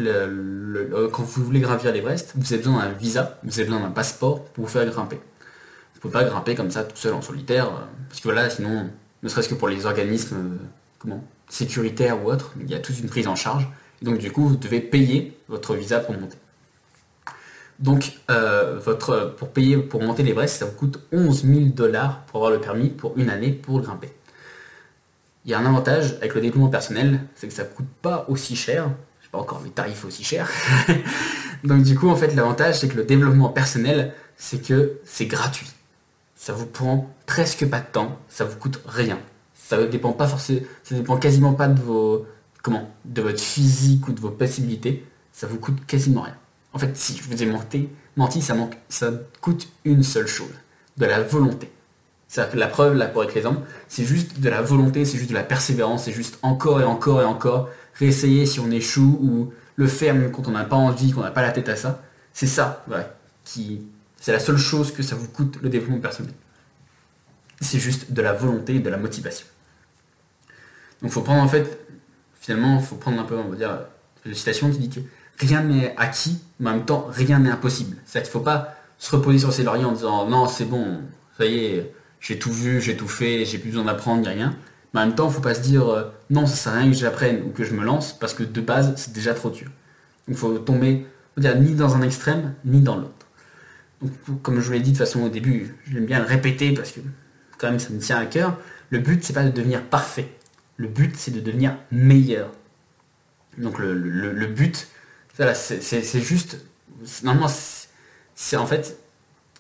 quand 1.13 1.23
vous 1.23 1.45
voulez 1.45 1.61
gravir 1.61 1.93
l'Everest, 1.93 2.33
vous 2.37 2.53
avez 2.53 2.63
besoin 2.63 2.83
d'un 2.83 2.93
visa, 2.93 3.39
vous 3.43 3.59
avez 3.59 3.69
besoin 3.69 3.81
d'un 3.81 3.91
passeport 3.91 4.45
pour 4.47 4.65
vous 4.65 4.71
faire 4.71 4.87
grimper. 4.87 5.19
Ne 6.05 6.11
pouvez 6.11 6.23
pas 6.23 6.29
grimper 6.29 6.55
comme 6.55 6.71
ça 6.71 6.85
tout 6.85 6.97
seul 6.97 7.15
en 7.15 7.23
solitaire, 7.23 7.67
euh, 7.67 7.85
parce 8.09 8.21
que 8.21 8.25
voilà, 8.25 8.51
sinon, 8.51 8.91
ne 9.23 9.29
serait-ce 9.29 9.49
que 9.49 9.55
pour 9.55 9.69
les 9.69 9.87
organismes 9.87 10.37
euh, 10.37 10.57
comment, 10.99 11.25
sécuritaires 11.49 12.23
ou 12.23 12.31
autres, 12.31 12.53
il 12.61 12.71
y 12.71 12.75
a 12.75 12.79
toute 12.79 12.99
une 12.99 13.09
prise 13.09 13.27
en 13.27 13.35
charge. 13.35 13.67
Donc 14.03 14.19
du 14.19 14.31
coup, 14.31 14.47
vous 14.49 14.57
devez 14.57 14.81
payer 14.81 15.39
votre 15.49 15.75
visa 15.75 16.01
pour 16.01 16.15
monter. 16.15 16.37
Donc, 17.81 18.13
votre, 18.29 19.35
pour 19.37 19.49
payer 19.49 19.77
pour 19.79 20.01
monter 20.01 20.23
l'Everest, 20.23 20.59
ça 20.59 20.67
vous 20.67 20.73
coûte 20.73 21.01
11 21.11 21.45
000 21.45 21.61
dollars 21.75 22.21
pour 22.27 22.37
avoir 22.37 22.53
le 22.53 22.61
permis 22.61 22.89
pour 22.89 23.19
une 23.19 23.31
année 23.31 23.51
pour 23.51 23.81
grimper. 23.81 24.13
Il 25.45 25.51
y 25.51 25.55
a 25.55 25.59
un 25.59 25.67
avantage 25.67 26.15
avec 26.21 26.35
le 26.35 26.41
développement 26.41 26.69
personnel, 26.69 27.21
c'est 27.35 27.49
que 27.49 27.53
ça 27.53 27.65
coûte 27.65 27.89
pas 28.01 28.27
aussi 28.29 28.57
cher. 28.57 28.91
Je 29.23 29.29
pas 29.29 29.39
encore 29.39 29.63
les 29.65 29.71
tarifs 29.71 30.05
aussi 30.05 30.23
chers. 30.23 30.51
Donc 31.65 31.83
du 31.83 31.97
coup, 31.99 32.09
en 32.09 32.17
fait, 32.17 32.35
l'avantage, 32.35 32.79
c'est 32.79 32.89
que 32.89 32.97
le 32.97 33.05
développement 33.05 33.49
personnel, 33.49 34.15
c'est 34.37 34.67
que 34.67 35.01
c'est 35.05 35.27
gratuit. 35.27 35.71
Ça 36.45 36.53
vous 36.53 36.67
prend 36.67 37.09
presque 37.25 37.67
pas 37.71 37.81
de 37.81 37.87
temps, 37.91 38.19
ça 38.29 38.45
vous 38.45 38.59
coûte 38.59 38.79
rien. 38.85 39.19
Ça 39.55 39.83
dépend 39.87 40.13
pas 40.13 40.29
forcément, 40.29 40.61
ça 40.83 40.95
dépend 40.95 41.17
quasiment 41.17 41.55
pas 41.55 41.69
de 41.69 41.81
vos, 41.81 42.27
comment, 42.63 42.91
de 43.07 43.23
votre 43.23 43.41
physique 43.41 44.07
ou 44.09 44.13
de 44.13 44.21
vos 44.21 44.29
possibilités. 44.29 45.07
Ça 45.33 45.47
vous 45.47 45.57
coûte 45.57 45.87
quasiment 45.87 46.21
rien. 46.21 46.37
En 46.75 46.79
fait, 46.79 46.95
si 46.99 47.17
je 47.17 47.23
vous 47.23 47.43
ai 47.43 47.47
menti, 47.47 47.89
menti, 48.19 48.43
ça 48.43 48.55
coûte 49.41 49.71
une 49.87 50.03
seule 50.03 50.27
chose, 50.27 50.53
de 50.99 51.07
la 51.07 51.23
volonté. 51.23 51.71
Ça 52.29 52.47
la 52.53 52.67
preuve, 52.67 52.95
là, 52.95 53.07
pour 53.07 53.25
être 53.25 53.35
l'exemple, 53.35 53.63
c'est 53.89 54.05
juste 54.05 54.39
de 54.39 54.49
la 54.51 54.61
volonté, 54.61 55.07
c'est 55.07 55.17
juste 55.17 55.31
de 55.31 55.35
la 55.35 55.45
persévérance, 55.45 56.05
c'est 56.05 56.13
juste 56.13 56.39
encore 56.43 56.79
et 56.79 56.85
encore 56.85 57.23
et 57.23 57.25
encore, 57.25 57.71
réessayer 57.95 58.45
si 58.45 58.61
on 58.61 58.71
échoue, 58.71 59.19
ou 59.23 59.51
le 59.77 59.87
faire 59.87 60.15
même 60.15 60.31
quand 60.31 60.47
on 60.47 60.51
n'a 60.51 60.65
pas 60.65 60.77
envie, 60.77 61.11
qu'on 61.11 61.23
n'a 61.23 61.31
pas 61.31 61.41
la 61.41 61.53
tête 61.53 61.71
à 61.71 61.77
ça. 61.77 62.03
C'est 62.35 62.47
ça, 62.47 62.85
qui, 63.47 63.81
c'est 64.25 64.33
la 64.33 64.41
seule 64.41 64.57
chose 64.57 64.91
que 64.91 65.03
ça 65.03 65.17
vous 65.17 65.29
coûte 65.29 65.59
le 65.61 65.69
développement 65.69 66.01
personnel. 66.01 66.33
C'est 67.61 67.79
juste 67.79 68.11
de 68.11 68.23
la 68.23 68.33
volonté 68.33 68.77
et 68.77 68.81
de 68.81 68.89
la 68.89 68.97
motivation. 68.97 69.47
Donc 71.03 71.11
faut 71.11 71.21
prendre 71.21 71.43
en 71.43 71.49
fait, 71.49 71.79
finalement, 72.41 72.79
il 72.79 72.83
faut 72.87 72.97
prendre 72.97 73.21
un 73.21 73.25
peu, 73.25 73.37
on 73.37 73.51
va 73.51 73.57
dire, 73.57 73.81
la 74.25 74.33
citation 74.33 74.71
qui 74.71 74.79
dit 74.79 74.89
que 74.89 75.01
rien 75.39 75.63
n'est 75.63 75.95
acquis, 75.99 76.41
mais 76.59 76.71
en 76.71 76.77
même 76.77 76.87
temps, 76.87 77.07
rien 77.11 77.39
n'est 77.39 77.51
impossible. 77.51 77.99
C'est-à-dire 78.07 78.31
qu'il 78.31 78.39
ne 78.39 78.43
faut 78.43 78.51
pas 78.51 78.75
se 78.97 79.15
reposer 79.15 79.41
sur 79.41 79.53
ses 79.53 79.63
lauriers 79.63 79.85
en 79.85 79.93
disant 79.93 80.27
non, 80.27 80.49
c'est 80.49 80.65
bon, 80.65 81.03
ça 81.37 81.45
y 81.45 81.59
est, 81.59 81.93
j'ai 82.19 82.39
tout 82.39 82.51
vu, 82.51 82.81
j'ai 82.81 82.97
tout 82.97 83.09
fait, 83.09 83.45
j'ai 83.45 83.59
plus 83.59 83.69
besoin 83.69 83.85
d'apprendre, 83.85 84.23
ni 84.23 84.29
rien. 84.29 84.57
Mais 84.95 85.01
en 85.01 85.07
même 85.09 85.15
temps, 85.15 85.27
il 85.27 85.29
ne 85.29 85.35
faut 85.35 85.43
pas 85.43 85.55
se 85.55 85.61
dire 85.61 85.85
non, 86.31 86.47
ça 86.47 86.57
sert 86.57 86.73
à 86.73 86.77
rien 86.77 86.91
que 86.91 86.97
j'apprenne 86.97 87.43
ou 87.43 87.51
que 87.51 87.63
je 87.63 87.75
me 87.75 87.85
lance, 87.85 88.19
parce 88.19 88.33
que 88.33 88.43
de 88.43 88.61
base, 88.63 88.95
c'est 88.97 89.13
déjà 89.13 89.35
trop 89.35 89.51
dur. 89.51 89.69
Il 90.29 90.35
faut 90.35 90.57
tomber, 90.61 91.07
dire, 91.37 91.61
ni 91.61 91.75
dans 91.75 91.95
un 91.95 92.01
extrême, 92.01 92.55
ni 92.65 92.81
dans 92.81 92.97
l'autre. 92.97 93.24
Comme 94.43 94.61
je 94.61 94.67
vous 94.67 94.73
l'ai 94.73 94.81
dit 94.81 94.93
de 94.93 94.97
façon 94.97 95.23
au 95.23 95.29
début, 95.29 95.77
j'aime 95.91 96.07
bien 96.07 96.19
le 96.19 96.27
répéter 96.27 96.73
parce 96.75 96.93
que 96.93 97.01
quand 97.59 97.71
même 97.71 97.79
ça 97.79 97.91
me 97.91 97.99
tient 97.99 98.19
à 98.19 98.27
cœur. 98.27 98.59
Le 98.91 98.99
but, 98.99 99.25
c'est 99.25 99.33
pas 99.33 99.45
de 99.45 99.51
devenir 99.51 99.83
parfait. 99.83 100.29
Le 100.77 100.89
but, 100.89 101.17
c'est 101.17 101.31
de 101.31 101.41
devenir 101.41 101.77
meilleur. 101.91 102.51
Donc 103.59 103.79
le, 103.79 104.47
but, 104.47 104.89
c'est 105.55 106.21
juste, 106.21 106.59
normalement, 107.23 107.53
c'est 108.35 108.57
en 108.57 108.67
fait, 108.67 108.99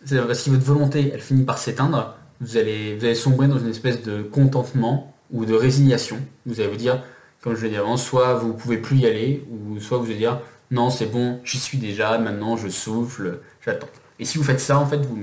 que 0.09 0.51
votre 0.51 0.64
volonté, 0.64 1.11
elle 1.14 1.20
finit 1.20 1.44
par 1.44 1.59
s'éteindre 1.59 2.16
vous 2.40 2.57
allez, 2.57 2.97
vous 2.97 3.05
allez 3.05 3.14
sombrer 3.14 3.49
dans 3.49 3.59
une 3.59 3.70
espèce 3.70 4.03
de 4.03 4.23
contentement 4.23 5.14
ou 5.31 5.44
de 5.44 5.55
résignation. 5.55 6.18
Vous 6.47 6.61
allez 6.61 6.68
vous 6.68 6.77
dire, 6.77 7.03
comme 7.40 7.55
je 7.57 7.62
l'ai 7.62 7.70
dit 7.70 7.77
avant, 7.77 7.97
soit 7.97 8.35
vous 8.35 8.49
ne 8.49 8.53
pouvez 8.53 8.79
plus 8.79 8.99
y 8.99 9.07
aller, 9.07 9.44
ou 9.51 9.81
soit 9.81 9.99
vous 9.99 10.07
allez 10.07 10.16
dire, 10.16 10.40
non, 10.70 10.90
c'est 10.90 11.07
bon, 11.07 11.40
j'y 11.44 11.59
suis 11.59 11.79
déjà, 11.79 12.18
maintenant 12.18 12.57
je 12.57 12.68
souffle, 12.68 13.40
j'attends. 13.64 13.88
Et 14.18 14.24
si 14.24 14.38
vous 14.38 14.44
faites 14.44 14.61
ça, 14.61 14.79
en 14.79 14.87
fait, 14.87 14.98
vous, 14.98 15.16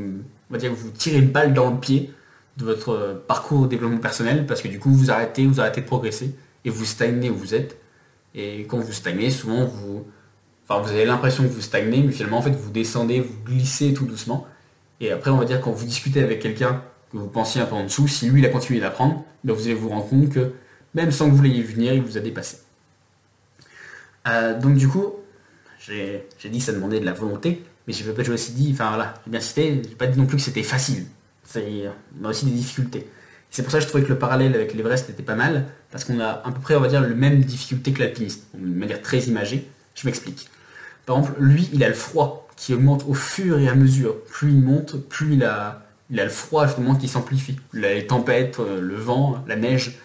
on 0.49 0.53
va 0.53 0.59
dire, 0.59 0.73
vous 0.73 0.89
tirez 0.89 1.19
une 1.19 1.29
balle 1.29 1.53
dans 1.53 1.71
le 1.71 1.79
pied 1.79 2.13
de 2.57 2.65
votre 2.65 3.23
parcours 3.27 3.63
de 3.63 3.67
développement 3.67 3.99
personnel, 3.99 4.45
parce 4.45 4.61
que 4.61 4.67
du 4.67 4.79
coup, 4.79 4.91
vous 4.91 5.11
arrêtez, 5.11 5.45
vous 5.45 5.61
arrêtez 5.61 5.81
de 5.81 5.85
progresser, 5.85 6.35
et 6.65 6.69
vous 6.69 6.85
stagnez 6.85 7.29
où 7.29 7.35
vous 7.35 7.55
êtes. 7.55 7.77
Et 8.35 8.65
quand 8.65 8.79
vous 8.79 8.91
stagnez, 8.91 9.29
souvent, 9.31 9.65
vous, 9.65 10.05
enfin, 10.67 10.81
vous 10.81 10.89
avez 10.89 11.05
l'impression 11.05 11.43
que 11.43 11.49
vous 11.49 11.61
stagnez, 11.61 12.03
mais 12.03 12.11
finalement, 12.11 12.39
en 12.39 12.41
fait, 12.41 12.51
vous 12.51 12.71
descendez, 12.71 13.19
vous 13.21 13.35
glissez 13.45 13.93
tout 13.93 14.05
doucement. 14.05 14.47
Et 14.99 15.11
après, 15.11 15.31
on 15.31 15.37
va 15.37 15.45
dire, 15.45 15.61
quand 15.61 15.71
vous 15.71 15.85
discutez 15.85 16.21
avec 16.21 16.41
quelqu'un 16.41 16.83
que 17.11 17.17
vous 17.17 17.27
pensiez 17.27 17.61
un 17.61 17.65
peu 17.65 17.75
en 17.75 17.83
dessous, 17.83 18.07
si 18.07 18.29
lui 18.29 18.41
il 18.41 18.45
a 18.45 18.49
continué 18.49 18.79
d'apprendre, 18.79 19.25
ben, 19.43 19.53
vous 19.53 19.63
allez 19.63 19.73
vous 19.73 19.89
rendre 19.89 20.07
compte 20.07 20.29
que 20.29 20.53
même 20.93 21.11
sans 21.11 21.29
que 21.29 21.35
vous 21.35 21.41
l'ayez 21.41 21.63
venir, 21.63 21.93
il 21.93 22.01
vous 22.01 22.17
a 22.17 22.21
dépassé. 22.21 22.57
Euh, 24.27 24.59
donc 24.59 24.75
du 24.75 24.87
coup, 24.87 25.13
j'ai 25.79 26.27
dit 26.45 26.59
que 26.59 26.63
ça 26.63 26.73
demandait 26.73 26.99
de 26.99 27.05
la 27.05 27.13
volonté, 27.13 27.63
mais 27.87 27.93
j'ai 27.93 28.31
aussi 28.31 28.51
dit, 28.53 28.69
enfin 28.73 28.89
voilà, 28.89 29.15
j'ai 29.25 29.31
bien 29.31 29.39
cité, 29.39 29.81
j'ai 29.87 29.95
pas 29.95 30.07
dit 30.07 30.17
non 30.17 30.25
plus 30.25 30.37
que 30.37 30.43
c'était 30.43 30.63
facile. 30.63 31.05
On 31.55 32.25
a 32.25 32.29
aussi 32.29 32.45
des 32.45 32.51
difficultés. 32.51 33.07
C'est 33.49 33.63
pour 33.63 33.71
ça 33.71 33.79
que 33.79 33.83
je 33.83 33.89
trouvais 33.89 34.03
que 34.03 34.09
le 34.09 34.17
parallèle 34.17 34.55
avec 34.55 34.73
l'Everest 34.73 35.09
était 35.09 35.23
pas 35.23 35.35
mal, 35.35 35.65
parce 35.91 36.05
qu'on 36.05 36.19
a 36.19 36.41
à 36.45 36.51
peu 36.51 36.61
près, 36.61 36.75
on 36.75 36.79
va 36.79 36.87
dire, 36.87 37.01
le 37.01 37.15
même 37.15 37.41
difficulté 37.41 37.91
que 37.91 37.99
l'alpiniste, 37.99 38.45
de 38.53 38.65
manière 38.65 39.01
très 39.01 39.19
imagée. 39.23 39.67
Je 39.93 40.07
m'explique. 40.07 40.49
Par 41.05 41.17
exemple, 41.17 41.41
lui, 41.41 41.69
il 41.73 41.83
a 41.83 41.89
le 41.89 41.93
froid 41.93 42.47
qui 42.55 42.73
augmente 42.73 43.03
au 43.07 43.13
fur 43.13 43.59
et 43.59 43.67
à 43.67 43.75
mesure. 43.75 44.23
Plus 44.25 44.51
il 44.51 44.61
monte, 44.61 44.97
plus 45.09 45.33
il 45.33 45.43
a, 45.43 45.85
il 46.09 46.19
a 46.19 46.23
le 46.23 46.29
froid 46.29 46.65
justement 46.67 46.95
qui 46.95 47.09
s'amplifie. 47.09 47.57
Les 47.73 48.07
tempêtes, 48.07 48.59
euh, 48.59 48.79
le 48.79 48.95
vent, 48.95 49.43
la 49.47 49.55
neige. 49.57 49.99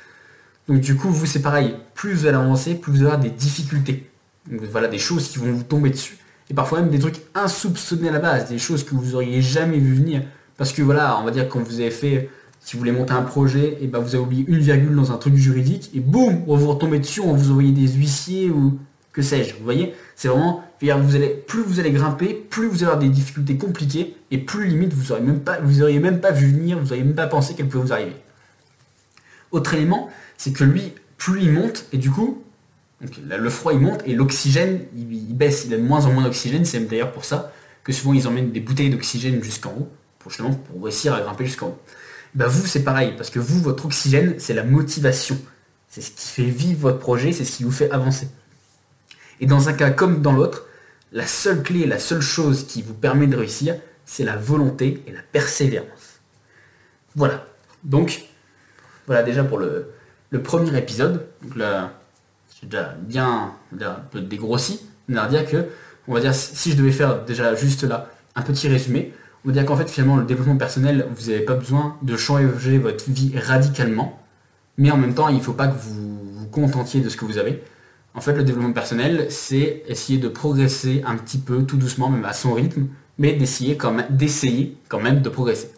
Donc 0.67 0.81
du 0.81 0.97
coup, 0.97 1.11
vous 1.11 1.27
c'est 1.27 1.43
pareil. 1.43 1.77
Plus 1.95 2.15
vous 2.15 2.27
allez 2.27 2.37
avancer, 2.37 2.75
plus 2.75 2.91
vous 2.91 2.99
allez 2.99 3.07
avoir 3.07 3.21
des 3.21 3.31
difficultés. 3.31 4.11
Donc 4.51 4.63
voilà, 4.63 4.89
des 4.89 4.99
choses 4.99 5.29
qui 5.29 5.39
vont 5.39 5.53
vous 5.53 5.63
tomber 5.63 5.91
dessus. 5.91 6.17
Et 6.51 6.55
parfois 6.55 6.81
même 6.81 6.91
des 6.91 6.99
trucs 6.99 7.23
insoupçonnés 7.35 8.09
à 8.09 8.13
la 8.13 8.19
base, 8.21 8.49
des 8.49 8.59
choses 8.59 8.85
que 8.85 8.95
vous 8.95 9.15
auriez 9.15 9.43
jamais 9.43 9.79
vu 9.79 9.95
venir. 9.95 10.23
parce 10.57 10.73
que 10.73 10.83
voilà, 10.83 11.19
on 11.21 11.25
va 11.25 11.31
dire 11.31 11.49
quand 11.49 11.61
vous 11.61 11.81
avez 11.81 11.91
fait, 11.91 12.31
si 12.61 12.75
vous 12.75 12.81
voulez 12.81 12.93
monter 12.93 13.13
un 13.13 13.23
projet, 13.23 13.79
et 13.81 13.87
ben 13.87 13.99
vous 13.99 14.15
avez 14.15 14.25
oublié 14.25 14.45
une 14.49 14.59
virgule 14.59 14.95
dans 14.95 15.13
un 15.13 15.17
truc 15.17 15.35
juridique, 15.37 15.91
et 15.95 16.01
boum, 16.01 16.43
on 16.47 16.57
vous 16.57 16.69
retomber 16.69 16.99
dessus, 16.99 17.21
on 17.21 17.35
vous 17.35 17.51
envoyer 17.51 17.73
des 17.73 17.89
huissiers 17.89 18.51
ou 18.51 18.79
que 19.13 19.23
sais-je. 19.23 19.55
Vous 19.55 19.65
voyez, 19.65 19.95
c'est 20.15 20.29
vraiment, 20.29 20.63
vous 20.81 21.17
allez, 21.17 21.29
plus 21.29 21.63
vous 21.63 21.81
allez 21.81 21.91
grimper, 21.91 22.35
plus 22.35 22.67
vous 22.67 22.77
allez 22.77 22.85
avoir 22.85 22.99
des 22.99 23.09
difficultés 23.09 23.57
compliquées, 23.57 24.17
et 24.31 24.39
plus 24.39 24.67
limite 24.67 24.93
vous 24.93 25.13
auriez 25.13 25.25
même 25.25 25.41
pas, 25.41 25.59
vous 25.61 25.83
auriez 25.83 26.01
même 26.01 26.21
pas 26.21 26.33
vu 26.33 26.47
venir, 26.47 26.79
vous 26.79 26.93
auriez 26.93 27.05
même 27.05 27.15
pas 27.15 27.27
pensé 27.27 27.55
qu'elle 27.55 27.69
pouvait 27.69 27.85
vous 27.85 27.93
arriver. 27.93 28.17
Autre 29.53 29.75
élément, 29.75 30.11
c'est 30.37 30.53
que 30.53 30.65
lui, 30.65 30.93
plus 31.19 31.43
il 31.43 31.53
monte, 31.53 31.87
et 31.93 31.99
du 31.99 32.11
coup, 32.11 32.43
le 33.01 33.51
froid 33.51 33.73
il 33.73 33.81
monte 33.81 34.03
et 34.07 34.15
l'oxygène 34.15 34.87
il, 34.97 35.35
baisse, 35.35 35.65
il 35.67 35.75
a 35.75 35.77
de 35.77 35.83
moins 35.83 36.07
en 36.07 36.13
moins 36.13 36.25
d'oxygène, 36.25 36.65
c'est 36.65 36.81
d'ailleurs 36.81 37.13
pour 37.13 37.25
ça 37.25 37.53
que 37.85 37.93
souvent 37.93 38.15
ils 38.15 38.27
emmènent 38.27 38.53
des 38.53 38.61
bouteilles 38.61 38.91
d'oxygène 38.91 39.43
jusqu'en 39.43 39.71
haut, 39.71 39.89
pour 40.19 40.31
justement 40.31 40.55
pour 40.55 40.83
réussir 40.83 41.15
à 41.15 41.21
grimper 41.21 41.47
jusqu'en 41.47 41.69
haut. 41.69 41.79
Bah 42.35 42.47
vous 42.49 42.67
c'est 42.67 42.85
pareil, 42.85 43.15
parce 43.17 43.31
que 43.31 43.39
vous, 43.39 43.61
votre 43.61 43.87
oxygène, 43.87 44.35
c'est 44.39 44.55
la 44.55 44.65
motivation. 44.65 45.39
C'est 45.89 46.01
ce 46.01 46.11
qui 46.11 46.29
fait 46.29 46.51
vivre 46.51 46.81
votre 46.81 46.99
projet, 46.99 47.33
c'est 47.33 47.45
ce 47.45 47.57
qui 47.57 47.65
vous 47.65 47.71
fait 47.71 47.91
avancer. 47.91 48.29
Et 49.41 49.47
dans 49.47 49.69
un 49.69 49.73
cas 49.73 49.91
comme 49.91 50.23
dans 50.23 50.33
l'autre, 50.33 50.67
la 51.13 51.27
seule 51.27 51.63
clé, 51.63 51.87
la 51.87 51.99
seule 51.99 52.21
chose 52.21 52.67
qui 52.67 52.83
vous 52.83 52.95
permet 52.95 53.27
de 53.27 53.37
réussir, 53.37 53.77
c'est 54.05 54.25
la 54.25 54.37
volonté 54.37 55.03
et 55.07 55.13
la 55.13 55.23
persévérance. 55.23 56.21
Voilà. 57.15 57.47
Donc, 57.85 58.25
voilà 59.07 59.23
déjà 59.23 59.45
pour 59.45 59.59
le, 59.59 59.93
premier 60.43 60.77
épisode. 60.77 61.27
Donc 61.43 61.57
j'ai 62.61 62.67
déjà 62.67 62.95
bien 63.01 63.53
un 63.81 63.95
peu 64.11 64.21
dégrossi. 64.21 64.81
On 65.09 65.15
va 65.15 65.27
dire 65.29 65.49
que, 65.49 65.67
on 66.09 66.15
va 66.15 66.21
dire, 66.21 66.35
si 66.35 66.73
je 66.73 66.77
devais 66.77 66.93
faire 66.93 67.25
déjà 67.25 67.55
juste 67.55 67.85
là 67.85 68.09
un 68.35 68.43
petit 68.43 68.69
résumé, 68.69 69.13
on 69.45 69.49
va 69.49 69.53
dire 69.53 69.65
qu'en 69.65 69.77
fait 69.77 69.89
finalement 69.89 70.17
le 70.17 70.25
développement 70.25 70.57
personnel, 70.57 71.07
vous 71.15 71.31
n'avez 71.31 71.45
pas 71.45 71.55
besoin 71.55 71.97
de 72.03 72.17
changer 72.17 72.79
votre 72.79 73.11
vie 73.11 73.33
radicalement, 73.39 74.21
mais 74.77 74.91
en 74.91 74.97
même 74.97 75.15
temps 75.15 75.29
il 75.29 75.37
ne 75.37 75.41
faut 75.41 75.53
pas 75.53 75.69
que 75.69 75.79
vous 75.79 76.19
vous 76.33 76.47
contentiez 76.47 77.01
de 77.01 77.09
ce 77.09 77.17
que 77.17 77.25
vous 77.25 77.39
avez. 77.39 77.63
En 78.15 78.21
fait, 78.21 78.33
le 78.33 78.45
développement 78.45 78.73
personnel, 78.73 79.27
c'est 79.29 79.83
essayer 79.89 80.19
de 80.19 80.29
progresser 80.29 81.03
un 81.07 81.17
petit 81.17 81.37
peu, 81.37 81.65
tout 81.65 81.77
doucement, 81.77 82.09
même 82.09 82.25
à 82.25 82.33
son 82.33 82.55
rythme, 82.55 82.87
mais 83.19 83.35
d'essayer 83.35 83.77
quand 83.77 83.93
même, 83.93 84.07
d'essayer 84.09 84.79
quand 84.89 85.01
même 85.01 85.21
de 85.21 85.29
progresser. 85.29 85.71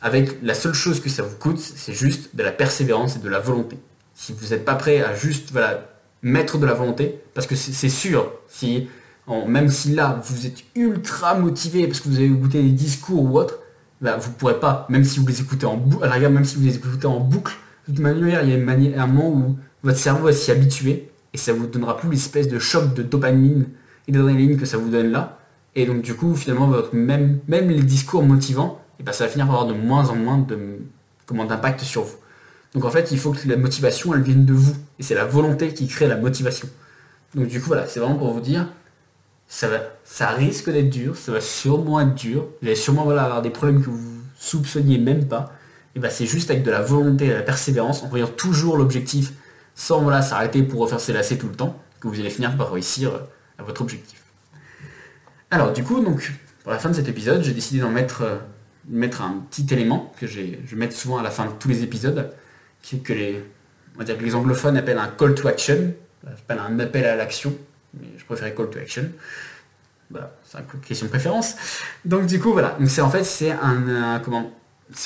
Avec 0.00 0.40
la 0.42 0.54
seule 0.54 0.74
chose 0.74 1.00
que 1.00 1.08
ça 1.08 1.24
vous 1.24 1.34
coûte, 1.36 1.58
c'est 1.58 1.92
juste 1.92 2.36
de 2.36 2.44
la 2.44 2.52
persévérance 2.52 3.16
et 3.16 3.18
de 3.18 3.28
la 3.28 3.40
volonté. 3.40 3.78
Si 4.14 4.32
vous 4.32 4.48
n'êtes 4.50 4.64
pas 4.64 4.76
prêt 4.76 5.02
à 5.02 5.14
juste 5.16 5.50
voilà, 5.50 5.95
mettre 6.22 6.58
de 6.58 6.66
la 6.66 6.74
volonté, 6.74 7.20
parce 7.34 7.46
que 7.46 7.54
c'est 7.54 7.88
sûr, 7.88 8.32
si, 8.48 8.88
même 9.46 9.68
si 9.68 9.92
là 9.92 10.20
vous 10.24 10.46
êtes 10.46 10.64
ultra 10.74 11.34
motivé 11.34 11.86
parce 11.86 12.00
que 12.00 12.08
vous 12.08 12.16
avez 12.16 12.28
goûté 12.28 12.62
des 12.62 12.70
discours 12.70 13.22
ou 13.22 13.38
autre, 13.38 13.58
bah, 14.00 14.16
vous 14.16 14.30
ne 14.30 14.34
pourrez 14.34 14.60
pas, 14.60 14.86
même 14.88 15.04
si 15.04 15.20
vous 15.20 15.26
les 15.26 15.40
écoutez 15.40 15.66
en 15.66 15.76
boucle, 15.76 16.08
même 16.08 16.44
si 16.44 16.56
vous 16.56 16.64
les 16.64 16.76
écoutez 16.76 17.06
en 17.06 17.20
boucle, 17.20 17.54
de 17.88 17.92
toute 17.92 18.02
manière, 18.02 18.42
il 18.42 18.50
y 18.50 18.94
a 18.94 19.02
un 19.02 19.06
moment 19.06 19.30
où 19.30 19.56
votre 19.82 19.98
cerveau 19.98 20.26
va 20.26 20.32
s'y 20.32 20.50
habituer 20.50 21.08
et 21.32 21.38
ça 21.38 21.52
vous 21.52 21.66
donnera 21.66 21.96
plus 21.96 22.10
l'espèce 22.10 22.48
de 22.48 22.58
choc 22.58 22.94
de 22.94 23.02
dopamine 23.02 23.66
et 24.08 24.12
d'adrénaline 24.12 24.56
que 24.56 24.66
ça 24.66 24.76
vous 24.76 24.90
donne 24.90 25.12
là. 25.12 25.38
Et 25.74 25.86
donc 25.86 26.02
du 26.02 26.14
coup, 26.14 26.34
finalement, 26.34 26.72
même, 26.92 27.38
même 27.46 27.68
les 27.68 27.82
discours 27.82 28.22
motivants, 28.22 28.80
et 28.98 29.02
ben, 29.02 29.12
ça 29.12 29.24
va 29.24 29.30
finir 29.30 29.46
par 29.46 29.56
avoir 29.56 29.68
de 29.68 29.78
moins 29.78 30.08
en 30.08 30.16
moins 30.16 30.38
de, 30.38 30.78
comment, 31.26 31.44
d'impact 31.44 31.82
sur 31.82 32.02
vous. 32.02 32.16
Donc 32.74 32.84
en 32.84 32.90
fait, 32.90 33.10
il 33.10 33.18
faut 33.18 33.32
que 33.32 33.48
la 33.48 33.56
motivation, 33.56 34.14
elle 34.14 34.22
vienne 34.22 34.44
de 34.44 34.52
vous. 34.52 34.74
Et 34.98 35.02
c'est 35.02 35.14
la 35.14 35.24
volonté 35.24 35.72
qui 35.72 35.86
crée 35.86 36.06
la 36.06 36.16
motivation. 36.16 36.68
Donc 37.34 37.48
du 37.48 37.60
coup, 37.60 37.68
voilà, 37.68 37.86
c'est 37.86 38.00
vraiment 38.00 38.16
pour 38.16 38.32
vous 38.32 38.40
dire, 38.40 38.68
ça, 39.48 39.68
va, 39.68 39.78
ça 40.04 40.28
risque 40.30 40.70
d'être 40.70 40.90
dur, 40.90 41.16
ça 41.16 41.32
va 41.32 41.40
sûrement 41.40 42.00
être 42.00 42.14
dur. 42.14 42.46
Vous 42.60 42.66
allez 42.66 42.76
sûrement 42.76 43.04
voilà, 43.04 43.24
avoir 43.24 43.42
des 43.42 43.50
problèmes 43.50 43.82
que 43.82 43.90
vous 43.90 44.20
soupçonniez 44.38 44.98
même 44.98 45.26
pas. 45.26 45.52
Et 45.94 45.98
ben, 45.98 46.10
c'est 46.10 46.26
juste 46.26 46.50
avec 46.50 46.62
de 46.62 46.70
la 46.70 46.82
volonté 46.82 47.26
et 47.26 47.28
de 47.30 47.34
la 47.34 47.42
persévérance, 47.42 48.02
en 48.02 48.08
voyant 48.08 48.26
toujours 48.26 48.76
l'objectif 48.76 49.32
sans 49.74 50.00
voilà, 50.00 50.22
s'arrêter 50.22 50.62
pour 50.62 50.80
refaire 50.80 51.00
ses 51.00 51.12
lacets 51.12 51.36
tout 51.36 51.48
le 51.48 51.54
temps, 51.54 51.78
que 52.00 52.08
vous 52.08 52.18
allez 52.18 52.30
finir 52.30 52.56
par 52.56 52.72
réussir 52.72 53.12
à 53.58 53.62
votre 53.62 53.82
objectif. 53.82 54.22
Alors 55.50 55.72
du 55.72 55.84
coup, 55.84 56.02
donc, 56.02 56.32
pour 56.62 56.72
la 56.72 56.78
fin 56.78 56.88
de 56.88 56.94
cet 56.94 57.08
épisode, 57.08 57.42
j'ai 57.42 57.52
décidé 57.52 57.80
d'en 57.80 57.90
mettre, 57.90 58.22
euh, 58.22 58.36
mettre 58.88 59.22
un 59.22 59.44
petit 59.50 59.66
élément 59.72 60.12
que 60.18 60.26
je 60.26 60.76
mets 60.76 60.90
souvent 60.90 61.18
à 61.18 61.22
la 61.22 61.30
fin 61.30 61.46
de 61.46 61.52
tous 61.58 61.68
les 61.68 61.82
épisodes, 61.82 62.30
que 63.02 63.12
les, 63.12 63.42
on 63.94 63.98
va 63.98 64.04
dire 64.04 64.16
que 64.16 64.24
les 64.24 64.34
anglophones 64.34 64.76
appellent 64.76 64.98
un 64.98 65.08
call 65.08 65.34
to 65.34 65.48
action, 65.48 65.94
appelle 66.26 66.58
un 66.58 66.78
appel 66.78 67.04
à 67.04 67.16
l'action, 67.16 67.56
mais 67.94 68.08
je 68.16 68.24
préfère 68.24 68.54
call 68.54 68.70
to 68.70 68.78
action. 68.78 69.10
Voilà, 70.10 70.32
c'est 70.44 70.58
une 70.58 70.80
question 70.80 71.06
de 71.06 71.10
préférence. 71.10 71.56
Donc 72.04 72.26
du 72.26 72.38
coup, 72.38 72.52
voilà. 72.52 72.78
C'est 72.86 73.00
en 73.00 73.10
fait 73.10 73.24
c'est 73.24 73.50
un, 73.50 74.20
comment, 74.24 74.52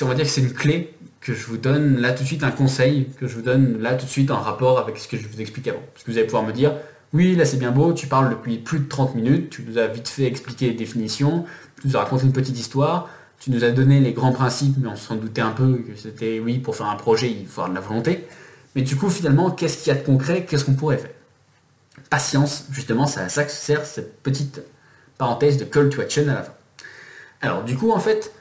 on 0.01 0.05
va 0.05 0.13
dire 0.13 0.25
que 0.25 0.31
c'est 0.31 0.41
une 0.41 0.53
clé 0.53 0.93
que 1.21 1.33
je 1.33 1.45
vous 1.45 1.57
donne 1.57 1.99
là 1.99 2.11
tout 2.13 2.23
de 2.23 2.27
suite 2.27 2.43
un 2.43 2.51
conseil, 2.51 3.09
que 3.19 3.27
je 3.27 3.35
vous 3.35 3.41
donne 3.41 3.81
là 3.81 3.95
tout 3.95 4.05
de 4.05 4.11
suite 4.11 4.31
en 4.31 4.39
rapport 4.39 4.79
avec 4.79 4.97
ce 4.97 5.07
que 5.07 5.17
je 5.17 5.27
vous 5.27 5.41
explique 5.41 5.67
avant. 5.67 5.81
Parce 5.93 6.03
que 6.03 6.11
vous 6.11 6.17
allez 6.17 6.25
pouvoir 6.25 6.43
me 6.43 6.51
dire, 6.51 6.73
oui, 7.13 7.35
là 7.35 7.45
c'est 7.45 7.57
bien 7.57 7.71
beau, 7.71 7.93
tu 7.93 8.07
parles 8.07 8.29
depuis 8.29 8.57
plus 8.57 8.79
de 8.79 8.87
30 8.87 9.15
minutes, 9.15 9.49
tu 9.49 9.63
nous 9.63 9.77
as 9.77 9.87
vite 9.87 10.07
fait 10.07 10.25
expliquer 10.25 10.67
les 10.67 10.73
définitions, 10.73 11.45
tu 11.79 11.87
nous 11.87 11.97
as 11.97 11.99
raconté 11.99 12.25
une 12.25 12.33
petite 12.33 12.59
histoire, 12.59 13.09
tu 13.41 13.49
nous 13.49 13.63
as 13.63 13.71
donné 13.71 13.99
les 13.99 14.13
grands 14.13 14.31
principes, 14.31 14.75
mais 14.77 14.87
on 14.87 14.95
s'en 14.95 15.15
doutait 15.15 15.41
un 15.41 15.49
peu 15.49 15.77
que 15.77 15.95
c'était, 15.95 16.39
oui, 16.39 16.59
pour 16.59 16.75
faire 16.75 16.85
un 16.85 16.95
projet, 16.95 17.29
il 17.29 17.47
faut 17.47 17.61
avoir 17.61 17.69
de 17.69 17.75
la 17.75 17.81
volonté. 17.81 18.27
Mais 18.75 18.83
du 18.83 18.95
coup, 18.95 19.09
finalement, 19.09 19.49
qu'est-ce 19.49 19.79
qu'il 19.79 19.91
y 19.91 19.95
a 19.95 19.99
de 19.99 20.05
concret? 20.05 20.45
Qu'est-ce 20.45 20.63
qu'on 20.63 20.75
pourrait 20.75 20.99
faire? 20.99 21.11
Patience, 22.11 22.65
justement, 22.71 23.07
c'est 23.07 23.19
à 23.19 23.29
ça 23.29 23.43
que 23.43 23.51
sert 23.51 23.83
cette 23.83 24.21
petite 24.21 24.61
parenthèse 25.17 25.57
de 25.57 25.65
call 25.65 25.89
to 25.89 26.01
action 26.01 26.21
à 26.23 26.35
la 26.35 26.43
fin. 26.43 26.53
Alors, 27.41 27.63
du 27.63 27.75
coup, 27.75 27.91
en 27.91 27.99
fait, 27.99 28.31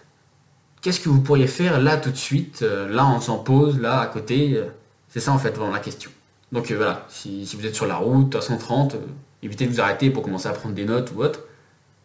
qu'est-ce 0.82 1.00
que 1.00 1.08
vous 1.08 1.22
pourriez 1.22 1.46
faire 1.46 1.80
là 1.80 1.96
tout 1.96 2.10
de 2.10 2.16
suite, 2.16 2.60
euh, 2.60 2.86
là 2.88 3.06
en 3.06 3.20
s'en 3.20 3.38
pause, 3.38 3.80
là 3.80 4.00
à 4.00 4.06
côté 4.06 4.56
euh, 4.56 4.66
C'est 5.08 5.20
ça 5.20 5.32
en 5.32 5.38
fait 5.38 5.50
vraiment 5.50 5.72
la 5.72 5.80
question. 5.80 6.10
Donc 6.52 6.70
euh, 6.70 6.76
voilà, 6.76 7.06
si, 7.08 7.48
vous 7.54 7.66
êtes 7.66 7.74
sur 7.74 7.86
la 7.86 7.96
route 7.96 8.34
à 8.34 8.42
130, 8.42 8.96
évitez 9.42 9.66
de 9.66 9.72
vous 9.72 9.80
arrêter 9.80 10.10
pour 10.10 10.22
commencer 10.22 10.48
à 10.48 10.52
prendre 10.52 10.74
des 10.74 10.84
notes 10.84 11.12
ou 11.14 11.22
autre. 11.22 11.40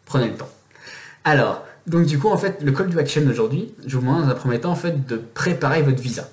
Prenez 0.06 0.28
le 0.28 0.36
temps. 0.36 0.48
Alors, 1.24 1.64
donc 1.86 2.06
du 2.06 2.18
coup 2.18 2.28
en 2.28 2.36
fait, 2.36 2.62
le 2.62 2.72
call 2.72 2.90
to 2.90 2.98
action 2.98 3.26
aujourd'hui, 3.28 3.74
je 3.86 3.96
vous 3.96 4.02
demande 4.02 4.24
dans 4.24 4.30
un 4.30 4.34
premier 4.34 4.60
temps 4.60 4.72
en 4.72 4.76
fait 4.76 5.06
de 5.06 5.16
préparer 5.16 5.82
votre 5.82 6.02
visa. 6.02 6.28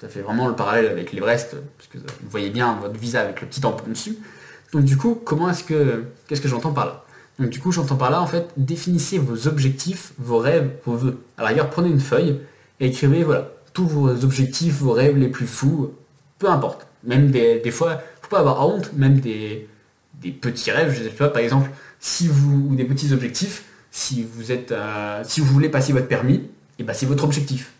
Ça 0.00 0.08
fait 0.08 0.20
vraiment 0.20 0.46
le 0.46 0.54
parallèle 0.54 0.86
avec 0.86 1.12
l'Everest, 1.12 1.56
parce 1.76 1.88
que 1.88 1.98
vous 1.98 2.30
voyez 2.30 2.50
bien 2.50 2.78
votre 2.80 2.98
visa 2.98 3.20
avec 3.20 3.40
le 3.40 3.48
petit 3.48 3.60
tampon 3.60 3.88
dessus. 3.88 4.16
Donc 4.72 4.84
du 4.84 4.96
coup, 4.96 5.20
comment 5.24 5.50
est-ce 5.50 5.64
que 5.64 6.04
qu'est-ce 6.26 6.40
que 6.40 6.48
j'entends 6.48 6.72
par 6.72 6.86
là? 6.86 7.04
Donc 7.38 7.50
du 7.50 7.60
coup, 7.60 7.72
j'entends 7.72 7.96
par 7.96 8.10
là, 8.10 8.20
en 8.20 8.26
fait, 8.26 8.48
définissez 8.56 9.18
vos 9.18 9.46
objectifs, 9.46 10.12
vos 10.18 10.38
rêves, 10.38 10.70
vos 10.84 10.96
vœux. 10.96 11.18
Alors 11.36 11.50
ailleurs, 11.50 11.70
prenez 11.70 11.88
une 11.88 12.00
feuille 12.00 12.40
et 12.80 12.86
écrivez, 12.86 13.24
voilà, 13.24 13.52
tous 13.72 13.86
vos 13.86 14.08
objectifs, 14.24 14.78
vos 14.80 14.92
rêves 14.92 15.16
les 15.16 15.28
plus 15.28 15.46
fous, 15.46 15.92
peu 16.38 16.48
importe. 16.48 16.86
Même 17.04 17.30
des, 17.30 17.60
des 17.60 17.70
fois, 17.70 18.02
faut 18.22 18.28
pas 18.28 18.40
avoir 18.40 18.68
honte, 18.68 18.92
même 18.94 19.20
des, 19.20 19.68
des 20.20 20.32
petits 20.32 20.70
rêves, 20.70 20.94
je 20.96 21.04
sais 21.04 21.10
pas, 21.10 21.28
par 21.28 21.42
exemple, 21.42 21.70
si 22.00 22.26
vous, 22.28 22.68
ou 22.70 22.74
des 22.74 22.84
petits 22.84 23.12
objectifs, 23.12 23.64
si 23.90 24.24
vous 24.24 24.52
êtes, 24.52 24.72
euh, 24.72 25.22
si 25.24 25.40
vous 25.40 25.46
voulez 25.46 25.68
passer 25.68 25.92
votre 25.92 26.08
permis, 26.08 26.34
et 26.34 26.50
eh 26.80 26.82
ben 26.84 26.92
c'est 26.92 27.06
votre 27.06 27.24
objectif. 27.24 27.72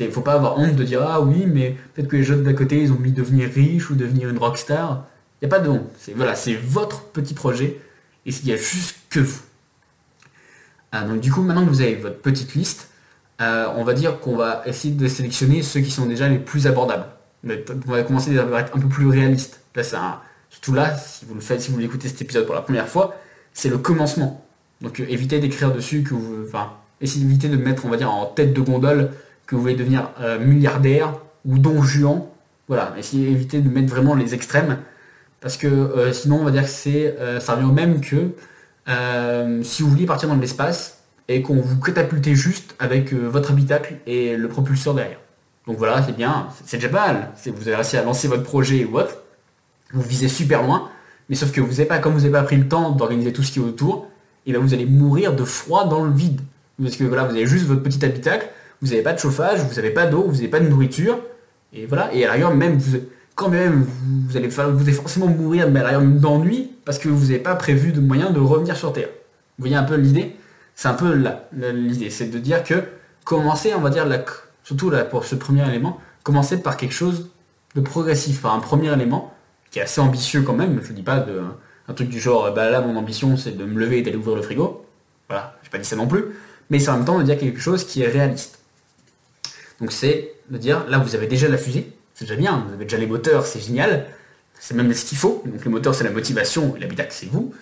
Il 0.00 0.10
faut 0.10 0.22
pas 0.22 0.32
avoir 0.32 0.58
honte 0.58 0.74
de 0.74 0.82
dire 0.82 1.02
ah 1.02 1.20
oui 1.20 1.46
mais 1.46 1.76
peut-être 1.94 2.08
que 2.08 2.16
les 2.16 2.24
jeunes 2.24 2.42
d'à 2.42 2.52
côté 2.52 2.82
ils 2.82 2.90
ont 2.90 2.98
mis 2.98 3.12
devenir 3.12 3.48
riche 3.48 3.90
ou 3.90 3.94
devenir 3.94 4.28
une 4.28 4.38
rockstar. 4.38 5.06
Il 5.40 5.46
n'y 5.46 5.54
a 5.54 5.56
pas 5.56 5.62
de 5.62 5.68
honte. 5.68 5.88
C'est 5.98 6.14
voilà, 6.14 6.34
c'est 6.34 6.54
votre 6.54 7.04
petit 7.04 7.34
projet 7.34 7.80
et 8.26 8.30
il 8.30 8.44
n'y 8.44 8.52
a 8.52 8.56
juste 8.56 8.96
que 9.10 9.20
vous. 9.20 9.40
Euh, 10.94 11.06
donc 11.06 11.20
du 11.20 11.30
coup, 11.30 11.42
maintenant 11.42 11.64
que 11.64 11.70
vous 11.70 11.80
avez 11.80 11.94
votre 11.94 12.18
petite 12.18 12.54
liste, 12.54 12.90
euh, 13.40 13.66
on 13.76 13.84
va 13.84 13.94
dire 13.94 14.20
qu'on 14.20 14.36
va 14.36 14.62
essayer 14.66 14.94
de 14.94 15.08
sélectionner 15.08 15.62
ceux 15.62 15.80
qui 15.80 15.90
sont 15.90 16.06
déjà 16.06 16.28
les 16.28 16.38
plus 16.38 16.66
abordables. 16.66 17.06
On 17.46 17.90
va 17.90 18.02
commencer 18.02 18.36
à 18.38 18.60
être 18.60 18.76
un 18.76 18.80
peu 18.80 18.88
plus 18.88 19.06
réaliste. 19.06 19.60
Là, 19.74 19.82
surtout 20.50 20.72
là, 20.72 20.96
si 20.96 21.24
vous 21.24 21.34
le 21.34 21.40
faites, 21.40 21.60
si 21.60 21.70
vous 21.70 21.80
écoutez 21.80 22.08
cet 22.08 22.22
épisode 22.22 22.46
pour 22.46 22.54
la 22.54 22.62
première 22.62 22.88
fois, 22.88 23.16
c'est 23.52 23.68
le 23.68 23.78
commencement. 23.78 24.46
Donc 24.84 25.00
euh, 25.00 25.06
évitez 25.08 25.40
d'écrire 25.40 25.72
dessus 25.72 26.04
que 26.04 26.14
vous, 26.14 26.44
enfin, 26.46 26.74
essayez 27.00 27.24
d'éviter 27.24 27.48
de 27.48 27.56
mettre, 27.56 27.84
on 27.84 27.88
va 27.88 27.96
dire, 27.96 28.12
en 28.12 28.26
tête 28.26 28.52
de 28.52 28.60
gondole 28.60 29.10
que 29.46 29.56
vous 29.56 29.62
voulez 29.62 29.74
devenir 29.74 30.10
milliardaire 30.40 31.14
ou 31.44 31.58
don 31.58 31.82
juan. 31.82 32.22
Voilà, 32.68 32.94
essayez 32.96 33.28
d'éviter 33.28 33.60
de 33.60 33.68
mettre 33.68 33.88
vraiment 33.88 34.14
les 34.14 34.32
extrêmes 34.34 34.78
parce 35.44 35.58
que 35.58 35.66
euh, 35.66 36.10
sinon, 36.10 36.40
on 36.40 36.44
va 36.44 36.50
dire 36.50 36.62
que 36.62 36.70
c'est, 36.70 37.18
euh, 37.20 37.38
ça 37.38 37.52
revient 37.52 37.66
au 37.66 37.72
même 37.72 38.00
que 38.00 38.30
euh, 38.88 39.62
si 39.62 39.82
vous 39.82 39.90
vouliez 39.90 40.06
partir 40.06 40.26
dans 40.26 40.36
l'espace 40.36 41.02
et 41.28 41.42
qu'on 41.42 41.60
vous 41.60 41.78
catapultait 41.78 42.34
juste 42.34 42.74
avec 42.78 43.12
votre 43.12 43.50
habitacle 43.50 43.96
et 44.06 44.38
le 44.38 44.48
propulseur 44.48 44.94
derrière. 44.94 45.18
Donc 45.66 45.76
voilà, 45.76 46.02
c'est 46.02 46.16
bien, 46.16 46.48
c'est 46.64 46.78
déjà 46.78 46.88
pas 46.88 47.12
mal. 47.12 47.32
Vous 47.44 47.68
avez 47.68 47.76
réussi 47.76 47.98
à 47.98 48.02
lancer 48.02 48.26
votre 48.26 48.42
projet 48.42 48.86
ou 48.86 48.96
autre, 48.96 49.18
vous 49.92 50.00
visez 50.00 50.28
super 50.28 50.62
loin, 50.62 50.88
mais 51.28 51.36
sauf 51.36 51.52
que 51.52 51.60
vous 51.60 51.72
n'avez 51.72 51.84
pas, 51.84 51.98
comme 51.98 52.14
vous 52.14 52.20
n'avez 52.20 52.32
pas 52.32 52.42
pris 52.42 52.56
le 52.56 52.66
temps 52.66 52.92
d'organiser 52.92 53.34
tout 53.34 53.42
ce 53.42 53.52
qui 53.52 53.58
est 53.58 53.62
autour, 53.62 54.08
et 54.46 54.52
bien 54.52 54.60
vous 54.60 54.74
allez 54.74 54.86
mourir 54.86 55.34
de 55.34 55.44
froid 55.44 55.88
dans 55.88 56.04
le 56.04 56.12
vide. 56.12 56.40
Parce 56.82 56.96
que 56.96 57.04
voilà, 57.04 57.24
vous 57.24 57.34
avez 57.34 57.46
juste 57.46 57.66
votre 57.66 57.82
petit 57.82 58.04
habitacle, 58.04 58.48
vous 58.82 58.88
n'avez 58.88 59.02
pas 59.02 59.12
de 59.12 59.18
chauffage, 59.18 59.60
vous 59.60 59.74
n'avez 59.74 59.90
pas 59.90 60.06
d'eau, 60.06 60.24
vous 60.26 60.34
n'avez 60.34 60.48
pas 60.48 60.60
de 60.60 60.68
nourriture, 60.68 61.18
et 61.72 61.86
voilà, 61.86 62.12
et 62.14 62.24
à 62.26 62.50
même 62.50 62.78
vous, 62.78 62.98
quand 63.34 63.48
même, 63.48 63.86
vous 64.28 64.36
allez, 64.36 64.50
forcément 64.50 65.26
mourir 65.26 65.68
d'ennui 65.68 66.70
parce 66.84 66.98
que 66.98 67.08
vous 67.08 67.26
n'avez 67.26 67.38
pas 67.38 67.54
prévu 67.56 67.92
de 67.92 68.00
moyen 68.00 68.30
de 68.30 68.38
revenir 68.38 68.76
sur 68.76 68.92
Terre. 68.92 69.08
Vous 69.58 69.62
voyez 69.62 69.76
un 69.76 69.82
peu 69.82 69.96
l'idée? 69.96 70.36
C'est 70.76 70.88
un 70.88 70.94
peu 70.94 71.14
l'idée, 71.52 72.10
c'est 72.10 72.26
de 72.26 72.38
dire 72.38 72.62
que 72.64 72.84
commencez, 73.24 73.74
on 73.74 73.80
va 73.80 73.90
dire, 73.90 74.06
surtout 74.62 74.90
là, 74.90 75.04
pour 75.04 75.24
ce 75.24 75.34
premier 75.34 75.66
élément, 75.68 75.98
commencez 76.22 76.58
par 76.58 76.76
quelque 76.76 76.94
chose 76.94 77.30
de 77.74 77.80
progressif, 77.80 78.42
par 78.42 78.54
un 78.54 78.60
premier 78.60 78.92
élément 78.92 79.32
qui 79.70 79.78
est 79.78 79.82
assez 79.82 80.00
ambitieux 80.00 80.42
quand 80.42 80.54
même. 80.54 80.80
Je 80.82 80.90
ne 80.90 80.96
dis 80.96 81.02
pas 81.02 81.20
de, 81.20 81.42
un 81.88 81.94
truc 81.94 82.08
du 82.08 82.20
genre, 82.20 82.52
bah 82.52 82.70
là, 82.70 82.80
mon 82.80 82.96
ambition, 82.96 83.36
c'est 83.36 83.56
de 83.56 83.64
me 83.64 83.78
lever 83.78 83.98
et 83.98 84.02
d'aller 84.02 84.16
ouvrir 84.16 84.36
le 84.36 84.42
frigo. 84.42 84.84
Voilà, 85.28 85.56
j'ai 85.62 85.70
pas 85.70 85.78
dit 85.78 85.84
ça 85.84 85.96
non 85.96 86.06
plus. 86.06 86.24
Mais 86.70 86.78
c'est 86.78 86.90
en 86.90 86.96
même 86.96 87.04
temps 87.04 87.18
de 87.18 87.24
dire 87.24 87.38
quelque 87.38 87.60
chose 87.60 87.84
qui 87.84 88.02
est 88.02 88.08
réaliste. 88.08 88.58
Donc 89.80 89.92
c'est 89.92 90.32
de 90.50 90.58
dire, 90.58 90.86
là, 90.88 90.98
vous 90.98 91.14
avez 91.14 91.26
déjà 91.26 91.48
la 91.48 91.58
fusée, 91.58 91.92
c'est 92.14 92.24
déjà 92.24 92.36
bien, 92.36 92.64
vous 92.66 92.74
avez 92.74 92.84
déjà 92.84 92.96
les 92.96 93.06
moteurs, 93.06 93.46
c'est 93.46 93.60
génial. 93.60 94.06
C'est 94.58 94.74
même 94.74 94.92
ce 94.94 95.04
qu'il 95.04 95.18
faut. 95.18 95.42
Donc 95.44 95.64
les 95.64 95.70
moteurs, 95.70 95.94
c'est 95.94 96.04
la 96.04 96.10
motivation, 96.10 96.74
et 96.76 96.80
l'habitacle, 96.80 97.10
c'est 97.12 97.26
vous. 97.26 97.52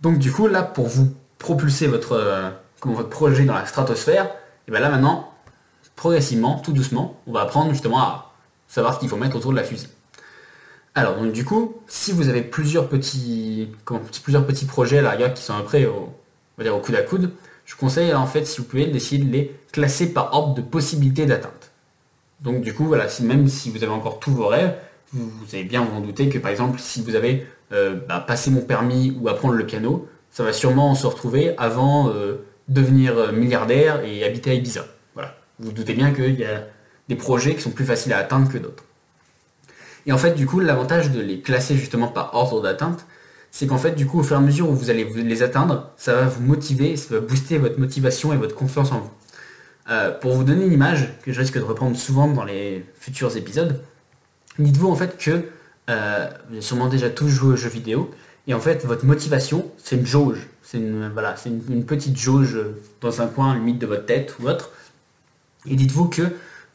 Donc 0.00 0.18
du 0.18 0.32
coup, 0.32 0.48
là, 0.48 0.62
pour 0.62 0.88
vous 0.88 1.14
propulser 1.38 1.86
votre, 1.86 2.12
euh, 2.12 2.50
votre 2.84 3.08
projet 3.08 3.44
dans 3.44 3.54
la 3.54 3.66
stratosphère, 3.66 4.30
et 4.66 4.70
bien 4.70 4.80
là 4.80 4.88
maintenant, 4.88 5.32
progressivement, 5.96 6.58
tout 6.58 6.72
doucement, 6.72 7.20
on 7.26 7.32
va 7.32 7.42
apprendre 7.42 7.70
justement 7.72 8.00
à 8.00 8.32
savoir 8.68 8.94
ce 8.94 9.00
qu'il 9.00 9.08
faut 9.08 9.16
mettre 9.16 9.36
autour 9.36 9.50
de 9.50 9.56
la 9.56 9.64
fusée. 9.64 9.88
Alors 10.94 11.16
donc 11.16 11.32
du 11.32 11.44
coup, 11.44 11.76
si 11.86 12.12
vous 12.12 12.28
avez 12.28 12.42
plusieurs 12.42 12.88
petits, 12.88 13.68
projets 14.66 14.98
à 14.98 15.02
l'arrière 15.02 15.32
qui 15.34 15.42
sont 15.42 15.54
après 15.54 15.86
au, 15.86 16.12
on 16.58 16.62
dire 16.62 16.74
au 16.74 16.80
coude 16.80 16.96
à 16.96 17.02
coude, 17.02 17.30
je 17.64 17.76
conseille 17.76 18.12
en 18.12 18.26
fait, 18.26 18.44
si 18.44 18.58
vous 18.58 18.66
pouvez, 18.66 18.86
d'essayer 18.86 19.22
de 19.22 19.30
les 19.30 19.54
classer 19.72 20.12
par 20.12 20.34
ordre 20.34 20.54
de 20.54 20.62
possibilité 20.62 21.26
d'atteinte. 21.26 21.70
Donc 22.40 22.62
du 22.62 22.74
coup, 22.74 22.86
voilà, 22.86 23.06
même 23.22 23.46
si 23.48 23.70
vous 23.70 23.84
avez 23.84 23.92
encore 23.92 24.18
tous 24.18 24.32
vos 24.32 24.48
rêves, 24.48 24.74
vous, 25.12 25.30
allez 25.52 25.64
bien 25.64 25.84
vous 25.84 25.96
en 25.96 26.00
douter 26.00 26.28
que 26.28 26.38
par 26.38 26.50
exemple, 26.50 26.78
si 26.80 27.02
vous 27.02 27.14
avez 27.14 27.46
euh, 27.72 27.96
bah, 28.08 28.24
passé 28.26 28.50
mon 28.50 28.62
permis 28.62 29.16
ou 29.20 29.28
apprendre 29.28 29.54
le 29.54 29.66
piano, 29.66 30.08
ça 30.30 30.42
va 30.42 30.52
sûrement 30.52 30.94
se 30.94 31.06
retrouver 31.06 31.54
avant 31.58 32.08
euh, 32.08 32.44
devenir 32.68 33.16
euh, 33.18 33.32
milliardaire 33.32 34.04
et 34.04 34.24
habiter 34.24 34.50
à 34.50 34.54
Ibiza. 34.54 34.86
Voilà. 35.14 35.36
Vous, 35.58 35.66
vous 35.66 35.72
doutez 35.72 35.94
bien 35.94 36.12
qu'il 36.12 36.38
y 36.38 36.44
a 36.44 36.64
des 37.08 37.16
projets 37.16 37.54
qui 37.54 37.60
sont 37.60 37.70
plus 37.70 37.84
faciles 37.84 38.12
à 38.12 38.18
atteindre 38.18 38.50
que 38.50 38.58
d'autres. 38.58 38.84
Et 40.06 40.12
en 40.12 40.18
fait, 40.18 40.34
du 40.34 40.46
coup, 40.46 40.60
l'avantage 40.60 41.10
de 41.10 41.20
les 41.20 41.40
classer 41.40 41.76
justement 41.76 42.08
par 42.08 42.34
ordre 42.34 42.62
d'atteinte, 42.62 43.06
c'est 43.50 43.66
qu'en 43.66 43.78
fait, 43.78 43.92
du 43.92 44.06
coup, 44.06 44.20
au 44.20 44.22
fur 44.22 44.36
et 44.36 44.38
à 44.38 44.42
mesure 44.42 44.68
où 44.68 44.74
vous 44.74 44.90
allez 44.90 45.04
les 45.04 45.42
atteindre, 45.42 45.90
ça 45.96 46.14
va 46.14 46.24
vous 46.24 46.42
motiver, 46.42 46.96
ça 46.96 47.14
va 47.14 47.20
booster 47.20 47.58
votre 47.58 47.78
motivation 47.78 48.32
et 48.32 48.36
votre 48.36 48.54
confiance 48.54 48.92
en 48.92 49.00
vous. 49.00 49.10
Euh, 49.90 50.12
pour 50.12 50.34
vous 50.34 50.44
donner 50.44 50.66
une 50.66 50.72
image 50.72 51.08
que 51.22 51.32
je 51.32 51.40
risque 51.40 51.58
de 51.58 51.62
reprendre 51.62 51.96
souvent 51.96 52.28
dans 52.28 52.44
les 52.44 52.84
futurs 52.98 53.36
épisodes, 53.36 53.82
dites-vous 54.58 54.88
en 54.88 54.94
fait 54.94 55.18
que 55.18 55.42
euh, 55.90 56.28
vous 56.48 56.52
avez 56.52 56.60
sûrement 56.60 56.86
déjà 56.86 57.10
tous 57.10 57.28
joué 57.28 57.54
aux 57.54 57.56
jeux 57.56 57.70
vidéo, 57.70 58.10
et 58.46 58.54
en 58.54 58.60
fait, 58.60 58.84
votre 58.84 59.04
motivation, 59.04 59.70
c'est 59.76 59.96
une 59.96 60.06
jauge. 60.06 60.48
C'est 60.62 60.78
une, 60.78 61.08
voilà, 61.08 61.34
une, 61.46 61.84
petite 61.84 62.16
jauge 62.16 62.58
dans 63.00 63.20
un 63.20 63.26
coin 63.26 63.54
limite 63.54 63.78
de 63.78 63.86
votre 63.86 64.06
tête 64.06 64.36
ou 64.40 64.48
autre. 64.48 64.70
Et 65.68 65.76
dites-vous 65.76 66.06
que 66.06 66.22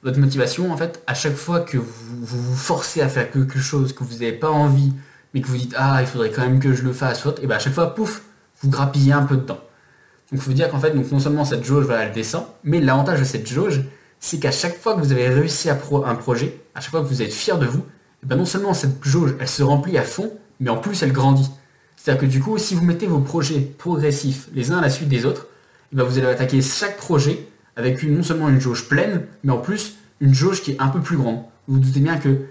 votre 0.04 0.20
motivation, 0.20 0.72
en 0.72 0.78
fait, 0.78 1.02
à 1.08 1.14
chaque 1.14 1.36
fois 1.36 1.62
que 1.62 1.78
vous 1.78 2.26
vous, 2.26 2.56
forcez 2.56 3.02
à 3.02 3.10
faire 3.10 3.32
quelque 3.32 3.60
chose 3.60 3.94
que 3.94 4.04
vous 4.04 4.14
n'avez 4.14 4.34
pas 4.34 4.50
envie, 4.50 4.94
mais 5.34 5.42
que 5.42 5.48
vous 5.48 5.58
dites 5.58 5.74
ah 5.78 5.98
il 6.02 6.08
faudrait 6.08 6.32
quand 6.32 6.44
même 6.44 6.60
que 6.60 6.74
je 6.74 6.84
le 6.84 6.94
fasse, 6.94 7.26
et 7.42 7.48
bien 7.48 7.56
à 7.56 7.60
chaque 7.60 7.74
fois, 7.74 7.96
pouf, 7.96 8.22
vous 8.62 8.70
grappillez 8.70 9.14
un 9.14 9.24
peu 9.24 9.36
de 9.36 9.42
temps. 9.42 9.62
Donc 10.32 10.40
il 10.40 10.40
faut 10.40 10.54
dire 10.54 10.70
qu'en 10.70 10.80
fait, 10.80 10.92
donc 10.92 11.12
non 11.12 11.20
seulement 11.20 11.46
cette 11.46 11.64
jauge, 11.64 11.88
elle 11.90 12.12
descend, 12.12 12.46
mais 12.64 12.80
l'avantage 12.80 13.20
de 13.20 13.26
cette 13.26 13.48
jauge, 13.48 13.84
c'est 14.20 14.40
qu'à 14.40 14.52
chaque 14.52 14.78
fois 14.78 14.96
que 14.96 15.00
vous 15.00 15.12
avez 15.12 15.30
réussi 15.30 15.70
à 15.70 15.78
un 16.06 16.16
projet, 16.16 16.62
à 16.74 16.82
chaque 16.82 16.92
fois 16.92 17.02
que 17.02 17.08
vous 17.08 17.22
êtes 17.22 17.34
fier 17.34 17.58
de 17.60 17.66
vous, 17.66 17.86
ben 18.24 18.36
non 18.36 18.46
seulement 18.46 18.74
cette 18.74 19.04
jauge, 19.04 19.36
elle 19.40 19.48
se 19.48 19.62
remplit 19.62 19.98
à 19.98 20.04
fond, 20.04 20.32
mais 20.60 20.70
en 20.70 20.78
plus 20.78 21.04
elle 21.04 21.12
grandit. 21.12 21.50
C'est-à-dire 21.96 22.22
que 22.22 22.26
du 22.26 22.42
coup, 22.42 22.58
si 22.58 22.76
vous 22.76 22.84
mettez 22.84 23.08
vos 23.08 23.20
projets 23.20 23.60
progressifs 23.60 24.48
les 24.54 24.72
uns 24.72 24.80
à 24.80 24.82
la 24.82 24.90
suite 24.90 25.10
des 25.10 25.26
autres, 25.26 25.48
ben 25.92 26.04
vous 26.04 26.18
allez 26.18 26.28
attaquer 26.28 26.62
chaque 26.62 26.98
projet 26.98 27.48
avec 27.76 28.04
une, 28.04 28.18
non 28.18 28.24
seulement 28.24 28.50
une 28.50 28.60
jauge 28.60 28.88
pleine, 28.88 29.24
mais 29.44 29.52
en 29.52 29.58
plus 29.58 29.96
une 30.22 30.34
jauge 30.34 30.62
qui 30.62 30.72
est 30.72 30.82
un 30.82 30.88
peu 30.88 31.02
plus 31.02 31.18
grande. 31.18 31.40
Vous 31.68 31.76
vous 31.76 31.80
doutez 31.80 32.00
bien 32.00 32.18
que, 32.18 32.46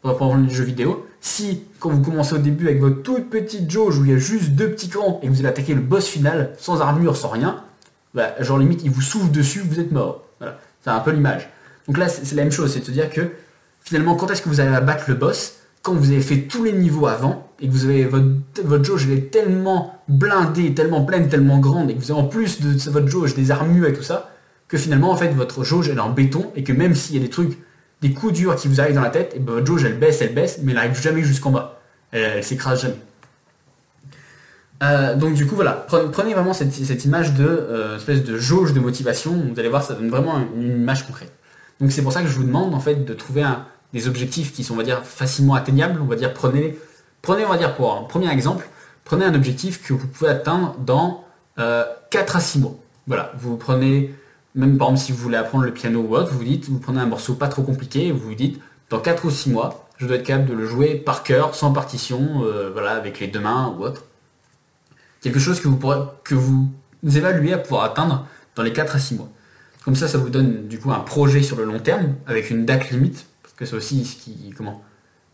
pour 0.00 0.10
reprendre 0.10 0.42
le 0.42 0.48
jeu 0.48 0.64
vidéo, 0.64 1.06
si 1.20 1.62
quand 1.80 1.90
vous 1.90 2.02
commencez 2.02 2.34
au 2.34 2.38
début 2.38 2.68
avec 2.68 2.80
votre 2.80 3.02
toute 3.02 3.30
petite 3.30 3.70
jauge 3.70 3.98
où 3.98 4.04
il 4.04 4.10
y 4.10 4.14
a 4.14 4.18
juste 4.18 4.50
deux 4.50 4.70
petits 4.70 4.88
crans 4.88 5.20
et 5.22 5.26
que 5.26 5.32
vous 5.32 5.40
allez 5.40 5.48
attaquer 5.48 5.74
le 5.74 5.80
boss 5.80 6.06
final 6.06 6.52
sans 6.58 6.80
armure, 6.80 7.16
sans 7.16 7.28
rien, 7.28 7.62
bah, 8.14 8.34
genre 8.40 8.58
limite 8.58 8.82
il 8.84 8.90
vous 8.90 9.00
souffle 9.00 9.30
dessus, 9.30 9.60
vous 9.60 9.80
êtes 9.80 9.92
mort. 9.92 10.22
Voilà. 10.38 10.58
C'est 10.82 10.90
un 10.90 11.00
peu 11.00 11.10
l'image. 11.10 11.48
Donc 11.86 11.98
là 11.98 12.08
c'est 12.08 12.34
la 12.34 12.42
même 12.42 12.52
chose, 12.52 12.72
c'est 12.72 12.80
de 12.80 12.84
se 12.84 12.90
dire 12.90 13.10
que 13.10 13.22
finalement 13.80 14.14
quand 14.14 14.30
est-ce 14.30 14.42
que 14.42 14.48
vous 14.48 14.60
allez 14.60 14.70
battre 14.84 15.04
le 15.08 15.14
boss? 15.14 15.54
Quand 15.82 15.94
vous 15.94 16.10
avez 16.10 16.20
fait 16.20 16.42
tous 16.42 16.64
les 16.64 16.72
niveaux 16.72 17.06
avant 17.06 17.48
et 17.60 17.68
que 17.68 17.72
vous 17.72 17.84
avez 17.84 18.04
votre, 18.04 18.26
votre 18.64 18.84
jauge 18.84 19.06
elle 19.06 19.18
est 19.18 19.30
tellement 19.30 20.00
blindée, 20.08 20.74
tellement 20.74 21.04
pleine, 21.04 21.28
tellement 21.28 21.58
grande 21.58 21.90
et 21.90 21.94
que 21.94 22.00
vous 22.00 22.10
avez 22.10 22.20
en 22.20 22.26
plus 22.26 22.60
de 22.60 22.90
votre 22.90 23.08
jauge 23.08 23.34
des 23.34 23.50
armures 23.50 23.86
et 23.86 23.92
tout 23.92 24.02
ça, 24.02 24.30
que 24.68 24.76
finalement 24.78 25.10
en 25.10 25.16
fait 25.16 25.28
votre 25.28 25.64
jauge 25.64 25.88
elle 25.88 25.98
est 25.98 26.00
en 26.00 26.10
béton 26.10 26.50
et 26.56 26.64
que 26.64 26.72
même 26.72 26.94
s'il 26.94 27.16
y 27.16 27.18
a 27.18 27.22
des 27.22 27.30
trucs, 27.30 27.58
des 28.02 28.12
coups 28.12 28.32
durs 28.32 28.56
qui 28.56 28.68
vous 28.68 28.80
arrivent 28.80 28.94
dans 28.94 29.02
la 29.02 29.10
tête, 29.10 29.34
et 29.34 29.38
ben, 29.38 29.54
votre 29.54 29.66
jauge 29.66 29.84
elle 29.84 29.98
baisse, 29.98 30.20
elle 30.20 30.34
baisse, 30.34 30.58
mais 30.62 30.72
elle 30.72 30.76
n'arrive 30.76 31.00
jamais 31.00 31.22
jusqu'en 31.22 31.50
bas. 31.50 31.80
Elle, 32.12 32.42
s'écrase 32.42 32.82
jamais. 32.82 32.96
Euh, 34.82 35.16
donc 35.16 35.34
du 35.34 35.46
coup 35.46 35.54
voilà, 35.54 35.86
prenez, 35.88 36.34
vraiment 36.34 36.52
cette, 36.52 37.04
image 37.04 37.32
de 37.32 37.46
euh, 37.46 37.96
espèce 37.96 38.22
de 38.22 38.36
jauge 38.36 38.74
de 38.74 38.80
motivation, 38.80 39.32
vous 39.32 39.58
allez 39.58 39.70
voir 39.70 39.82
ça 39.82 39.94
donne 39.94 40.10
vraiment 40.10 40.38
une 40.54 40.82
image 40.82 41.06
concrète. 41.06 41.32
Donc 41.80 41.92
c'est 41.92 42.02
pour 42.02 42.12
ça 42.12 42.22
que 42.22 42.28
je 42.28 42.34
vous 42.34 42.44
demande 42.44 42.74
en 42.74 42.80
fait 42.80 43.04
de 43.04 43.14
trouver 43.14 43.44
des 43.92 44.08
objectifs 44.08 44.52
qui 44.52 44.64
sont 44.64 44.74
on 44.74 44.76
va 44.76 44.82
dire 44.82 45.04
facilement 45.04 45.54
atteignables, 45.54 46.00
on 46.00 46.06
va 46.06 46.16
dire 46.16 46.34
prenez, 46.34 46.78
prenez 47.22 47.44
on 47.44 47.48
va 47.48 47.56
dire 47.56 47.74
pour 47.74 47.94
un 47.94 48.02
premier 48.02 48.30
exemple, 48.30 48.68
prenez 49.04 49.24
un 49.24 49.34
objectif 49.34 49.82
que 49.82 49.94
vous 49.94 50.06
pouvez 50.06 50.30
atteindre 50.30 50.76
dans 50.78 51.24
4 51.56 51.64
euh, 51.64 51.84
à 52.12 52.40
6 52.40 52.58
mois. 52.58 52.76
Voilà, 53.06 53.32
vous 53.38 53.56
prenez 53.56 54.14
même 54.56 54.78
par 54.78 54.88
exemple 54.88 55.04
si 55.04 55.12
vous 55.12 55.18
voulez 55.18 55.36
apprendre 55.36 55.64
le 55.64 55.72
piano 55.72 56.00
ou 56.00 56.16
autre, 56.16 56.32
vous 56.32 56.42
dites, 56.42 56.68
vous 56.68 56.78
prenez 56.78 56.98
un 56.98 57.06
morceau 57.06 57.34
pas 57.34 57.48
trop 57.48 57.62
compliqué, 57.62 58.10
vous 58.10 58.28
vous 58.28 58.34
dites, 58.34 58.60
dans 58.88 58.98
4 58.98 59.26
ou 59.26 59.30
6 59.30 59.50
mois, 59.50 59.88
je 59.98 60.06
dois 60.06 60.16
être 60.16 60.24
capable 60.24 60.48
de 60.48 60.54
le 60.54 60.66
jouer 60.66 60.94
par 60.94 61.22
cœur, 61.22 61.54
sans 61.54 61.72
partition, 61.72 62.42
euh, 62.44 62.70
voilà, 62.72 62.92
avec 62.92 63.20
les 63.20 63.28
deux 63.28 63.40
mains 63.40 63.74
ou 63.78 63.82
autre. 63.82 64.04
Quelque 65.20 65.38
chose 65.38 65.60
que 65.60 65.68
vous 65.68 65.76
pourrez, 65.76 65.98
que 66.24 66.34
vous 66.34 66.68
évaluez 67.04 67.52
à 67.52 67.58
pouvoir 67.58 67.84
atteindre 67.84 68.26
dans 68.54 68.62
les 68.62 68.72
4 68.72 68.96
à 68.96 68.98
6 68.98 69.16
mois. 69.16 69.28
Comme 69.84 69.94
ça, 69.94 70.08
ça 70.08 70.18
vous 70.18 70.30
donne 70.30 70.66
du 70.66 70.78
coup 70.78 70.90
un 70.90 71.00
projet 71.00 71.42
sur 71.42 71.56
le 71.56 71.64
long 71.64 71.78
terme, 71.78 72.14
avec 72.26 72.50
une 72.50 72.64
date 72.64 72.90
limite, 72.90 73.26
parce 73.42 73.54
que 73.54 73.66
c'est 73.66 73.76
aussi 73.76 74.04
ce 74.04 74.16
qui, 74.16 74.52
comment, 74.56 74.82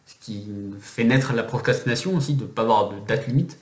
ce 0.06 0.14
qui 0.20 0.48
fait 0.80 1.04
naître 1.04 1.32
la 1.32 1.44
procrastination 1.44 2.16
aussi, 2.16 2.34
de 2.34 2.42
ne 2.42 2.48
pas 2.48 2.62
avoir 2.62 2.90
de 2.90 2.96
date 3.06 3.28
limite. 3.28 3.58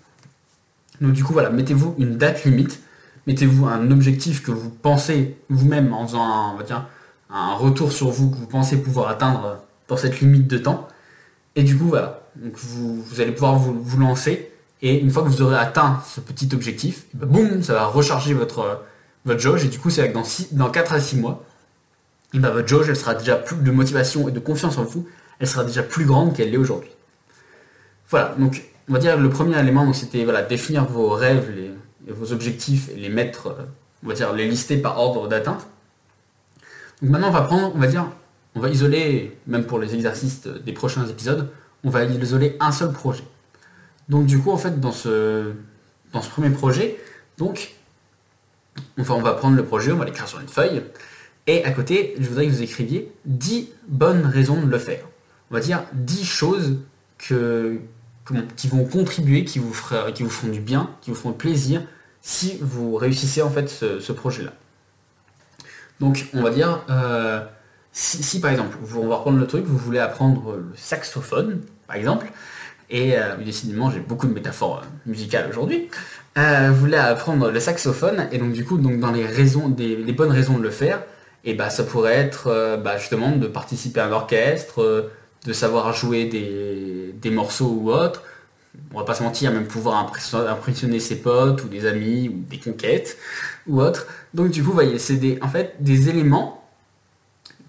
Donc 1.01 1.13
du 1.13 1.23
coup, 1.23 1.33
voilà, 1.33 1.51
mettez-vous 1.51 1.95
une 1.99 2.17
date 2.17 2.45
limite 2.45 2.81
mettez-vous 3.27 3.67
un 3.67 3.91
objectif 3.91 4.43
que 4.43 4.51
vous 4.51 4.71
pensez 4.71 5.37
vous-même 5.49 5.93
en 5.93 6.07
faisant 6.07 6.57
un, 7.31 7.55
retour 7.55 7.93
sur 7.93 8.09
vous 8.09 8.31
que 8.31 8.37
vous 8.37 8.47
pensez 8.47 8.77
pouvoir 8.77 9.09
atteindre 9.09 9.63
dans 9.89 9.97
cette 9.97 10.21
limite 10.21 10.47
de 10.47 10.59
temps. 10.59 10.89
Et 11.57 11.63
du 11.63 11.77
coup, 11.77 11.87
voilà. 11.87 12.23
Donc 12.37 12.57
vous, 12.57 13.21
allez 13.21 13.33
pouvoir 13.33 13.57
vous, 13.57 13.99
lancer. 13.99 14.51
Et 14.83 14.99
une 14.99 15.11
fois 15.11 15.23
que 15.23 15.29
vous 15.29 15.43
aurez 15.43 15.59
atteint 15.59 16.03
ce 16.09 16.21
petit 16.21 16.49
objectif, 16.53 17.05
ben 17.15 17.27
boum, 17.27 17.63
ça 17.63 17.75
va 17.75 17.87
recharger 17.87 18.35
votre, 18.35 18.83
votre 19.25 19.41
jauge. 19.41 19.65
Et 19.65 19.69
du 19.69 19.79
coup, 19.79 19.91
c'est 19.91 20.09
que 20.09 20.15
dans, 20.15 20.25
dans 20.53 20.71
4 20.71 20.93
à 20.95 21.01
6 21.01 21.17
mois, 21.17 21.45
ben 22.35 22.51
votre 22.51 22.69
jauge, 22.69 22.89
elle 22.89 22.97
sera 22.97 23.15
déjà 23.15 23.37
plus 23.37 23.57
de 23.57 23.71
motivation 23.71 24.29
et 24.29 24.33
de 24.33 24.41
confiance 24.41 24.79
en 24.79 24.85
vous, 24.85 25.07
elle 25.41 25.49
sera 25.49 25.65
déjà 25.65 25.83
plus 25.83 26.05
grande 26.05 26.35
qu'elle 26.35 26.51
l'est 26.51 26.57
aujourd'hui. 26.57 26.91
Voilà, 28.09 28.35
donc 28.39 28.63
on 28.89 28.93
va 28.93 28.99
dire 28.99 29.17
le 29.17 29.29
premier 29.31 29.59
élément, 29.59 29.93
c'était 29.93 30.25
voilà, 30.25 30.43
définir 30.43 30.85
vos 30.85 31.11
rêves, 31.11 31.51
vos 32.09 32.33
objectifs 32.33 32.89
et 32.91 32.97
les 32.97 33.09
mettre, 33.09 33.49
euh, 33.49 33.65
on 34.05 34.09
va 34.09 34.15
dire, 34.15 34.33
les 34.33 34.49
lister 34.49 34.79
par 34.79 34.99
ordre 34.99 35.29
d'atteinte. 35.29 35.67
Donc 37.03 37.11
maintenant, 37.11 37.29
on 37.29 37.33
va 37.33 37.43
prendre, 37.43 37.73
on 37.75 37.79
va 37.79 37.87
dire, 37.87 38.07
on 38.55 38.61
va 38.61 38.69
isoler, 38.69 39.37
même 39.47 39.65
pour 39.65 39.79
les 39.79 39.95
exercices 39.95 40.47
des 40.47 40.73
prochains 40.73 41.07
épisodes, 41.07 41.51
on 41.85 41.91
va 41.91 42.05
isoler 42.05 42.57
un 42.61 42.73
seul 42.73 42.93
projet. 42.93 43.25
Donc 44.09 44.27
du 44.27 44.39
coup, 44.39 44.51
en 44.51 44.57
fait, 44.57 44.81
dans 44.81 44.93
ce, 44.93 45.53
dans 46.13 46.21
ce 46.21 46.31
premier 46.31 46.51
projet, 46.51 46.99
donc, 47.39 47.75
enfin, 48.99 49.15
on 49.15 49.23
va 49.23 49.33
prendre 49.33 49.57
le 49.57 49.65
projet, 49.65 49.93
on 49.93 49.97
va 49.97 50.05
l'écrire 50.05 50.29
sur 50.29 50.41
une 50.41 50.49
feuille, 50.49 50.83
et 51.47 51.65
à 51.65 51.71
côté, 51.71 52.15
je 52.19 52.29
voudrais 52.29 52.47
que 52.47 52.53
vous 52.53 52.63
écriviez 52.63 53.13
10 53.25 53.71
bonnes 53.89 54.27
raisons 54.27 54.61
de 54.61 54.71
le 54.71 54.79
faire. 54.79 55.05
On 55.51 55.55
va 55.55 55.61
dire 55.61 55.85
10 55.95 56.25
choses 56.25 56.77
que, 57.19 57.79
qui 58.57 58.69
vont 58.69 58.85
contribuer, 58.85 59.45
qui 59.45 59.59
vous, 59.59 59.75
qui 60.15 60.23
vous 60.23 60.31
font 60.31 60.49
du 60.49 60.61
bien, 60.61 60.91
qui 61.01 61.11
vous 61.11 61.17
font 61.17 61.33
plaisir 61.33 61.83
si 62.23 62.59
vous 62.61 62.97
réussissez 62.97 63.43
en 63.43 63.51
fait 63.51 63.69
ce, 63.69 64.13
projet-là. 64.13 64.53
Donc 66.01 66.27
on 66.35 66.43
va 66.43 66.51
dire, 66.51 66.85
euh, 66.91 67.41
si, 67.93 68.41
par 68.41 68.51
exemple, 68.51 68.77
vous, 68.81 69.01
on 69.01 69.09
va 69.09 69.17
reprendre 69.17 69.39
le 69.39 69.47
truc, 69.47 69.65
vous 69.67 69.79
voulez 69.79 69.99
apprendre 69.99 70.57
le 70.57 70.73
saxophone, 70.77 71.61
par 71.87 71.97
exemple, 71.97 72.31
et 72.89 73.17
euh, 73.17 73.37
décidément 73.37 73.91
j'ai 73.91 74.01
beaucoup 74.01 74.27
de 74.27 74.33
métaphores 74.33 74.83
euh, 74.83 74.87
musicales 75.07 75.49
aujourd'hui, 75.49 75.89
vous 76.37 76.75
voulez 76.75 76.97
apprendre 76.97 77.51
le 77.51 77.61
saxophone, 77.61 78.29
et 78.33 78.39
donc 78.39 78.53
du 78.53 78.65
coup, 78.65 78.79
donc, 78.79 78.99
dans 78.99 79.11
les 79.11 79.27
raisons, 79.27 79.69
des, 79.69 79.97
les 79.97 80.13
bonnes 80.13 80.31
raisons 80.31 80.57
de 80.57 80.63
le 80.63 80.71
faire, 80.71 81.03
et 81.45 81.55
bah, 81.55 81.69
ça 81.69 81.85
pourrait 81.85 82.15
être 82.15 82.79
bah, 82.83 82.97
justement 82.97 83.37
de 83.37 83.47
participer 83.47 84.01
à 84.01 84.07
un 84.07 84.13
orchestre, 84.13 85.11
de 85.45 85.53
savoir 85.53 85.93
jouer 85.93 86.27
des, 86.27 87.31
morceaux 87.31 87.69
ou 87.69 87.93
autres, 87.93 88.23
on 88.93 88.99
va 88.99 89.05
pas 89.05 89.15
se 89.15 89.23
mentir, 89.23 89.53
même 89.53 89.67
pouvoir 89.67 90.13
impressionner 90.49 91.01
ses 91.01 91.17
potes 91.17 91.65
ou 91.65 91.69
des 91.69 91.87
amis 91.87 92.29
ou 92.29 92.45
des 92.49 92.59
conquêtes 92.59 93.19
ou 93.67 93.81
autres. 93.81 94.07
Donc 94.35 94.51
du 94.51 94.63
coup, 94.63 94.73
voyez, 94.73 94.99
c'est 94.99 95.17
des, 95.17 95.39
en 95.43 95.49
fait 95.49 95.77
des 95.81 96.09
éléments 96.09 96.65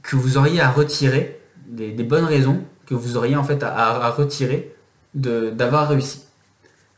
que 0.03 0.15
vous 0.15 0.38
auriez 0.38 0.61
à 0.61 0.69
retirer, 0.69 1.39
des, 1.67 1.91
bonnes 2.03 2.26
raisons 2.26 2.63
que 2.86 2.93
vous 2.93 3.17
auriez 3.17 3.36
en 3.36 3.43
fait 3.43 3.63
à, 3.63 4.09
retirer 4.11 4.74
d'avoir 5.13 5.89
réussi. 5.89 6.24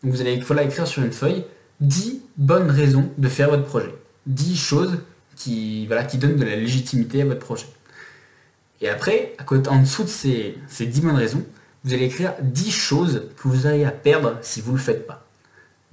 Donc 0.04 0.14
vous 0.14 0.22
allez 0.22 0.40
voilà, 0.40 0.64
écrire 0.64 0.88
sur 0.88 1.04
une 1.04 1.14
feuille 1.14 1.46
10 1.82 2.22
bonnes 2.38 2.72
raisons 2.72 3.10
de 3.18 3.28
faire 3.28 3.50
votre 3.50 3.66
projet. 3.66 3.94
10 4.28 4.58
choses 4.58 5.00
qui, 5.36 5.86
voilà, 5.88 6.04
qui 6.04 6.18
donnent 6.18 6.38
de 6.38 6.46
la 6.46 6.56
légitimité 6.56 7.22
à 7.22 7.26
votre 7.26 7.40
projet. 7.40 7.68
Et 8.84 8.90
après, 8.90 9.34
à 9.38 9.44
côté, 9.44 9.70
en 9.70 9.80
dessous 9.80 10.04
de 10.04 10.10
ces, 10.10 10.58
ces 10.68 10.86
10 10.86 11.02
bonnes 11.02 11.16
raisons, 11.16 11.44
vous 11.86 11.94
allez 11.94 12.04
écrire 12.04 12.34
10 12.42 12.70
choses 12.70 13.24
que 13.38 13.48
vous 13.48 13.66
auriez 13.66 13.86
à 13.86 13.92
perdre 13.92 14.38
si 14.42 14.60
vous 14.60 14.74
ne 14.74 14.78
le 14.78 14.84
faites 14.84 15.08
pas. 15.08 15.26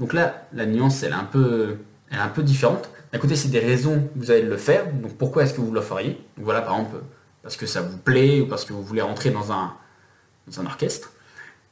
Donc 0.01 0.13
là, 0.13 0.49
la 0.53 0.67
nuance, 0.67 1.05
elle 1.05 1.13
est 1.13 1.15
un 1.15 1.25
peu, 1.25 1.77
elle 2.11 2.19
est 2.19 2.21
un 2.21 2.29
peu 2.29 2.43
différente. 2.43 2.91
D'un 3.13 3.21
côté, 3.21 3.37
c'est 3.37 3.49
des 3.49 3.61
raisons 3.61 4.01
que 4.01 4.19
vous 4.19 4.33
allez 4.33 4.43
le 4.43 4.57
faire. 4.57 4.93
Donc 4.93 5.17
pourquoi 5.17 5.45
est-ce 5.45 5.55
que 5.55 5.61
vous 5.61 5.71
le 5.71 5.81
feriez 5.81 6.21
Donc 6.37 6.45
voilà, 6.45 6.63
par 6.63 6.75
exemple, 6.75 6.97
parce 7.45 7.57
que 7.57 7.67
ça 7.67 7.81
vous 7.81 7.97
plaît 7.97 8.41
ou 8.41 8.49
parce 8.49 8.65
que 8.65 8.73
vous 8.73 8.83
voulez 8.83 9.03
rentrer 9.03 9.31
dans 9.31 9.53
un, 9.53 9.73
un 10.59 10.67
orchestre. 10.67 11.13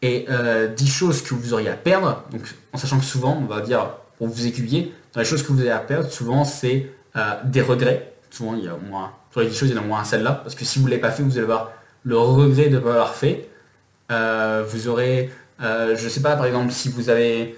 Et 0.02 0.20
10 0.20 0.26
euh, 0.30 0.86
choses 0.86 1.22
que 1.22 1.34
vous 1.34 1.52
auriez 1.52 1.70
à 1.70 1.76
perdre. 1.76 2.22
Donc 2.30 2.42
en 2.72 2.78
sachant 2.78 2.98
que 2.98 3.04
souvent, 3.04 3.36
on 3.36 3.46
va 3.46 3.60
dire, 3.60 3.90
pour 4.18 4.28
vous 4.28 4.46
aiguiller, 4.46 4.94
dans 5.14 5.20
les 5.20 5.26
choses 5.26 5.42
que 5.42 5.50
vous 5.50 5.60
avez 5.60 5.72
à 5.72 5.80
perdre, 5.80 6.08
souvent 6.12 6.44
c'est 6.44 6.92
euh, 7.16 7.34
des 7.44 7.62
regrets. 7.62 8.14
Souvent, 8.30 8.54
il 8.54 8.64
y 8.64 8.68
a 8.68 8.74
au 8.74 8.80
moins, 8.80 9.12
sur 9.30 9.40
les 9.40 9.48
10 9.48 9.56
choses, 9.56 9.68
il 9.70 9.74
y 9.74 9.78
en 9.78 9.82
a 9.82 9.84
au 9.84 9.88
moins 9.88 10.04
celle-là. 10.04 10.40
Parce 10.42 10.54
que 10.54 10.64
si 10.64 10.78
vous 10.78 10.86
ne 10.86 10.90
l'avez 10.90 11.00
pas 11.00 11.10
fait, 11.10 11.22
vous 11.22 11.32
allez 11.32 11.42
avoir 11.42 11.72
le 12.04 12.16
regret 12.16 12.68
de 12.68 12.76
ne 12.76 12.80
pas 12.80 12.90
l'avoir 12.90 13.14
fait. 13.14 13.48
Euh, 14.10 14.64
vous 14.66 14.88
aurez, 14.88 15.30
euh, 15.60 15.96
je 15.96 16.08
sais 16.08 16.22
pas, 16.22 16.36
par 16.36 16.46
exemple, 16.46 16.72
si 16.72 16.88
vous 16.88 17.10
avez, 17.10 17.56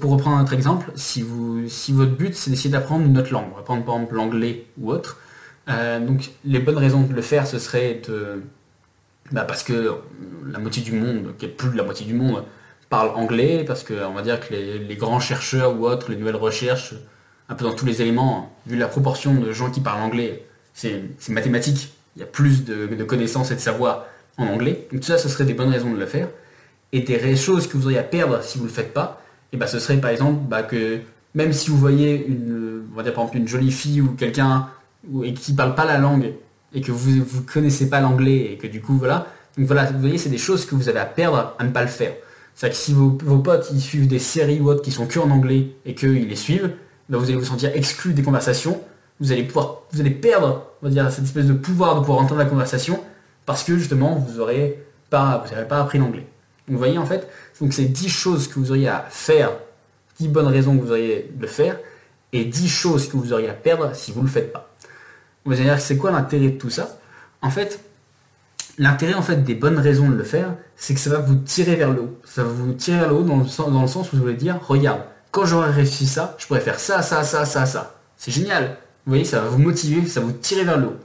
pour 0.00 0.12
reprendre 0.12 0.38
notre 0.38 0.52
exemple, 0.52 0.90
si, 0.94 1.22
votre 1.22 2.12
but 2.12 2.34
c'est 2.34 2.50
d'essayer 2.50 2.70
d'apprendre 2.70 3.06
une 3.06 3.16
autre 3.18 3.32
langue, 3.32 3.46
on 3.58 3.62
prendre 3.62 3.84
par 3.84 3.94
exemple 3.94 4.14
l'anglais 4.14 4.66
ou 4.78 4.90
autre, 4.90 5.18
euh, 5.68 6.00
donc 6.00 6.30
les 6.44 6.58
bonnes 6.58 6.78
raisons 6.78 7.02
de 7.02 7.12
le 7.12 7.22
faire, 7.22 7.46
ce 7.46 7.58
serait 7.60 8.02
de, 8.08 8.42
bah, 9.30 9.44
parce 9.44 9.62
que 9.62 9.94
la 10.50 10.58
moitié 10.58 10.82
du 10.82 10.92
monde, 10.92 11.32
plus 11.56 11.70
de 11.70 11.76
la 11.76 11.84
moitié 11.84 12.06
du 12.06 12.14
monde, 12.14 12.44
parle 12.88 13.10
anglais, 13.10 13.64
parce 13.66 13.84
que 13.84 13.94
on 14.04 14.12
va 14.12 14.22
dire 14.22 14.40
que 14.40 14.52
les, 14.52 14.96
grands 14.96 15.20
chercheurs 15.20 15.78
ou 15.78 15.86
autres, 15.86 16.10
les 16.10 16.16
nouvelles 16.16 16.36
recherches, 16.36 16.94
un 17.48 17.54
peu 17.54 17.64
dans 17.64 17.72
tous 17.72 17.86
les 17.86 18.02
éléments, 18.02 18.54
vu 18.66 18.76
la 18.76 18.88
proportion 18.88 19.34
de 19.34 19.52
gens 19.52 19.70
qui 19.70 19.80
parlent 19.80 20.02
anglais, 20.02 20.44
c'est 20.74 21.28
mathématique. 21.28 21.92
Il 22.16 22.20
y 22.20 22.22
a 22.22 22.26
plus 22.26 22.64
de, 22.64 23.04
connaissances 23.04 23.50
et 23.50 23.54
de 23.54 23.60
savoir 23.60 24.06
en 24.36 24.46
anglais. 24.46 24.86
Donc 24.90 25.00
tout 25.00 25.06
ça, 25.06 25.18
ce 25.18 25.28
serait 25.28 25.44
des 25.44 25.54
bonnes 25.54 25.70
raisons 25.70 25.92
de 25.92 25.98
le 25.98 26.06
faire. 26.06 26.28
Et 26.92 27.00
des 27.00 27.36
choses 27.36 27.66
que 27.66 27.76
vous 27.76 27.86
auriez 27.86 27.98
à 27.98 28.02
perdre 28.02 28.42
si 28.42 28.58
vous 28.58 28.64
ne 28.64 28.68
le 28.68 28.74
faites 28.74 28.92
pas, 28.92 29.22
et 29.52 29.56
bah, 29.56 29.66
ce 29.66 29.78
serait 29.78 29.98
par 29.98 30.10
exemple 30.10 30.40
bah, 30.48 30.62
que 30.62 31.00
même 31.34 31.52
si 31.52 31.70
vous 31.70 31.76
voyez 31.78 32.26
une, 32.26 32.84
on 32.92 32.96
va 32.96 33.02
dire 33.02 33.14
par 33.14 33.24
exemple 33.24 33.38
une 33.38 33.48
jolie 33.48 33.72
fille 33.72 34.00
ou 34.00 34.08
quelqu'un 34.12 34.68
qui 35.36 35.54
parle 35.54 35.74
pas 35.74 35.84
la 35.84 35.98
langue 35.98 36.32
et 36.74 36.80
que 36.80 36.92
vous 36.92 37.10
ne 37.10 37.24
connaissez 37.52 37.88
pas 37.88 38.00
l'anglais 38.00 38.52
et 38.52 38.56
que 38.56 38.66
du 38.66 38.80
coup 38.80 38.96
voilà, 38.96 39.26
donc 39.56 39.66
voilà, 39.66 39.84
vous 39.84 40.00
voyez 40.00 40.18
c'est 40.18 40.30
des 40.30 40.38
choses 40.38 40.64
que 40.64 40.74
vous 40.74 40.88
avez 40.88 41.00
à 41.00 41.04
perdre 41.04 41.54
à 41.58 41.64
ne 41.64 41.70
pas 41.70 41.82
le 41.82 41.88
faire. 41.88 42.14
C'est-à-dire 42.54 42.78
que 42.78 42.84
si 42.84 42.92
vos, 42.92 43.10
potes 43.10 43.70
ils 43.72 43.80
suivent 43.80 44.06
des 44.06 44.18
séries 44.18 44.60
ou 44.60 44.68
autres 44.68 44.82
qui 44.82 44.90
sont 44.90 45.06
que 45.06 45.18
en 45.18 45.30
anglais 45.30 45.68
et 45.86 45.94
qu'ils 45.94 46.28
les 46.28 46.36
suivent, 46.36 46.70
bah, 47.08 47.18
vous 47.18 47.24
allez 47.24 47.36
vous 47.36 47.44
sentir 47.44 47.70
exclu 47.74 48.12
des 48.12 48.22
conversations, 48.22 48.80
vous 49.20 49.32
allez 49.32 49.44
pouvoir, 49.44 49.82
vous 49.92 50.00
allez 50.00 50.10
perdre, 50.10 50.66
cette 51.10 51.24
espèce 51.24 51.46
de 51.46 51.52
pouvoir 51.52 51.94
de 51.94 52.00
pouvoir 52.00 52.18
entendre 52.18 52.40
la 52.40 52.46
conversation 52.46 53.00
parce 53.46 53.62
que 53.62 53.76
justement 53.76 54.16
vous 54.16 54.38
n'aurez 54.38 54.84
pas, 55.10 55.44
vous 55.46 55.64
pas 55.66 55.80
appris 55.80 55.98
l'anglais. 55.98 56.26
Vous 56.68 56.78
voyez 56.78 56.98
en 56.98 57.06
fait, 57.06 57.28
donc 57.60 57.72
c'est 57.72 57.84
10 57.84 58.08
choses 58.08 58.48
que 58.48 58.58
vous 58.58 58.70
auriez 58.70 58.88
à 58.88 59.06
faire, 59.10 59.50
10 60.18 60.28
bonnes 60.28 60.46
raisons 60.46 60.76
que 60.76 60.82
vous 60.82 60.90
auriez 60.90 61.30
de 61.34 61.46
faire, 61.46 61.78
et 62.32 62.44
10 62.44 62.68
choses 62.68 63.08
que 63.08 63.16
vous 63.16 63.32
auriez 63.32 63.48
à 63.48 63.54
perdre 63.54 63.94
si 63.94 64.12
vous 64.12 64.20
ne 64.20 64.26
le 64.26 64.30
faites 64.30 64.52
pas. 64.52 64.70
Vous 65.44 65.52
allez 65.52 65.64
dire 65.64 65.80
c'est 65.80 65.96
quoi 65.96 66.10
l'intérêt 66.12 66.50
de 66.50 66.58
tout 66.58 66.70
ça? 66.70 66.98
En 67.42 67.50
fait, 67.50 67.80
l'intérêt 68.78 69.14
en 69.14 69.22
fait 69.22 69.42
des 69.42 69.54
bonnes 69.54 69.78
raisons 69.78 70.08
de 70.08 70.14
le 70.14 70.24
faire, 70.24 70.54
c'est 70.76 70.94
que 70.94 71.00
ça 71.00 71.10
va 71.10 71.18
vous 71.18 71.34
tirer 71.34 71.76
vers 71.76 71.90
le 71.90 72.02
haut. 72.02 72.18
Ça 72.24 72.42
va 72.42 72.48
vous 72.48 72.72
tirer 72.72 72.98
vers 72.98 73.08
le 73.08 73.16
haut 73.16 73.22
dans 73.22 73.38
le 73.38 73.46
sens, 73.46 73.70
dans 73.70 73.82
le 73.82 73.88
sens 73.88 74.12
où 74.12 74.16
vous 74.16 74.26
allez 74.26 74.36
dire, 74.36 74.58
regarde, 74.66 75.02
quand 75.30 75.44
j'aurai 75.44 75.70
réussi 75.70 76.06
ça, 76.06 76.36
je 76.38 76.46
pourrais 76.46 76.60
faire 76.60 76.78
ça, 76.78 77.02
ça, 77.02 77.24
ça, 77.24 77.44
ça, 77.44 77.66
ça. 77.66 77.96
C'est 78.16 78.30
génial. 78.30 78.76
Vous 79.04 79.10
voyez, 79.10 79.24
ça 79.24 79.40
va 79.40 79.48
vous 79.48 79.58
motiver, 79.58 80.06
ça 80.08 80.20
va 80.20 80.26
vous 80.26 80.32
tirer 80.32 80.64
vers 80.64 80.78
le 80.78 80.86
haut. 80.86 80.96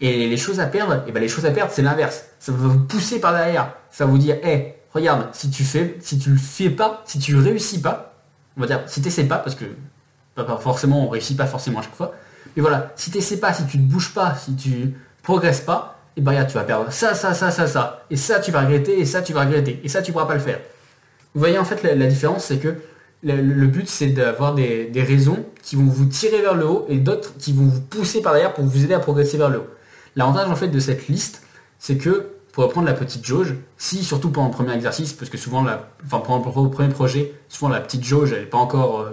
Et 0.00 0.28
les 0.28 0.36
choses 0.36 0.60
à 0.60 0.66
perdre, 0.66 0.94
et 0.94 1.00
eh 1.08 1.12
ben 1.12 1.20
les 1.20 1.28
choses 1.28 1.44
à 1.44 1.50
perdre, 1.50 1.72
c'est 1.74 1.82
l'inverse. 1.82 2.24
Ça 2.38 2.52
va 2.52 2.68
vous 2.68 2.80
pousser 2.80 3.20
par 3.20 3.32
derrière. 3.32 3.74
Ça 3.90 4.06
va 4.06 4.10
vous 4.10 4.18
dire, 4.18 4.36
hé, 4.42 4.76
regarde, 4.94 5.28
si 5.32 5.50
tu 5.50 5.64
fais, 5.64 5.96
si 6.00 6.18
tu 6.18 6.30
le 6.30 6.38
fais 6.38 6.70
pas, 6.70 7.02
si 7.04 7.18
tu 7.18 7.36
réussis 7.36 7.80
pas, 7.80 8.14
on 8.56 8.60
va 8.62 8.66
dire, 8.66 8.82
si 8.86 9.02
tu 9.02 9.24
pas, 9.24 9.38
parce 9.38 9.54
que 9.54 9.66
forcément, 10.60 11.06
on 11.06 11.08
réussit 11.08 11.36
pas 11.36 11.46
forcément 11.46 11.80
à 11.80 11.82
chaque 11.82 11.94
fois. 11.94 12.14
Mais 12.56 12.62
voilà, 12.62 12.92
si 12.96 13.10
tu 13.10 13.36
pas, 13.36 13.52
si 13.52 13.66
tu 13.66 13.78
ne 13.78 13.86
bouges 13.86 14.12
pas, 14.14 14.34
si 14.34 14.56
tu 14.56 14.94
progresses 15.22 15.60
pas, 15.60 15.98
et 16.16 16.20
eh 16.20 16.22
ben 16.22 16.32
regarde, 16.32 16.48
tu 16.48 16.54
vas 16.54 16.64
perdre 16.64 16.90
ça, 16.90 17.14
ça, 17.14 17.34
ça, 17.34 17.50
ça, 17.50 17.66
ça. 17.66 18.04
Et 18.10 18.16
ça, 18.16 18.40
tu 18.40 18.50
vas 18.50 18.62
regretter, 18.62 18.98
et 18.98 19.04
ça, 19.04 19.22
tu 19.22 19.32
vas 19.32 19.42
regretter. 19.42 19.80
Et 19.84 19.88
ça, 19.88 20.02
tu 20.02 20.12
pourras 20.12 20.26
pas 20.26 20.34
le 20.34 20.40
faire. 20.40 20.58
Vous 21.34 21.38
voyez, 21.38 21.58
en 21.58 21.64
fait, 21.64 21.82
la, 21.82 22.06
différence, 22.06 22.46
c'est 22.46 22.58
que 22.58 22.74
le, 23.22 23.66
but, 23.66 23.88
c'est 23.88 24.08
d'avoir 24.08 24.54
des, 24.54 24.90
raisons 24.96 25.44
qui 25.62 25.76
vont 25.76 25.84
vous 25.84 26.06
tirer 26.06 26.40
vers 26.40 26.54
le 26.54 26.66
haut 26.66 26.86
et 26.88 26.98
d'autres 26.98 27.36
qui 27.36 27.52
vont 27.52 27.66
vous 27.66 27.80
pousser 27.80 28.22
par 28.22 28.32
derrière 28.32 28.54
pour 28.54 28.64
vous 28.64 28.84
aider 28.84 28.94
à 28.94 29.00
progresser 29.00 29.36
vers 29.36 29.50
le 29.50 29.58
haut. 29.58 29.68
L'avantage 30.16 30.48
en 30.48 30.56
fait 30.56 30.68
de 30.68 30.80
cette 30.80 31.08
liste, 31.08 31.42
c'est 31.78 31.96
que 31.96 32.30
pour 32.52 32.64
reprendre 32.64 32.86
la 32.86 32.94
petite 32.94 33.24
jauge, 33.24 33.54
si 33.76 34.02
surtout 34.02 34.30
pendant 34.30 34.48
le 34.48 34.52
premier 34.52 34.74
exercice, 34.74 35.12
parce 35.12 35.30
que 35.30 35.38
souvent, 35.38 35.62
la, 35.62 35.90
enfin 36.04 36.20
pendant 36.20 36.64
le 36.64 36.70
premier 36.70 36.88
projet, 36.88 37.32
souvent 37.48 37.70
la 37.70 37.80
petite 37.80 38.04
jauge, 38.04 38.32
elle 38.32 38.40
n'est 38.40 38.46
pas 38.46 38.58
encore, 38.58 39.00
euh, 39.00 39.10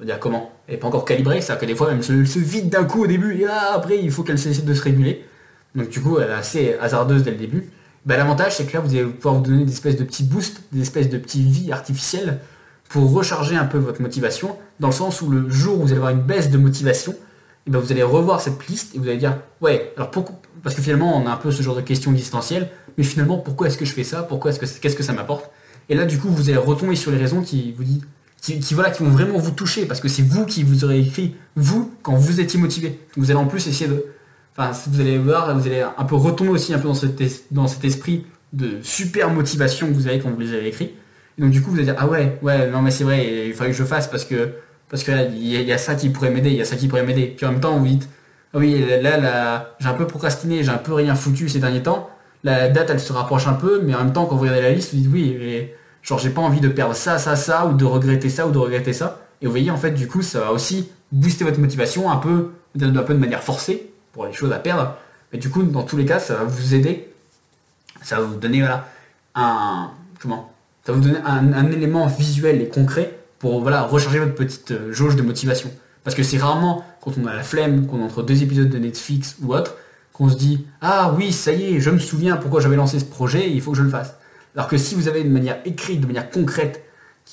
on 0.00 0.04
va 0.04 0.06
dire 0.06 0.18
comment, 0.18 0.50
elle 0.66 0.74
n'est 0.74 0.80
pas 0.80 0.88
encore 0.88 1.04
calibrée, 1.04 1.40
c'est-à-dire 1.40 1.60
que 1.60 1.66
des 1.66 1.76
fois 1.76 1.90
elle 1.92 2.02
se, 2.02 2.38
vide 2.38 2.70
d'un 2.70 2.84
coup 2.84 3.04
au 3.04 3.06
début, 3.06 3.38
et 3.38 3.46
après 3.46 3.98
il 4.02 4.10
faut 4.10 4.22
qu'elle 4.22 4.34
essaie 4.34 4.62
de 4.62 4.74
se 4.74 4.82
réguler. 4.82 5.24
Donc 5.74 5.88
du 5.88 6.00
coup 6.00 6.18
elle 6.18 6.30
est 6.30 6.34
assez 6.34 6.74
hasardeuse 6.80 7.22
dès 7.22 7.30
le 7.30 7.36
début. 7.36 7.70
Bah, 8.06 8.16
L'avantage 8.16 8.56
c'est 8.56 8.66
que 8.66 8.72
là 8.74 8.80
vous 8.80 8.92
allez 8.94 9.04
pouvoir 9.04 9.36
vous 9.36 9.42
donner 9.42 9.64
des 9.64 9.72
espèces 9.72 9.96
de 9.96 10.04
petits 10.04 10.24
boosts, 10.24 10.62
des 10.72 10.82
espèces 10.82 11.08
de 11.08 11.18
petits 11.18 11.42
vies 11.42 11.72
artificielles 11.72 12.40
pour 12.88 13.12
recharger 13.12 13.56
un 13.56 13.64
peu 13.64 13.78
votre 13.78 14.00
motivation, 14.00 14.56
dans 14.80 14.88
le 14.88 14.94
sens 14.94 15.20
où 15.20 15.30
le 15.30 15.48
jour 15.48 15.78
où 15.78 15.82
vous 15.82 15.88
allez 15.88 15.96
avoir 15.96 16.10
une 16.10 16.22
baisse 16.22 16.50
de 16.50 16.58
motivation, 16.58 17.14
et 17.66 17.70
ben 17.70 17.78
vous 17.78 17.92
allez 17.92 18.02
revoir 18.02 18.40
cette 18.40 18.66
liste 18.68 18.94
et 18.94 18.98
vous 18.98 19.08
allez 19.08 19.16
dire 19.16 19.38
ouais 19.60 19.92
alors 19.96 20.10
pourquoi? 20.10 20.36
Parce 20.62 20.74
que 20.74 20.82
finalement 20.82 21.16
on 21.16 21.26
a 21.26 21.30
un 21.30 21.36
peu 21.36 21.50
ce 21.50 21.62
genre 21.62 21.76
de 21.76 21.80
questions 21.80 22.10
existentielles 22.12 22.68
mais 22.98 23.04
finalement 23.04 23.38
pourquoi 23.38 23.68
est-ce 23.68 23.78
que 23.78 23.84
je 23.84 23.92
fais 23.92 24.04
ça? 24.04 24.22
Pourquoi 24.22 24.50
est-ce 24.50 24.60
que 24.60 24.66
qu'est-ce 24.66 24.96
que 24.96 25.02
ça 25.02 25.12
m'apporte? 25.12 25.50
Et 25.88 25.94
là 25.94 26.04
du 26.04 26.18
coup 26.18 26.28
vous 26.28 26.50
allez 26.50 26.58
retomber 26.58 26.96
sur 26.96 27.10
les 27.10 27.16
raisons 27.16 27.42
qui 27.42 27.72
vous 27.72 27.84
dit 27.84 28.02
qui, 28.42 28.74
voilà 28.74 28.90
qui 28.90 29.02
vont 29.02 29.08
vraiment 29.08 29.38
vous 29.38 29.52
toucher 29.52 29.86
parce 29.86 30.00
que 30.00 30.08
c'est 30.08 30.22
vous 30.22 30.44
qui 30.44 30.62
vous 30.62 30.84
aurez 30.84 31.00
écrit 31.00 31.36
vous 31.56 31.90
quand 32.02 32.14
vous 32.14 32.40
étiez 32.40 32.60
motivé. 32.60 33.00
Vous 33.16 33.30
allez 33.30 33.40
en 33.40 33.46
plus 33.46 33.66
essayer 33.66 33.88
de 33.88 34.04
enfin 34.54 34.72
vous 34.88 35.00
allez 35.00 35.16
voir 35.16 35.58
vous 35.58 35.66
allez 35.66 35.80
un 35.96 36.04
peu 36.04 36.16
retomber 36.16 36.50
aussi 36.50 36.74
un 36.74 36.78
peu 36.78 36.88
dans, 36.88 37.00
dans 37.50 37.66
cet 37.66 37.84
esprit 37.84 38.26
de 38.52 38.78
super 38.82 39.30
motivation 39.30 39.88
que 39.88 39.94
vous 39.94 40.06
avez 40.06 40.18
quand 40.18 40.30
vous 40.30 40.40
les 40.40 40.52
avez 40.52 40.68
écrits 40.68 40.92
et 41.36 41.42
donc 41.42 41.50
du 41.50 41.62
coup 41.62 41.70
vous 41.70 41.76
allez 41.76 41.86
dire 41.86 41.96
ah 41.98 42.06
ouais 42.06 42.38
ouais 42.42 42.68
non 42.68 42.82
mais 42.82 42.90
c'est 42.90 43.04
vrai 43.04 43.48
il 43.48 43.54
fallait 43.54 43.70
que 43.70 43.76
je 43.76 43.84
fasse 43.84 44.06
parce 44.08 44.24
que 44.24 44.54
parce 44.94 45.02
que 45.02 45.10
il 45.32 45.46
y, 45.48 45.72
a 45.72 45.78
ça 45.78 45.96
qui 45.96 46.08
pourrait 46.08 46.30
m'aider, 46.30 46.50
il 46.50 46.56
y 46.56 46.62
a 46.62 46.64
ça 46.64 46.76
qui 46.76 46.86
pourrait 46.86 47.02
m'aider. 47.02 47.34
Puis 47.36 47.44
en 47.46 47.50
même 47.50 47.60
temps, 47.60 47.76
vous 47.76 47.84
dites, 47.84 48.08
ah 48.52 48.58
oui, 48.58 48.84
là, 49.02 49.16
là 49.16 49.74
j'ai 49.80 49.88
un 49.88 49.94
peu 49.94 50.06
procrastiné, 50.06 50.62
j'ai 50.62 50.70
un 50.70 50.78
peu 50.78 50.92
rien 50.92 51.16
foutu 51.16 51.48
ces 51.48 51.58
derniers 51.58 51.82
temps. 51.82 52.10
La 52.44 52.68
date, 52.68 52.90
elle 52.90 53.00
se 53.00 53.12
rapproche 53.12 53.48
un 53.48 53.54
peu, 53.54 53.80
mais 53.82 53.92
en 53.94 54.04
même 54.04 54.12
temps, 54.12 54.26
quand 54.26 54.36
vous 54.36 54.42
regardez 54.42 54.62
la 54.62 54.70
liste, 54.70 54.94
vous 54.94 55.00
dites, 55.00 55.10
oui, 55.12 55.36
mais 55.36 55.74
genre, 56.02 56.20
j'ai 56.20 56.30
pas 56.30 56.42
envie 56.42 56.60
de 56.60 56.68
perdre 56.68 56.94
ça, 56.94 57.18
ça, 57.18 57.34
ça, 57.34 57.66
ou 57.66 57.74
de 57.74 57.84
regretter 57.84 58.28
ça, 58.28 58.46
ou 58.46 58.52
de 58.52 58.58
regretter 58.58 58.92
ça. 58.92 59.20
Et 59.42 59.46
vous 59.46 59.50
voyez, 59.50 59.72
en 59.72 59.76
fait, 59.76 59.90
du 59.90 60.06
coup, 60.06 60.22
ça 60.22 60.38
va 60.40 60.52
aussi 60.52 60.90
booster 61.10 61.44
votre 61.44 61.58
motivation 61.58 62.08
un 62.08 62.18
peu, 62.18 62.52
un 62.80 63.02
peu 63.02 63.14
de 63.14 63.18
manière 63.18 63.42
forcée, 63.42 63.90
pour 64.12 64.26
les 64.26 64.32
choses 64.32 64.52
à 64.52 64.60
perdre. 64.60 64.96
Mais 65.32 65.40
du 65.40 65.50
coup, 65.50 65.64
dans 65.64 65.82
tous 65.82 65.96
les 65.96 66.04
cas, 66.04 66.20
ça 66.20 66.34
va 66.36 66.44
vous 66.44 66.74
aider. 66.74 67.08
Ça 68.02 68.20
va 68.20 68.22
vous 68.22 68.36
donner, 68.36 68.60
voilà, 68.60 68.86
un, 69.34 69.90
comment 70.20 70.53
Ça 70.84 70.92
va 70.92 70.98
vous 70.98 71.04
donner 71.04 71.18
un 71.24 71.72
élément 71.72 72.06
visuel 72.06 72.60
et 72.60 72.68
concret 72.68 73.18
pour 73.44 73.60
voilà, 73.60 73.82
recharger 73.82 74.20
votre 74.20 74.34
petite 74.34 74.70
euh, 74.70 74.90
jauge 74.90 75.16
de 75.16 75.22
motivation. 75.22 75.70
Parce 76.02 76.16
que 76.16 76.22
c'est 76.22 76.38
rarement 76.38 76.82
quand 77.02 77.12
on 77.22 77.26
a 77.26 77.34
la 77.34 77.42
flemme, 77.42 77.86
qu'on 77.86 78.02
entre 78.02 78.22
deux 78.22 78.42
épisodes 78.42 78.70
de 78.70 78.78
Netflix 78.78 79.36
ou 79.42 79.54
autre, 79.54 79.76
qu'on 80.14 80.30
se 80.30 80.36
dit 80.36 80.66
Ah 80.80 81.14
oui, 81.14 81.30
ça 81.30 81.52
y 81.52 81.74
est, 81.74 81.80
je 81.80 81.90
me 81.90 81.98
souviens 81.98 82.36
pourquoi 82.38 82.62
j'avais 82.62 82.76
lancé 82.76 82.98
ce 82.98 83.04
projet, 83.04 83.50
il 83.50 83.60
faut 83.60 83.72
que 83.72 83.76
je 83.76 83.82
le 83.82 83.90
fasse. 83.90 84.14
Alors 84.54 84.66
que 84.66 84.78
si 84.78 84.94
vous 84.94 85.08
avez 85.08 85.22
de 85.24 85.28
manière 85.28 85.58
écrite, 85.66 86.00
de 86.00 86.06
manière 86.06 86.30
concrète, 86.30 86.84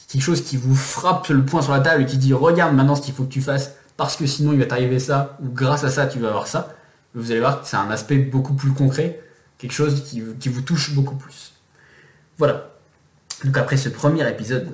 quelque 0.09 0.21
chose 0.21 0.43
qui 0.43 0.57
vous 0.57 0.75
frappe 0.75 1.29
le 1.29 1.45
poing 1.45 1.61
sur 1.61 1.71
la 1.71 1.79
table 1.79 2.03
et 2.03 2.05
qui 2.05 2.17
dit 2.17 2.33
Regarde 2.33 2.75
maintenant 2.75 2.95
ce 2.95 3.01
qu'il 3.01 3.13
faut 3.13 3.23
que 3.23 3.31
tu 3.31 3.41
fasses, 3.41 3.75
parce 3.95 4.17
que 4.17 4.25
sinon 4.25 4.51
il 4.51 4.59
va 4.59 4.65
t'arriver 4.65 4.99
ça, 4.99 5.37
ou 5.41 5.47
grâce 5.47 5.85
à 5.85 5.89
ça 5.89 6.07
tu 6.07 6.19
vas 6.19 6.27
avoir 6.27 6.47
ça, 6.47 6.75
vous 7.15 7.31
allez 7.31 7.39
voir 7.39 7.61
que 7.61 7.67
c'est 7.69 7.77
un 7.77 7.89
aspect 7.89 8.17
beaucoup 8.17 8.53
plus 8.53 8.71
concret, 8.71 9.21
quelque 9.57 9.73
chose 9.73 10.03
qui 10.03 10.19
vous 10.49 10.61
touche 10.61 10.93
beaucoup 10.93 11.15
plus. 11.15 11.53
Voilà. 12.37 12.70
Donc 13.43 13.57
après 13.57 13.77
ce 13.77 13.89
premier 13.89 14.27
épisode 14.29 14.69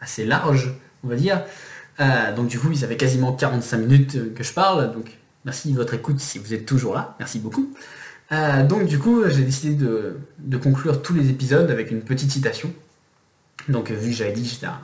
assez 0.00 0.24
large, 0.24 0.74
on 1.02 1.08
va 1.08 1.16
dire. 1.16 1.42
Euh, 2.00 2.34
donc 2.34 2.48
du 2.48 2.58
coup, 2.58 2.72
ça 2.74 2.86
fait 2.86 2.96
quasiment 2.96 3.32
45 3.32 3.78
minutes 3.78 4.34
que 4.34 4.44
je 4.44 4.52
parle, 4.52 4.92
donc 4.92 5.18
merci 5.44 5.72
de 5.72 5.76
votre 5.76 5.94
écoute 5.94 6.20
si 6.20 6.38
vous 6.38 6.54
êtes 6.54 6.66
toujours 6.66 6.94
là, 6.94 7.16
merci 7.18 7.38
beaucoup. 7.40 7.72
Euh, 8.30 8.64
donc 8.64 8.86
du 8.86 8.98
coup, 8.98 9.22
j'ai 9.28 9.42
décidé 9.42 9.74
de, 9.74 10.56
conclure 10.58 11.02
tous 11.02 11.14
les 11.14 11.30
épisodes 11.30 11.70
avec 11.70 11.90
une 11.90 12.02
petite 12.02 12.30
citation. 12.30 12.72
Donc 13.68 13.90
vu 13.90 14.10
que 14.10 14.16
j'avais 14.16 14.32
dit 14.32 14.42
que 14.42 14.48
j'étais 14.48 14.66
un 14.66 14.80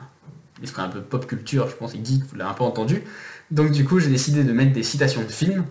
un 0.77 0.89
peu 0.89 1.01
pop 1.01 1.27
culture, 1.27 1.69
je 1.69 1.75
pense, 1.75 1.93
et 1.93 1.99
geek, 2.03 2.23
vous 2.23 2.35
l'avez 2.35 2.49
un 2.49 2.53
peu 2.53 2.63
entendu. 2.63 3.03
Donc 3.51 3.71
du 3.71 3.85
coup, 3.85 3.99
j'ai 3.99 4.09
décidé 4.09 4.43
de 4.43 4.51
mettre 4.51 4.73
des 4.73 4.83
citations 4.83 5.21
de 5.21 5.27
films, 5.27 5.65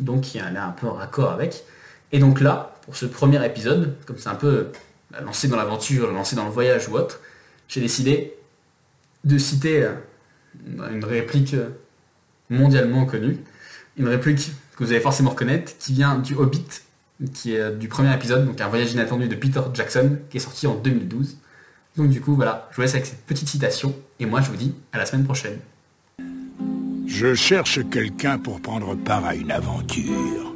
donc 0.00 0.22
qui 0.22 0.38
est 0.38 0.42
un 0.42 0.70
peu 0.70 0.86
en 0.86 0.94
raccord 0.94 1.32
avec. 1.32 1.64
Et 2.12 2.18
donc 2.18 2.40
là, 2.40 2.74
pour 2.82 2.96
ce 2.96 3.06
premier 3.06 3.44
épisode, 3.44 3.96
comme 4.06 4.16
c'est 4.16 4.28
un 4.28 4.34
peu 4.34 4.68
bah, 5.18 5.24
lancé 5.24 5.48
dans 5.48 5.56
l'aventure, 5.56 6.10
lancé 6.12 6.36
dans 6.36 6.44
le 6.44 6.50
voyage 6.50 6.88
ou 6.88 6.94
autre, 6.94 7.20
j'ai 7.68 7.80
décidé 7.80 8.34
de 9.24 9.38
citer 9.38 9.82
euh, 9.82 9.94
une 10.90 11.04
réplique 11.04 11.54
euh, 11.54 11.70
mondialement 12.50 13.04
connue, 13.04 13.38
une 13.96 14.08
réplique 14.08 14.52
que 14.76 14.84
vous 14.84 14.92
allez 14.92 15.00
forcément 15.00 15.30
reconnaître, 15.30 15.76
qui 15.78 15.92
vient 15.92 16.18
du 16.18 16.34
Hobbit, 16.34 16.82
qui 17.34 17.54
est 17.54 17.60
euh, 17.60 17.76
du 17.76 17.88
premier 17.88 18.14
épisode, 18.14 18.46
donc 18.46 18.60
un 18.60 18.68
voyage 18.68 18.92
inattendu 18.92 19.28
de 19.28 19.34
Peter 19.34 19.60
Jackson, 19.74 20.18
qui 20.30 20.36
est 20.36 20.40
sorti 20.40 20.66
en 20.66 20.76
2012. 20.76 21.36
Donc 21.96 22.10
du 22.10 22.20
coup, 22.20 22.36
voilà, 22.36 22.68
je 22.70 22.76
vous 22.76 22.82
laisse 22.82 22.94
avec 22.94 23.06
cette 23.06 23.24
petite 23.24 23.48
citation, 23.48 23.94
et 24.20 24.26
moi 24.26 24.40
je 24.40 24.50
vous 24.50 24.56
dis 24.56 24.74
à 24.92 24.98
la 24.98 25.06
semaine 25.06 25.24
prochaine. 25.24 25.58
Je 27.06 27.34
cherche 27.34 27.80
quelqu'un 27.90 28.38
pour 28.38 28.60
prendre 28.60 28.94
part 28.94 29.24
à 29.24 29.34
une 29.34 29.50
aventure. 29.50 30.54